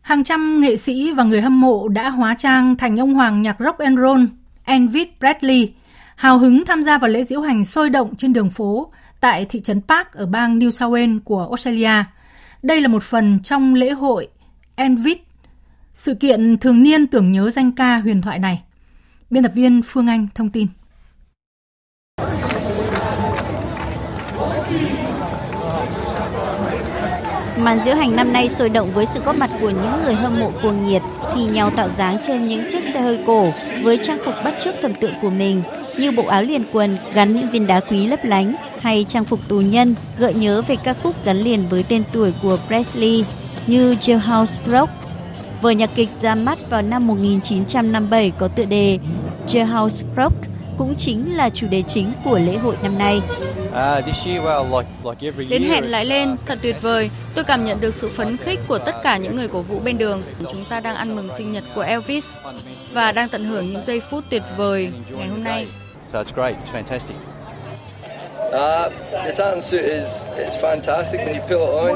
Hàng 0.00 0.24
trăm 0.24 0.60
nghệ 0.60 0.76
sĩ 0.76 1.12
và 1.12 1.24
người 1.24 1.40
hâm 1.40 1.60
mộ 1.60 1.88
đã 1.88 2.10
hóa 2.10 2.34
trang 2.38 2.76
thành 2.76 2.96
ông 2.96 3.14
hoàng 3.14 3.42
nhạc 3.42 3.56
rock 3.60 3.78
and 3.78 3.98
roll 3.98 4.24
Envid 4.64 5.06
Bradley, 5.20 5.74
hào 6.20 6.38
hứng 6.38 6.64
tham 6.64 6.82
gia 6.82 6.98
vào 6.98 7.10
lễ 7.10 7.24
diễu 7.24 7.40
hành 7.40 7.64
sôi 7.64 7.90
động 7.90 8.16
trên 8.16 8.32
đường 8.32 8.50
phố 8.50 8.92
tại 9.20 9.46
thị 9.48 9.60
trấn 9.60 9.80
Park 9.80 10.12
ở 10.12 10.26
bang 10.26 10.58
New 10.58 10.70
South 10.70 10.92
Wales 10.92 11.18
của 11.24 11.46
Australia. 11.46 12.04
Đây 12.62 12.80
là 12.80 12.88
một 12.88 13.02
phần 13.02 13.40
trong 13.42 13.74
lễ 13.74 13.90
hội 13.90 14.28
Envid, 14.76 15.16
sự 15.92 16.14
kiện 16.14 16.58
thường 16.58 16.82
niên 16.82 17.06
tưởng 17.06 17.32
nhớ 17.32 17.50
danh 17.50 17.72
ca 17.72 17.98
huyền 17.98 18.22
thoại 18.22 18.38
này. 18.38 18.62
Biên 19.30 19.42
tập 19.42 19.52
viên 19.54 19.82
Phương 19.82 20.06
Anh 20.06 20.26
thông 20.34 20.50
tin. 20.50 20.66
Màn 27.58 27.80
diễu 27.84 27.94
hành 27.94 28.16
năm 28.16 28.32
nay 28.32 28.48
sôi 28.48 28.68
động 28.68 28.92
với 28.94 29.06
sự 29.14 29.20
góp 29.20 29.36
mặt 29.36 29.50
của 29.60 29.70
những 29.70 30.02
người 30.04 30.14
hâm 30.14 30.40
mộ 30.40 30.52
cuồng 30.62 30.84
nhiệt 30.84 31.02
thì 31.34 31.46
nhau 31.46 31.70
tạo 31.76 31.88
dáng 31.98 32.18
trên 32.26 32.44
những 32.44 32.70
chiếc 32.70 32.84
xe 32.84 33.00
hơi 33.00 33.24
cổ 33.26 33.52
với 33.82 34.00
trang 34.02 34.18
phục 34.24 34.34
bắt 34.44 34.54
chước 34.64 34.74
thần 34.82 34.94
tượng 35.00 35.14
của 35.22 35.30
mình 35.30 35.62
như 36.00 36.10
bộ 36.10 36.26
áo 36.26 36.42
liền 36.42 36.64
quần 36.72 36.96
gắn 37.14 37.32
những 37.32 37.50
viên 37.50 37.66
đá 37.66 37.80
quý 37.80 38.06
lấp 38.06 38.24
lánh 38.24 38.54
hay 38.80 39.06
trang 39.08 39.24
phục 39.24 39.40
tù 39.48 39.60
nhân 39.60 39.94
gợi 40.18 40.34
nhớ 40.34 40.62
về 40.68 40.76
các 40.84 40.96
khúc 41.02 41.24
gắn 41.24 41.36
liền 41.36 41.68
với 41.68 41.82
tên 41.88 42.02
tuổi 42.12 42.32
của 42.42 42.58
Presley 42.66 43.24
như 43.66 43.94
Jailhouse 43.94 44.56
Rock. 44.66 44.92
Vở 45.62 45.70
nhạc 45.70 45.90
kịch 45.94 46.08
ra 46.22 46.34
mắt 46.34 46.58
vào 46.70 46.82
năm 46.82 47.06
1957 47.06 48.32
có 48.38 48.48
tựa 48.48 48.64
đề 48.64 48.98
Jailhouse 49.48 50.04
Rock 50.16 50.34
cũng 50.78 50.94
chính 50.98 51.36
là 51.36 51.50
chủ 51.50 51.66
đề 51.70 51.82
chính 51.82 52.12
của 52.24 52.38
lễ 52.38 52.56
hội 52.56 52.76
năm 52.82 52.98
nay. 52.98 53.20
Đến 55.48 55.62
hẹn 55.62 55.84
lại 55.84 56.04
lên, 56.04 56.36
thật 56.46 56.58
tuyệt 56.62 56.82
vời. 56.82 57.10
Tôi 57.34 57.44
cảm 57.44 57.64
nhận 57.64 57.80
được 57.80 57.94
sự 57.94 58.08
phấn 58.08 58.36
khích 58.36 58.60
của 58.68 58.78
tất 58.78 58.94
cả 59.02 59.16
những 59.16 59.36
người 59.36 59.48
cổ 59.48 59.62
vũ 59.62 59.78
bên 59.78 59.98
đường. 59.98 60.22
Chúng 60.52 60.64
ta 60.64 60.80
đang 60.80 60.96
ăn 60.96 61.16
mừng 61.16 61.28
sinh 61.36 61.52
nhật 61.52 61.64
của 61.74 61.80
Elvis 61.80 62.24
và 62.92 63.12
đang 63.12 63.28
tận 63.28 63.44
hưởng 63.44 63.70
những 63.70 63.82
giây 63.86 64.00
phút 64.00 64.24
tuyệt 64.30 64.42
vời 64.56 64.92
ngày 65.10 65.28
hôm 65.28 65.44
nay. 65.44 65.66
Bộ 66.12 66.22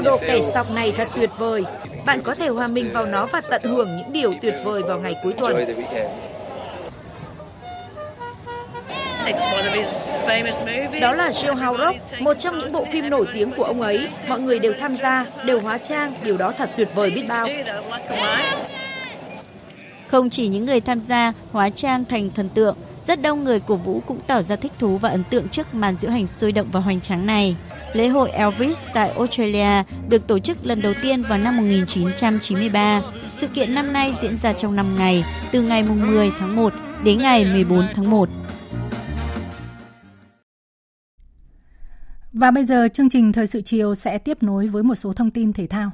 đồ 0.05 0.17
kẻ 0.17 0.41
sọc 0.53 0.71
này 0.71 0.93
thật 0.97 1.07
tuyệt 1.15 1.29
vời. 1.37 1.63
Bạn 2.05 2.21
có 2.21 2.35
thể 2.35 2.47
hòa 2.47 2.67
mình 2.67 2.93
vào 2.93 3.05
nó 3.05 3.25
và 3.25 3.41
tận 3.49 3.63
hưởng 3.63 3.97
những 3.97 4.13
điều 4.13 4.33
tuyệt 4.41 4.53
vời 4.63 4.83
vào 4.83 4.99
ngày 4.99 5.15
cuối 5.23 5.33
tuần. 5.37 5.55
Đó 11.01 11.11
là 11.11 11.29
Jailhouse 11.29 11.77
Rock, 11.77 12.21
một 12.21 12.39
trong 12.39 12.59
những 12.59 12.71
bộ 12.71 12.85
phim 12.91 13.09
nổi 13.09 13.27
tiếng 13.33 13.51
của 13.51 13.63
ông 13.63 13.81
ấy. 13.81 14.07
Mọi 14.27 14.39
người 14.39 14.59
đều 14.59 14.73
tham 14.79 14.95
gia, 14.95 15.25
đều 15.45 15.59
hóa 15.59 15.77
trang, 15.77 16.13
điều 16.23 16.37
đó 16.37 16.53
thật 16.57 16.69
tuyệt 16.77 16.87
vời 16.95 17.11
biết 17.11 17.25
bao. 17.29 17.47
Không 20.07 20.29
chỉ 20.29 20.47
những 20.47 20.65
người 20.65 20.81
tham 20.81 21.01
gia 21.07 21.33
hóa 21.51 21.69
trang 21.69 22.05
thành 22.05 22.29
thần 22.35 22.49
tượng, 22.49 22.77
rất 23.07 23.21
đông 23.21 23.43
người 23.43 23.59
cổ 23.59 23.75
vũ 23.75 24.01
cũng 24.07 24.19
tỏ 24.27 24.41
ra 24.41 24.55
thích 24.55 24.71
thú 24.79 24.97
và 24.97 25.09
ấn 25.09 25.23
tượng 25.23 25.49
trước 25.49 25.73
màn 25.73 25.95
diễu 26.01 26.11
hành 26.11 26.27
sôi 26.27 26.51
động 26.51 26.67
và 26.71 26.79
hoành 26.79 27.01
tráng 27.01 27.25
này. 27.25 27.55
Lễ 27.93 28.07
hội 28.07 28.29
Elvis 28.29 28.79
tại 28.93 29.09
Australia 29.09 29.83
được 30.09 30.27
tổ 30.27 30.39
chức 30.39 30.57
lần 30.65 30.81
đầu 30.81 30.93
tiên 31.01 31.21
vào 31.21 31.37
năm 31.37 31.57
1993. 31.57 33.01
Sự 33.29 33.47
kiện 33.47 33.75
năm 33.75 33.93
nay 33.93 34.13
diễn 34.21 34.37
ra 34.37 34.53
trong 34.53 34.75
5 34.75 34.95
ngày, 34.97 35.23
từ 35.51 35.61
ngày 35.61 35.83
10 35.83 36.31
tháng 36.39 36.55
1 36.55 36.73
đến 37.03 37.17
ngày 37.17 37.45
14 37.53 37.83
tháng 37.95 38.09
1. 38.09 38.29
Và 42.33 42.51
bây 42.51 42.65
giờ 42.65 42.87
chương 42.93 43.09
trình 43.09 43.33
Thời 43.33 43.47
sự 43.47 43.61
chiều 43.61 43.95
sẽ 43.95 44.17
tiếp 44.17 44.43
nối 44.43 44.67
với 44.67 44.83
một 44.83 44.95
số 44.95 45.13
thông 45.13 45.31
tin 45.31 45.53
thể 45.53 45.67
thao. 45.67 45.91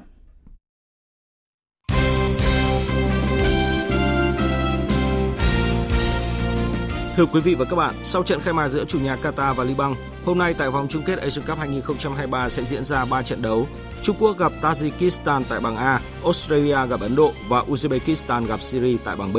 Thưa 7.15 7.25
quý 7.25 7.39
vị 7.41 7.55
và 7.55 7.65
các 7.65 7.75
bạn, 7.75 7.95
sau 8.03 8.23
trận 8.23 8.39
khai 8.39 8.53
mạc 8.53 8.69
giữa 8.69 8.85
chủ 8.85 8.99
nhà 8.99 9.17
Qatar 9.23 9.53
và 9.53 9.63
Liban, 9.63 9.93
hôm 10.25 10.37
nay 10.37 10.53
tại 10.57 10.69
vòng 10.69 10.87
chung 10.89 11.03
kết 11.03 11.19
Asian 11.19 11.45
Cup 11.45 11.57
2023 11.57 12.49
sẽ 12.49 12.63
diễn 12.63 12.83
ra 12.83 13.05
3 13.05 13.21
trận 13.23 13.41
đấu. 13.41 13.67
Trung 14.01 14.15
Quốc 14.19 14.37
gặp 14.37 14.51
Tajikistan 14.61 15.41
tại 15.49 15.59
bảng 15.59 15.77
A, 15.77 15.99
Australia 16.23 16.87
gặp 16.89 16.99
Ấn 16.99 17.15
Độ 17.15 17.33
và 17.49 17.61
Uzbekistan 17.61 18.45
gặp 18.45 18.61
Syria 18.61 18.97
tại 19.03 19.15
bảng 19.15 19.33
B. 19.33 19.37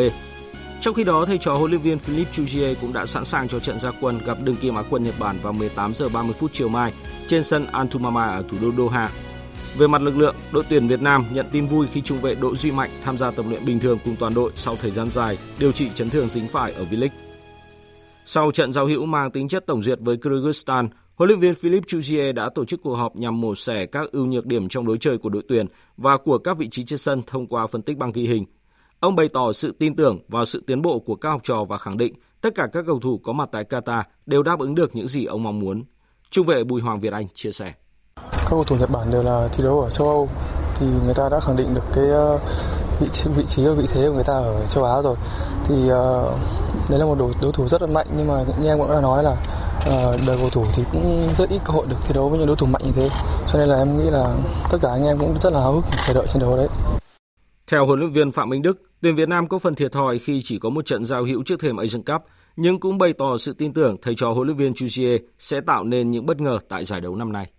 Trong 0.81 0.95
khi 0.95 1.05
đó, 1.05 1.25
thầy 1.25 1.39
trò 1.39 1.55
huấn 1.55 1.71
luyện 1.71 1.83
viên 1.83 1.99
Philip 1.99 2.33
Chujier 2.33 2.75
cũng 2.81 2.93
đã 2.93 3.07
sẵn 3.07 3.25
sàng 3.25 3.49
cho 3.49 3.59
trận 3.59 3.79
gia 3.79 3.91
quân 4.01 4.21
gặp 4.27 4.39
đương 4.43 4.57
kim 4.57 4.75
Á 4.75 4.83
quân 4.91 5.03
Nhật 5.03 5.19
Bản 5.19 5.39
vào 5.43 5.53
18 5.53 5.95
giờ 5.95 6.09
30 6.09 6.35
phút 6.39 6.51
chiều 6.53 6.69
mai 6.69 6.93
trên 7.27 7.43
sân 7.43 7.67
Antumama 7.67 8.27
ở 8.27 8.45
thủ 8.49 8.57
đô 8.63 8.73
Doha. 8.77 9.11
Về 9.77 9.87
mặt 9.87 10.03
lực 10.03 10.17
lượng, 10.17 10.37
đội 10.53 10.65
tuyển 10.69 10.89
Việt 10.89 11.03
Nam 11.03 11.25
nhận 11.33 11.47
tin 11.53 11.67
vui 11.67 11.87
khi 11.93 12.01
trung 12.01 12.21
vệ 12.21 12.35
Đỗ 12.35 12.57
Duy 12.57 12.71
Mạnh 12.71 12.91
tham 13.05 13.19
gia 13.19 13.31
tập 13.31 13.47
luyện 13.49 13.65
bình 13.65 13.81
thường 13.81 13.99
cùng 14.05 14.17
toàn 14.17 14.35
đội 14.35 14.53
sau 14.55 14.77
thời 14.77 14.91
gian 14.91 15.11
dài 15.11 15.39
điều 15.59 15.73
trị 15.73 15.89
chấn 15.95 16.11
thương 16.11 16.29
dính 16.29 16.49
phải 16.49 16.73
ở 16.73 16.85
V-League. 16.91 17.32
Sau 18.25 18.51
trận 18.51 18.73
giao 18.73 18.87
hữu 18.87 19.07
mang 19.07 19.31
tính 19.31 19.49
chất 19.49 19.67
tổng 19.67 19.83
duyệt 19.83 19.99
với 20.01 20.17
Kyrgyzstan, 20.17 20.89
huấn 21.15 21.29
luyện 21.29 21.41
viên 21.41 21.55
Philip 21.55 21.85
Chuzier 21.87 22.33
đã 22.35 22.51
tổ 22.55 22.65
chức 22.65 22.81
cuộc 22.83 22.95
họp 22.95 23.17
nhằm 23.17 23.41
mổ 23.41 23.55
xẻ 23.55 23.87
các 23.87 24.13
ưu 24.13 24.27
nhược 24.27 24.47
điểm 24.47 24.69
trong 24.69 24.87
đối 24.87 24.99
chơi 24.99 25.19
của 25.19 25.29
đội 25.29 25.43
tuyển 25.49 25.67
và 25.97 26.17
của 26.17 26.39
các 26.39 26.57
vị 26.59 26.69
trí 26.69 26.85
trên 26.85 26.99
sân 26.99 27.23
thông 27.27 27.47
qua 27.47 27.67
phân 27.67 27.83
tích 27.83 27.99
băng 27.99 28.13
ghi 28.13 28.27
hình. 28.27 28.45
Ông 29.01 29.17
bày 29.17 29.29
tỏ 29.29 29.53
sự 29.53 29.77
tin 29.79 29.97
tưởng 29.97 30.19
vào 30.29 30.45
sự 30.45 30.63
tiến 30.67 30.83
bộ 30.83 30.99
của 30.99 31.15
các 31.15 31.29
học 31.31 31.41
trò 31.45 31.65
và 31.65 31.79
khẳng 31.79 31.97
định 31.97 32.15
tất 32.41 32.55
cả 32.55 32.67
các 32.73 32.85
cầu 32.87 33.01
thủ 33.01 33.19
có 33.19 33.33
mặt 33.33 33.49
tại 33.53 33.65
Qatar 33.65 34.03
đều 34.27 34.43
đáp 34.43 34.59
ứng 34.61 34.75
được 34.75 34.97
những 34.97 35.09
gì 35.09 35.25
ông 35.25 35.43
mong 35.43 35.59
muốn. 35.59 35.85
Trung 36.31 36.47
vệ 36.47 36.65
Bùi 36.65 36.81
Hoàng 36.81 37.01
Việt 37.01 37.13
Anh 37.13 37.27
chia 37.35 37.53
sẻ. 37.53 37.73
Các 38.17 38.47
cầu 38.51 38.65
thủ 38.65 38.77
Nhật 38.77 38.91
Bản 38.91 39.11
đều 39.13 39.23
là 39.23 39.49
thi 39.53 39.65
đấu 39.65 39.81
ở 39.81 39.91
châu 39.91 40.09
Âu 40.09 40.29
thì 40.77 40.87
người 41.05 41.15
ta 41.15 41.29
đã 41.31 41.41
khẳng 41.41 41.57
định 41.57 41.75
được 41.75 41.85
cái 41.95 42.05
ờ, 42.09 42.39
vị 43.03 43.09
trí 43.13 43.31
vị 43.37 43.45
trí 43.47 43.67
và 43.67 43.73
vị 43.73 43.87
thế 43.91 44.09
của 44.09 44.15
người 44.15 44.25
ta 44.25 44.33
ở 44.33 44.67
châu 44.67 44.85
Á 44.85 45.03
rồi. 45.03 45.17
Thì 45.65 45.75
uh, 45.75 46.91
đấy 46.91 46.99
là 46.99 47.05
một 47.05 47.17
đối, 47.19 47.33
đối 47.43 47.53
thủ 47.53 47.69
rất 47.69 47.83
là 47.83 47.89
mạnh 47.89 48.07
nhưng 48.17 48.29
mà 48.29 48.45
như 48.63 48.69
em 48.69 48.79
cũng 48.79 48.91
đã 48.91 49.01
nói 49.01 49.25
là 49.25 49.31
uh, 49.31 50.21
đời 50.27 50.37
cầu 50.41 50.51
thủ 50.51 50.65
thì 50.75 50.83
cũng 50.93 51.29
rất 51.37 51.49
ít 51.49 51.61
cơ 51.65 51.73
hội 51.73 51.87
được 51.89 51.97
thi 52.07 52.15
đấu 52.15 52.29
với 52.29 52.39
những 52.39 52.47
đối 52.47 52.57
thủ 52.57 52.67
mạnh 52.67 52.83
như 52.85 52.93
thế. 52.93 53.09
Cho 53.53 53.59
nên 53.59 53.69
là 53.69 53.79
em 53.79 53.99
nghĩ 53.99 54.11
là 54.11 54.37
tất 54.71 54.79
cả 54.83 54.91
anh 54.91 55.05
em 55.05 55.19
cũng 55.19 55.35
rất 55.41 55.53
là 55.53 55.61
háo 55.61 55.73
hức 55.73 55.85
chờ 56.07 56.15
đợi 56.15 56.27
trận 56.27 56.41
đấu 56.41 56.57
đấy. 56.57 56.69
Theo 57.67 57.87
huấn 57.87 57.99
luyện 57.99 58.13
viên 58.13 58.31
Phạm 58.31 58.49
Minh 58.49 58.63
Đức, 58.63 58.79
tuyển 59.03 59.17
Việt 59.17 59.29
Nam 59.29 59.49
có 59.49 59.59
phần 59.59 59.75
thiệt 59.75 59.93
thòi 59.93 60.19
khi 60.19 60.43
chỉ 60.45 60.59
có 60.59 60.71
một 60.71 60.87
trận 60.87 61.05
giao 61.05 61.25
hữu 61.25 61.43
trước 61.47 61.61
thềm 61.61 61.77
Asian 61.77 62.03
Cup, 62.03 62.23
nhưng 62.57 62.81
cũng 62.81 62.99
bày 62.99 63.13
tỏ 63.13 63.39
sự 63.39 63.53
tin 63.59 63.73
tưởng 63.73 63.97
thầy 64.03 64.15
trò 64.17 64.33
huấn 64.33 64.47
luyện 64.47 64.57
viên 64.57 64.73
Chujier 64.73 65.19
sẽ 65.39 65.61
tạo 65.61 65.85
nên 65.85 66.11
những 66.11 66.27
bất 66.27 66.41
ngờ 66.41 66.59
tại 66.69 66.85
giải 66.85 67.01
đấu 67.01 67.17
năm 67.17 67.33
nay. 67.33 67.51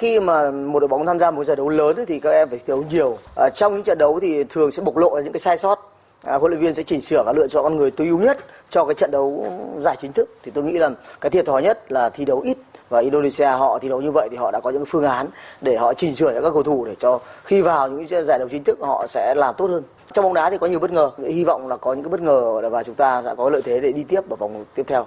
Khi 0.00 0.20
mà 0.20 0.50
một 0.50 0.80
đội 0.80 0.88
bóng 0.88 1.06
tham 1.06 1.18
gia 1.18 1.30
một 1.30 1.44
giải 1.44 1.56
đấu 1.56 1.68
lớn 1.68 2.04
thì 2.08 2.20
các 2.20 2.30
em 2.30 2.48
phải 2.48 2.58
thi 2.58 2.64
đấu 2.66 2.84
nhiều. 2.90 3.16
À, 3.36 3.48
trong 3.54 3.74
những 3.74 3.82
trận 3.82 3.98
đấu 3.98 4.20
thì 4.20 4.44
thường 4.44 4.70
sẽ 4.70 4.82
bộc 4.82 4.96
lộ 4.96 5.20
những 5.24 5.32
cái 5.32 5.40
sai 5.40 5.58
sót. 5.58 5.92
À, 6.24 6.36
huấn 6.36 6.52
luyện 6.52 6.62
viên 6.62 6.74
sẽ 6.74 6.82
chỉnh 6.82 7.00
sửa 7.00 7.22
và 7.26 7.32
lựa 7.36 7.46
chọn 7.48 7.64
con 7.64 7.76
người 7.76 7.90
tối 7.90 8.06
ưu 8.06 8.18
nhất 8.18 8.38
cho 8.70 8.84
cái 8.84 8.94
trận 8.94 9.10
đấu 9.10 9.46
giải 9.78 9.96
chính 10.00 10.12
thức. 10.12 10.28
Thì 10.42 10.50
tôi 10.54 10.64
nghĩ 10.64 10.72
là 10.72 10.90
cái 11.20 11.30
thiệt 11.30 11.46
thòi 11.46 11.62
nhất 11.62 11.92
là 11.92 12.10
thi 12.10 12.24
đấu 12.24 12.40
ít 12.40 12.58
và 12.88 13.00
Indonesia 13.00 13.46
họ 13.46 13.78
thi 13.78 13.88
đấu 13.88 14.00
như 14.00 14.10
vậy 14.10 14.28
thì 14.30 14.36
họ 14.36 14.50
đã 14.50 14.60
có 14.60 14.70
những 14.70 14.84
phương 14.86 15.04
án 15.04 15.26
để 15.60 15.76
họ 15.76 15.94
chỉnh 15.94 16.14
sửa 16.14 16.34
cho 16.34 16.40
các 16.40 16.50
cầu 16.52 16.62
thủ 16.62 16.84
để 16.84 16.94
cho 16.98 17.20
khi 17.44 17.60
vào 17.60 17.88
những 17.88 18.24
giải 18.24 18.38
đấu 18.38 18.48
chính 18.48 18.64
thức 18.64 18.78
họ 18.80 19.06
sẽ 19.08 19.34
làm 19.34 19.54
tốt 19.58 19.66
hơn 19.66 19.82
trong 20.12 20.22
bóng 20.22 20.34
đá 20.34 20.50
thì 20.50 20.58
có 20.58 20.66
nhiều 20.66 20.78
bất 20.78 20.92
ngờ 20.92 21.10
hy 21.28 21.44
vọng 21.44 21.68
là 21.68 21.76
có 21.76 21.92
những 21.92 22.04
cái 22.04 22.10
bất 22.10 22.20
ngờ 22.20 22.68
và 22.70 22.82
chúng 22.82 22.94
ta 22.94 23.22
sẽ 23.24 23.34
có 23.36 23.50
lợi 23.50 23.62
thế 23.64 23.80
để 23.80 23.92
đi 23.92 24.04
tiếp 24.08 24.20
ở 24.30 24.36
vòng 24.36 24.64
tiếp 24.74 24.82
theo 24.86 25.06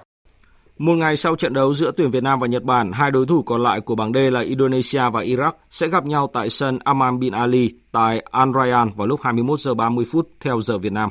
một 0.78 0.96
ngày 0.96 1.18
sau 1.18 1.36
trận 1.36 1.54
đấu 1.54 1.74
giữa 1.74 1.92
tuyển 1.98 2.12
Việt 2.12 2.24
Nam 2.24 2.40
và 2.40 2.48
Nhật 2.48 2.64
Bản, 2.64 2.92
hai 2.92 3.12
đối 3.12 3.26
thủ 3.26 3.44
còn 3.44 3.64
lại 3.64 3.82
của 3.82 3.96
bảng 3.96 4.14
D 4.14 4.18
là 4.32 4.40
Indonesia 4.40 5.10
và 5.14 5.22
Iraq 5.24 5.52
sẽ 5.70 5.88
gặp 5.88 6.06
nhau 6.06 6.30
tại 6.34 6.50
sân 6.50 6.80
Amman 6.84 7.20
bin 7.20 7.34
Ali 7.34 7.72
tại 7.92 8.20
Al 8.32 8.50
Rayyan 8.56 8.92
vào 8.96 9.08
lúc 9.08 9.22
21 9.22 9.60
giờ 9.60 9.74
30 9.74 10.06
phút 10.12 10.30
theo 10.40 10.62
giờ 10.62 10.78
Việt 10.78 10.92
Nam. 10.92 11.10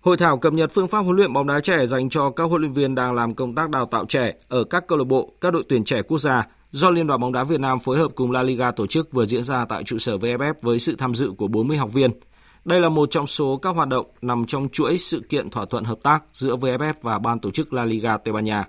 Hội 0.00 0.16
thảo 0.16 0.38
cập 0.38 0.52
nhật 0.52 0.70
phương 0.74 0.88
pháp 0.88 0.98
huấn 0.98 1.16
luyện 1.16 1.32
bóng 1.32 1.46
đá 1.46 1.60
trẻ 1.60 1.86
dành 1.86 2.08
cho 2.08 2.30
các 2.30 2.44
huấn 2.44 2.60
luyện 2.60 2.72
viên 2.72 2.94
đang 2.94 3.14
làm 3.14 3.34
công 3.34 3.54
tác 3.54 3.70
đào 3.70 3.86
tạo 3.86 4.04
trẻ 4.08 4.32
ở 4.48 4.64
các 4.64 4.86
câu 4.86 4.98
lạc 4.98 5.04
bộ, 5.04 5.32
các 5.40 5.52
đội 5.52 5.64
tuyển 5.68 5.84
trẻ 5.84 6.02
quốc 6.02 6.18
gia 6.18 6.46
do 6.70 6.90
Liên 6.90 7.06
đoàn 7.06 7.20
bóng 7.20 7.32
đá 7.32 7.44
Việt 7.44 7.60
Nam 7.60 7.78
phối 7.78 7.98
hợp 7.98 8.12
cùng 8.14 8.30
La 8.30 8.42
Liga 8.42 8.70
tổ 8.70 8.86
chức 8.86 9.12
vừa 9.12 9.26
diễn 9.26 9.42
ra 9.42 9.64
tại 9.64 9.84
trụ 9.84 9.98
sở 9.98 10.16
VFF 10.16 10.54
với 10.62 10.78
sự 10.78 10.96
tham 10.98 11.14
dự 11.14 11.32
của 11.38 11.48
40 11.48 11.76
học 11.76 11.92
viên. 11.92 12.10
Đây 12.64 12.80
là 12.80 12.88
một 12.88 13.10
trong 13.10 13.26
số 13.26 13.56
các 13.62 13.70
hoạt 13.70 13.88
động 13.88 14.06
nằm 14.22 14.44
trong 14.46 14.68
chuỗi 14.68 14.98
sự 14.98 15.22
kiện 15.28 15.50
thỏa 15.50 15.64
thuận 15.64 15.84
hợp 15.84 15.98
tác 16.02 16.24
giữa 16.32 16.56
VFF 16.56 16.92
và 17.02 17.18
ban 17.18 17.38
tổ 17.38 17.50
chức 17.50 17.72
La 17.72 17.84
Liga, 17.84 18.16
Tây 18.16 18.32
Ban 18.32 18.44
Nha. 18.44 18.64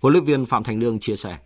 Huấn 0.00 0.12
luyện 0.12 0.24
viên 0.24 0.44
Phạm 0.44 0.64
Thành 0.64 0.78
Lương 0.80 1.00
chia 1.00 1.16
sẻ. 1.16 1.36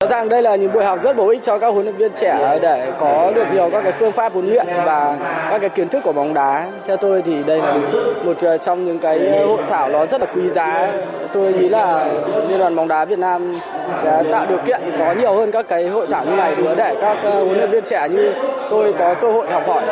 Rõ 0.00 0.08
ràng 0.10 0.28
đây 0.28 0.42
là 0.42 0.56
những 0.56 0.72
buổi 0.72 0.84
học 0.84 0.98
rất 1.02 1.16
bổ 1.16 1.28
ích 1.28 1.42
cho 1.42 1.58
các 1.58 1.68
huấn 1.68 1.84
luyện 1.84 1.96
viên 1.96 2.12
trẻ 2.20 2.58
để 2.62 2.92
có 3.00 3.32
được 3.34 3.46
nhiều 3.52 3.70
các 3.72 3.82
cái 3.82 3.92
phương 3.98 4.12
pháp 4.12 4.32
huấn 4.32 4.46
luyện 4.50 4.66
và 4.66 5.18
các 5.50 5.58
cái 5.58 5.70
kiến 5.70 5.88
thức 5.88 6.00
của 6.04 6.12
bóng 6.12 6.34
đá. 6.34 6.72
Theo 6.86 6.96
tôi 6.96 7.22
thì 7.22 7.42
đây 7.42 7.62
là 7.62 7.78
một 8.24 8.36
ờ, 8.40 8.58
trong 8.58 8.84
những 8.84 8.98
cái 8.98 9.46
hội 9.46 9.62
thảo 9.68 9.88
nó 9.88 10.06
rất 10.06 10.20
là 10.20 10.26
quý 10.34 10.50
giá. 10.50 10.92
Tôi 11.32 11.52
nghĩ 11.52 11.68
là 11.68 12.12
Liên 12.48 12.58
đoàn 12.58 12.76
bóng 12.76 12.88
đá 12.88 13.04
Việt 13.04 13.18
Nam 13.18 13.58
sẽ 14.02 14.22
tạo 14.32 14.46
điều 14.46 14.58
kiện 14.66 14.80
có 14.98 15.12
nhiều 15.12 15.34
hơn 15.34 15.50
các 15.52 15.68
cái 15.68 15.88
hội 15.88 16.06
thảo 16.10 16.24
như 16.24 16.36
này 16.36 16.54
để 16.76 16.96
các 17.00 17.18
ờ, 17.22 17.44
huấn 17.44 17.58
luyện 17.58 17.70
viên 17.70 17.84
trẻ 17.84 18.08
như 18.08 18.34
tôi 18.70 18.94
có 18.98 19.14
cơ 19.14 19.32
hội 19.32 19.50
học 19.50 19.62
hỏi. 19.66 19.82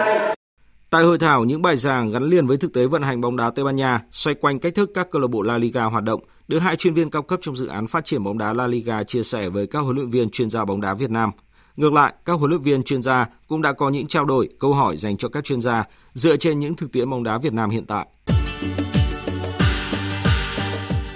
Tại 0.91 1.05
hội 1.05 1.19
thảo, 1.19 1.45
những 1.45 1.63
bài 1.63 1.77
giảng 1.77 2.13
gắn 2.13 2.25
liền 2.25 2.47
với 2.47 2.57
thực 2.57 2.73
tế 2.73 2.87
vận 2.87 3.03
hành 3.03 3.21
bóng 3.21 3.37
đá 3.37 3.51
Tây 3.51 3.65
Ban 3.65 3.77
Nha 3.77 4.01
xoay 4.11 4.35
quanh 4.35 4.59
cách 4.59 4.75
thức 4.75 4.91
các 4.95 5.11
câu 5.11 5.23
lạc 5.23 5.29
bộ 5.29 5.43
La 5.43 5.59
Liga 5.59 5.85
hoạt 5.85 6.05
động 6.05 6.21
được 6.49 6.59
hai 6.59 6.77
chuyên 6.77 6.95
viên 6.95 7.11
cao 7.11 7.23
cấp 7.23 7.39
trong 7.43 7.57
dự 7.57 7.67
án 7.67 7.87
phát 7.87 8.05
triển 8.05 8.25
bóng 8.25 8.39
đá 8.39 8.53
La 8.53 8.67
Liga 8.67 9.03
chia 9.03 9.23
sẻ 9.23 9.49
với 9.49 9.67
các 9.67 9.79
huấn 9.79 9.97
luyện 9.97 10.11
viên 10.11 10.31
chuyên 10.31 10.51
gia 10.51 10.65
bóng 10.65 10.81
đá 10.81 10.95
Việt 10.95 11.11
Nam. 11.11 11.31
Ngược 11.77 11.93
lại, 11.93 12.15
các 12.25 12.33
huấn 12.33 12.51
luyện 12.51 12.63
viên 12.63 12.83
chuyên 12.83 13.03
gia 13.03 13.27
cũng 13.49 13.63
đã 13.63 13.73
có 13.73 13.91
những 13.91 14.07
trao 14.07 14.25
đổi, 14.25 14.49
câu 14.59 14.75
hỏi 14.75 14.97
dành 14.97 15.17
cho 15.17 15.29
các 15.29 15.45
chuyên 15.45 15.61
gia 15.61 15.85
dựa 16.15 16.37
trên 16.37 16.59
những 16.59 16.77
thực 16.77 16.93
tiễn 16.93 17.11
bóng 17.11 17.23
đá 17.23 17.39
Việt 17.39 17.53
Nam 17.53 17.71
hiện 17.71 17.87
tại. 17.87 18.07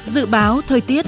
Dự 0.04 0.26
báo 0.26 0.60
thời 0.68 0.80
tiết 0.80 1.06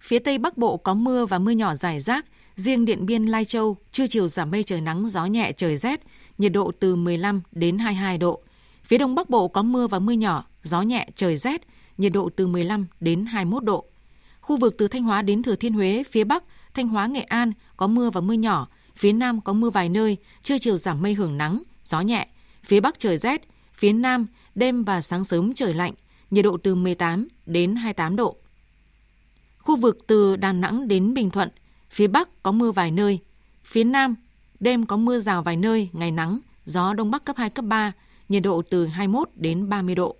Phía 0.00 0.18
Tây 0.18 0.38
Bắc 0.38 0.56
Bộ 0.56 0.76
có 0.76 0.94
mưa 0.94 1.26
và 1.26 1.38
mưa 1.38 1.50
nhỏ 1.50 1.74
rải 1.74 2.00
rác, 2.00 2.24
riêng 2.58 2.84
Điện 2.84 3.06
Biên, 3.06 3.26
Lai 3.26 3.44
Châu, 3.44 3.76
trưa 3.90 4.06
chiều 4.06 4.28
giảm 4.28 4.50
mây 4.50 4.62
trời 4.62 4.80
nắng, 4.80 5.08
gió 5.08 5.26
nhẹ, 5.26 5.52
trời 5.56 5.76
rét, 5.76 6.00
nhiệt 6.38 6.52
độ 6.52 6.72
từ 6.80 6.96
15 6.96 7.40
đến 7.52 7.78
22 7.78 8.18
độ. 8.18 8.42
Phía 8.84 8.98
Đông 8.98 9.14
Bắc 9.14 9.30
Bộ 9.30 9.48
có 9.48 9.62
mưa 9.62 9.86
và 9.86 9.98
mưa 9.98 10.12
nhỏ, 10.12 10.44
gió 10.62 10.82
nhẹ, 10.82 11.08
trời 11.14 11.36
rét, 11.36 11.62
nhiệt 11.98 12.12
độ 12.12 12.30
từ 12.36 12.46
15 12.46 12.86
đến 13.00 13.26
21 13.26 13.64
độ. 13.64 13.84
Khu 14.40 14.56
vực 14.56 14.74
từ 14.78 14.88
Thanh 14.88 15.02
Hóa 15.02 15.22
đến 15.22 15.42
Thừa 15.42 15.56
Thiên 15.56 15.72
Huế, 15.72 16.02
phía 16.10 16.24
Bắc, 16.24 16.44
Thanh 16.74 16.88
Hóa, 16.88 17.06
Nghệ 17.06 17.20
An 17.20 17.52
có 17.76 17.86
mưa 17.86 18.10
và 18.10 18.20
mưa 18.20 18.34
nhỏ, 18.34 18.68
phía 18.96 19.12
Nam 19.12 19.40
có 19.40 19.52
mưa 19.52 19.70
vài 19.70 19.88
nơi, 19.88 20.16
trưa 20.42 20.58
chiều 20.58 20.78
giảm 20.78 21.02
mây 21.02 21.14
hưởng 21.14 21.38
nắng, 21.38 21.62
gió 21.84 22.00
nhẹ, 22.00 22.28
phía 22.64 22.80
Bắc 22.80 22.98
trời 22.98 23.18
rét, 23.18 23.42
phía 23.74 23.92
Nam 23.92 24.26
đêm 24.54 24.84
và 24.84 25.00
sáng 25.00 25.24
sớm 25.24 25.54
trời 25.54 25.74
lạnh, 25.74 25.92
nhiệt 26.30 26.44
độ 26.44 26.56
từ 26.62 26.74
18 26.74 27.28
đến 27.46 27.76
28 27.76 28.16
độ. 28.16 28.36
Khu 29.58 29.76
vực 29.76 29.98
từ 30.06 30.36
Đà 30.36 30.52
Nẵng 30.52 30.88
đến 30.88 31.14
Bình 31.14 31.30
Thuận, 31.30 31.48
phía 31.90 32.06
Bắc 32.06 32.42
có 32.42 32.52
mưa 32.52 32.72
vài 32.72 32.90
nơi, 32.90 33.18
phía 33.64 33.84
Nam 33.84 34.14
đêm 34.60 34.86
có 34.86 34.96
mưa 34.96 35.20
rào 35.20 35.42
vài 35.42 35.56
nơi, 35.56 35.88
ngày 35.92 36.10
nắng, 36.10 36.40
gió 36.66 36.94
Đông 36.94 37.10
Bắc 37.10 37.24
cấp 37.24 37.36
2, 37.36 37.50
cấp 37.50 37.64
3, 37.64 37.92
nhiệt 38.28 38.42
độ 38.42 38.62
từ 38.70 38.86
21 38.86 39.28
đến 39.34 39.68
30 39.68 39.94
độ. 39.94 40.16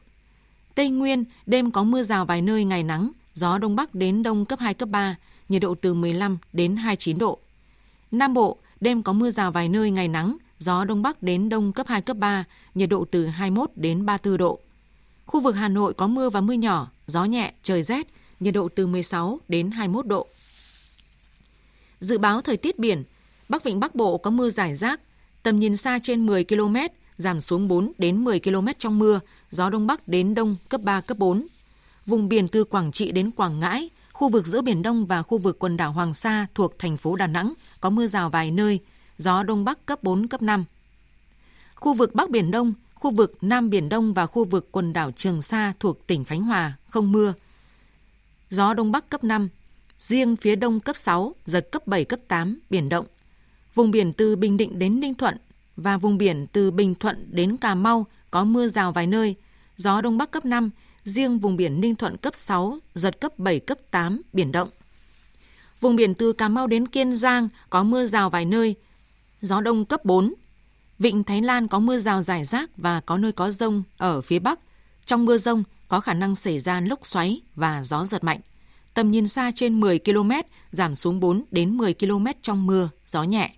Tây 0.74 0.90
Nguyên, 0.90 1.24
đêm 1.46 1.70
có 1.70 1.84
mưa 1.84 2.02
rào 2.02 2.24
vài 2.24 2.42
nơi, 2.42 2.64
ngày 2.64 2.82
nắng, 2.82 3.10
gió 3.34 3.58
Đông 3.58 3.76
Bắc 3.76 3.94
đến 3.94 4.22
Đông 4.22 4.44
cấp 4.44 4.58
2, 4.58 4.74
cấp 4.74 4.88
3, 4.88 5.16
nhiệt 5.48 5.62
độ 5.62 5.74
từ 5.74 5.94
15 5.94 6.38
đến 6.52 6.76
29 6.76 7.18
độ. 7.18 7.38
Nam 8.10 8.34
Bộ, 8.34 8.58
đêm 8.80 9.02
có 9.02 9.12
mưa 9.12 9.30
rào 9.30 9.52
vài 9.52 9.68
nơi, 9.68 9.90
ngày 9.90 10.08
nắng, 10.08 10.36
gió 10.58 10.84
Đông 10.84 11.02
Bắc 11.02 11.22
đến 11.22 11.48
Đông 11.48 11.72
cấp 11.72 11.86
2, 11.86 12.02
cấp 12.02 12.16
3, 12.16 12.44
nhiệt 12.74 12.88
độ 12.88 13.04
từ 13.10 13.26
21 13.26 13.70
đến 13.76 14.06
34 14.06 14.36
độ. 14.38 14.60
Khu 15.26 15.40
vực 15.40 15.54
Hà 15.54 15.68
Nội 15.68 15.94
có 15.94 16.06
mưa 16.06 16.30
và 16.30 16.40
mưa 16.40 16.54
nhỏ, 16.54 16.90
gió 17.06 17.24
nhẹ, 17.24 17.52
trời 17.62 17.82
rét, 17.82 18.06
nhiệt 18.40 18.54
độ 18.54 18.68
từ 18.74 18.86
16 18.86 19.40
đến 19.48 19.70
21 19.70 20.06
độ. 20.06 20.26
Dự 22.00 22.18
báo 22.18 22.40
thời 22.40 22.56
tiết 22.56 22.78
biển, 22.78 23.04
Bắc 23.48 23.64
Vịnh 23.64 23.80
Bắc 23.80 23.94
Bộ 23.94 24.18
có 24.18 24.30
mưa 24.30 24.50
rải 24.50 24.74
rác, 24.74 25.00
tầm 25.42 25.56
nhìn 25.56 25.76
xa 25.76 25.98
trên 26.02 26.26
10 26.26 26.44
km, 26.44 26.76
giảm 27.16 27.40
xuống 27.40 27.68
4 27.68 27.92
đến 27.98 28.24
10 28.24 28.40
km 28.40 28.66
trong 28.78 28.98
mưa, 28.98 29.20
gió 29.50 29.70
Đông 29.70 29.86
Bắc 29.86 30.08
đến 30.08 30.34
Đông 30.34 30.56
cấp 30.68 30.80
3, 30.80 31.00
cấp 31.00 31.18
4. 31.18 31.46
Vùng 32.06 32.28
biển 32.28 32.48
từ 32.48 32.64
Quảng 32.64 32.92
Trị 32.92 33.12
đến 33.12 33.30
Quảng 33.30 33.60
Ngãi, 33.60 33.90
khu 34.12 34.28
vực 34.28 34.46
giữa 34.46 34.62
Biển 34.62 34.82
Đông 34.82 35.06
và 35.06 35.22
khu 35.22 35.38
vực 35.38 35.58
quần 35.58 35.76
đảo 35.76 35.92
Hoàng 35.92 36.14
Sa 36.14 36.46
thuộc 36.54 36.78
thành 36.78 36.96
phố 36.96 37.16
Đà 37.16 37.26
Nẵng 37.26 37.54
có 37.80 37.90
mưa 37.90 38.06
rào 38.06 38.30
vài 38.30 38.50
nơi, 38.50 38.80
gió 39.18 39.42
Đông 39.42 39.64
Bắc 39.64 39.86
cấp 39.86 40.02
4, 40.02 40.28
cấp 40.28 40.42
5. 40.42 40.64
Khu 41.74 41.94
vực 41.94 42.14
Bắc 42.14 42.30
Biển 42.30 42.50
Đông, 42.50 42.72
khu 42.94 43.10
vực 43.10 43.36
Nam 43.40 43.70
Biển 43.70 43.88
Đông 43.88 44.14
và 44.14 44.26
khu 44.26 44.44
vực 44.44 44.68
quần 44.72 44.92
đảo 44.92 45.10
Trường 45.10 45.42
Sa 45.42 45.72
thuộc 45.80 46.06
tỉnh 46.06 46.24
Khánh 46.24 46.42
Hòa 46.42 46.72
không 46.90 47.12
mưa. 47.12 47.34
Gió 48.50 48.74
Đông 48.74 48.92
Bắc 48.92 49.08
cấp 49.08 49.24
5, 49.24 49.48
riêng 49.98 50.36
phía 50.36 50.56
Đông 50.56 50.80
cấp 50.80 50.96
6, 50.96 51.34
giật 51.46 51.68
cấp 51.72 51.86
7, 51.86 52.04
cấp 52.04 52.20
8, 52.28 52.60
biển 52.70 52.88
động. 52.88 53.06
Vùng 53.74 53.90
biển 53.90 54.12
từ 54.12 54.36
Bình 54.36 54.56
Định 54.56 54.78
đến 54.78 55.00
Ninh 55.00 55.14
Thuận 55.14 55.36
và 55.76 55.96
vùng 55.96 56.18
biển 56.18 56.46
từ 56.52 56.70
Bình 56.70 56.94
Thuận 56.94 57.28
đến 57.30 57.56
Cà 57.56 57.74
Mau 57.74 58.06
có 58.30 58.44
mưa 58.44 58.68
rào 58.68 58.92
vài 58.92 59.06
nơi, 59.06 59.34
gió 59.76 60.00
Đông 60.00 60.18
Bắc 60.18 60.30
cấp 60.30 60.44
5, 60.44 60.70
riêng 61.04 61.38
vùng 61.38 61.56
biển 61.56 61.80
Ninh 61.80 61.94
Thuận 61.94 62.16
cấp 62.16 62.34
6, 62.34 62.78
giật 62.94 63.20
cấp 63.20 63.38
7, 63.38 63.60
cấp 63.60 63.78
8, 63.90 64.22
biển 64.32 64.52
động. 64.52 64.68
Vùng 65.80 65.96
biển 65.96 66.14
từ 66.14 66.32
Cà 66.32 66.48
Mau 66.48 66.66
đến 66.66 66.88
Kiên 66.88 67.16
Giang 67.16 67.48
có 67.70 67.82
mưa 67.82 68.06
rào 68.06 68.30
vài 68.30 68.44
nơi, 68.44 68.74
gió 69.40 69.60
đông 69.60 69.84
cấp 69.84 70.04
4. 70.04 70.34
Vịnh 70.98 71.24
Thái 71.24 71.42
Lan 71.42 71.68
có 71.68 71.78
mưa 71.78 71.98
rào 71.98 72.22
rải 72.22 72.44
rác 72.44 72.70
và 72.76 73.00
có 73.00 73.18
nơi 73.18 73.32
có 73.32 73.50
rông 73.50 73.82
ở 73.96 74.20
phía 74.20 74.38
Bắc. 74.38 74.60
Trong 75.04 75.24
mưa 75.24 75.38
rông 75.38 75.64
có 75.88 76.00
khả 76.00 76.14
năng 76.14 76.34
xảy 76.34 76.60
ra 76.60 76.80
lốc 76.80 77.06
xoáy 77.06 77.40
và 77.54 77.84
gió 77.84 78.06
giật 78.06 78.24
mạnh. 78.24 78.40
Tầm 78.98 79.10
nhìn 79.10 79.28
xa 79.28 79.50
trên 79.54 79.80
10 79.80 79.98
km, 79.98 80.30
giảm 80.70 80.94
xuống 80.94 81.20
4 81.20 81.44
đến 81.50 81.76
10 81.76 81.94
km 81.94 82.26
trong 82.42 82.66
mưa, 82.66 82.88
gió 83.06 83.22
nhẹ. 83.22 83.50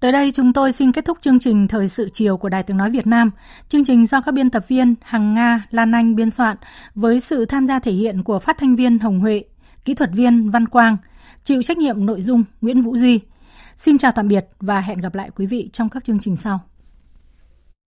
Tới 0.00 0.12
đây 0.12 0.32
chúng 0.34 0.52
tôi 0.52 0.72
xin 0.72 0.92
kết 0.92 1.04
thúc 1.04 1.18
chương 1.20 1.38
trình 1.38 1.68
Thời 1.68 1.88
sự 1.88 2.08
chiều 2.12 2.36
của 2.36 2.48
Đài 2.48 2.62
Tiếng 2.62 2.76
Nói 2.76 2.90
Việt 2.90 3.06
Nam. 3.06 3.30
Chương 3.68 3.84
trình 3.84 4.06
do 4.06 4.20
các 4.20 4.32
biên 4.32 4.50
tập 4.50 4.64
viên 4.68 4.94
Hằng 5.02 5.34
Nga, 5.34 5.66
Lan 5.70 5.92
Anh 5.92 6.14
biên 6.14 6.30
soạn 6.30 6.56
với 6.94 7.20
sự 7.20 7.44
tham 7.44 7.66
gia 7.66 7.78
thể 7.78 7.92
hiện 7.92 8.22
của 8.22 8.38
phát 8.38 8.58
thanh 8.58 8.76
viên 8.76 8.98
Hồng 8.98 9.20
Huệ, 9.20 9.44
kỹ 9.84 9.94
thuật 9.94 10.10
viên 10.12 10.50
Văn 10.50 10.68
Quang, 10.68 10.96
chịu 11.44 11.62
trách 11.62 11.78
nhiệm 11.78 12.06
nội 12.06 12.22
dung 12.22 12.44
Nguyễn 12.60 12.82
Vũ 12.82 12.96
Duy. 12.96 13.20
Xin 13.76 13.98
chào 13.98 14.12
tạm 14.12 14.28
biệt 14.28 14.46
và 14.60 14.80
hẹn 14.80 14.98
gặp 14.98 15.14
lại 15.14 15.30
quý 15.36 15.46
vị 15.46 15.70
trong 15.72 15.88
các 15.88 16.04
chương 16.04 16.20
trình 16.20 16.36
sau. 16.36 16.67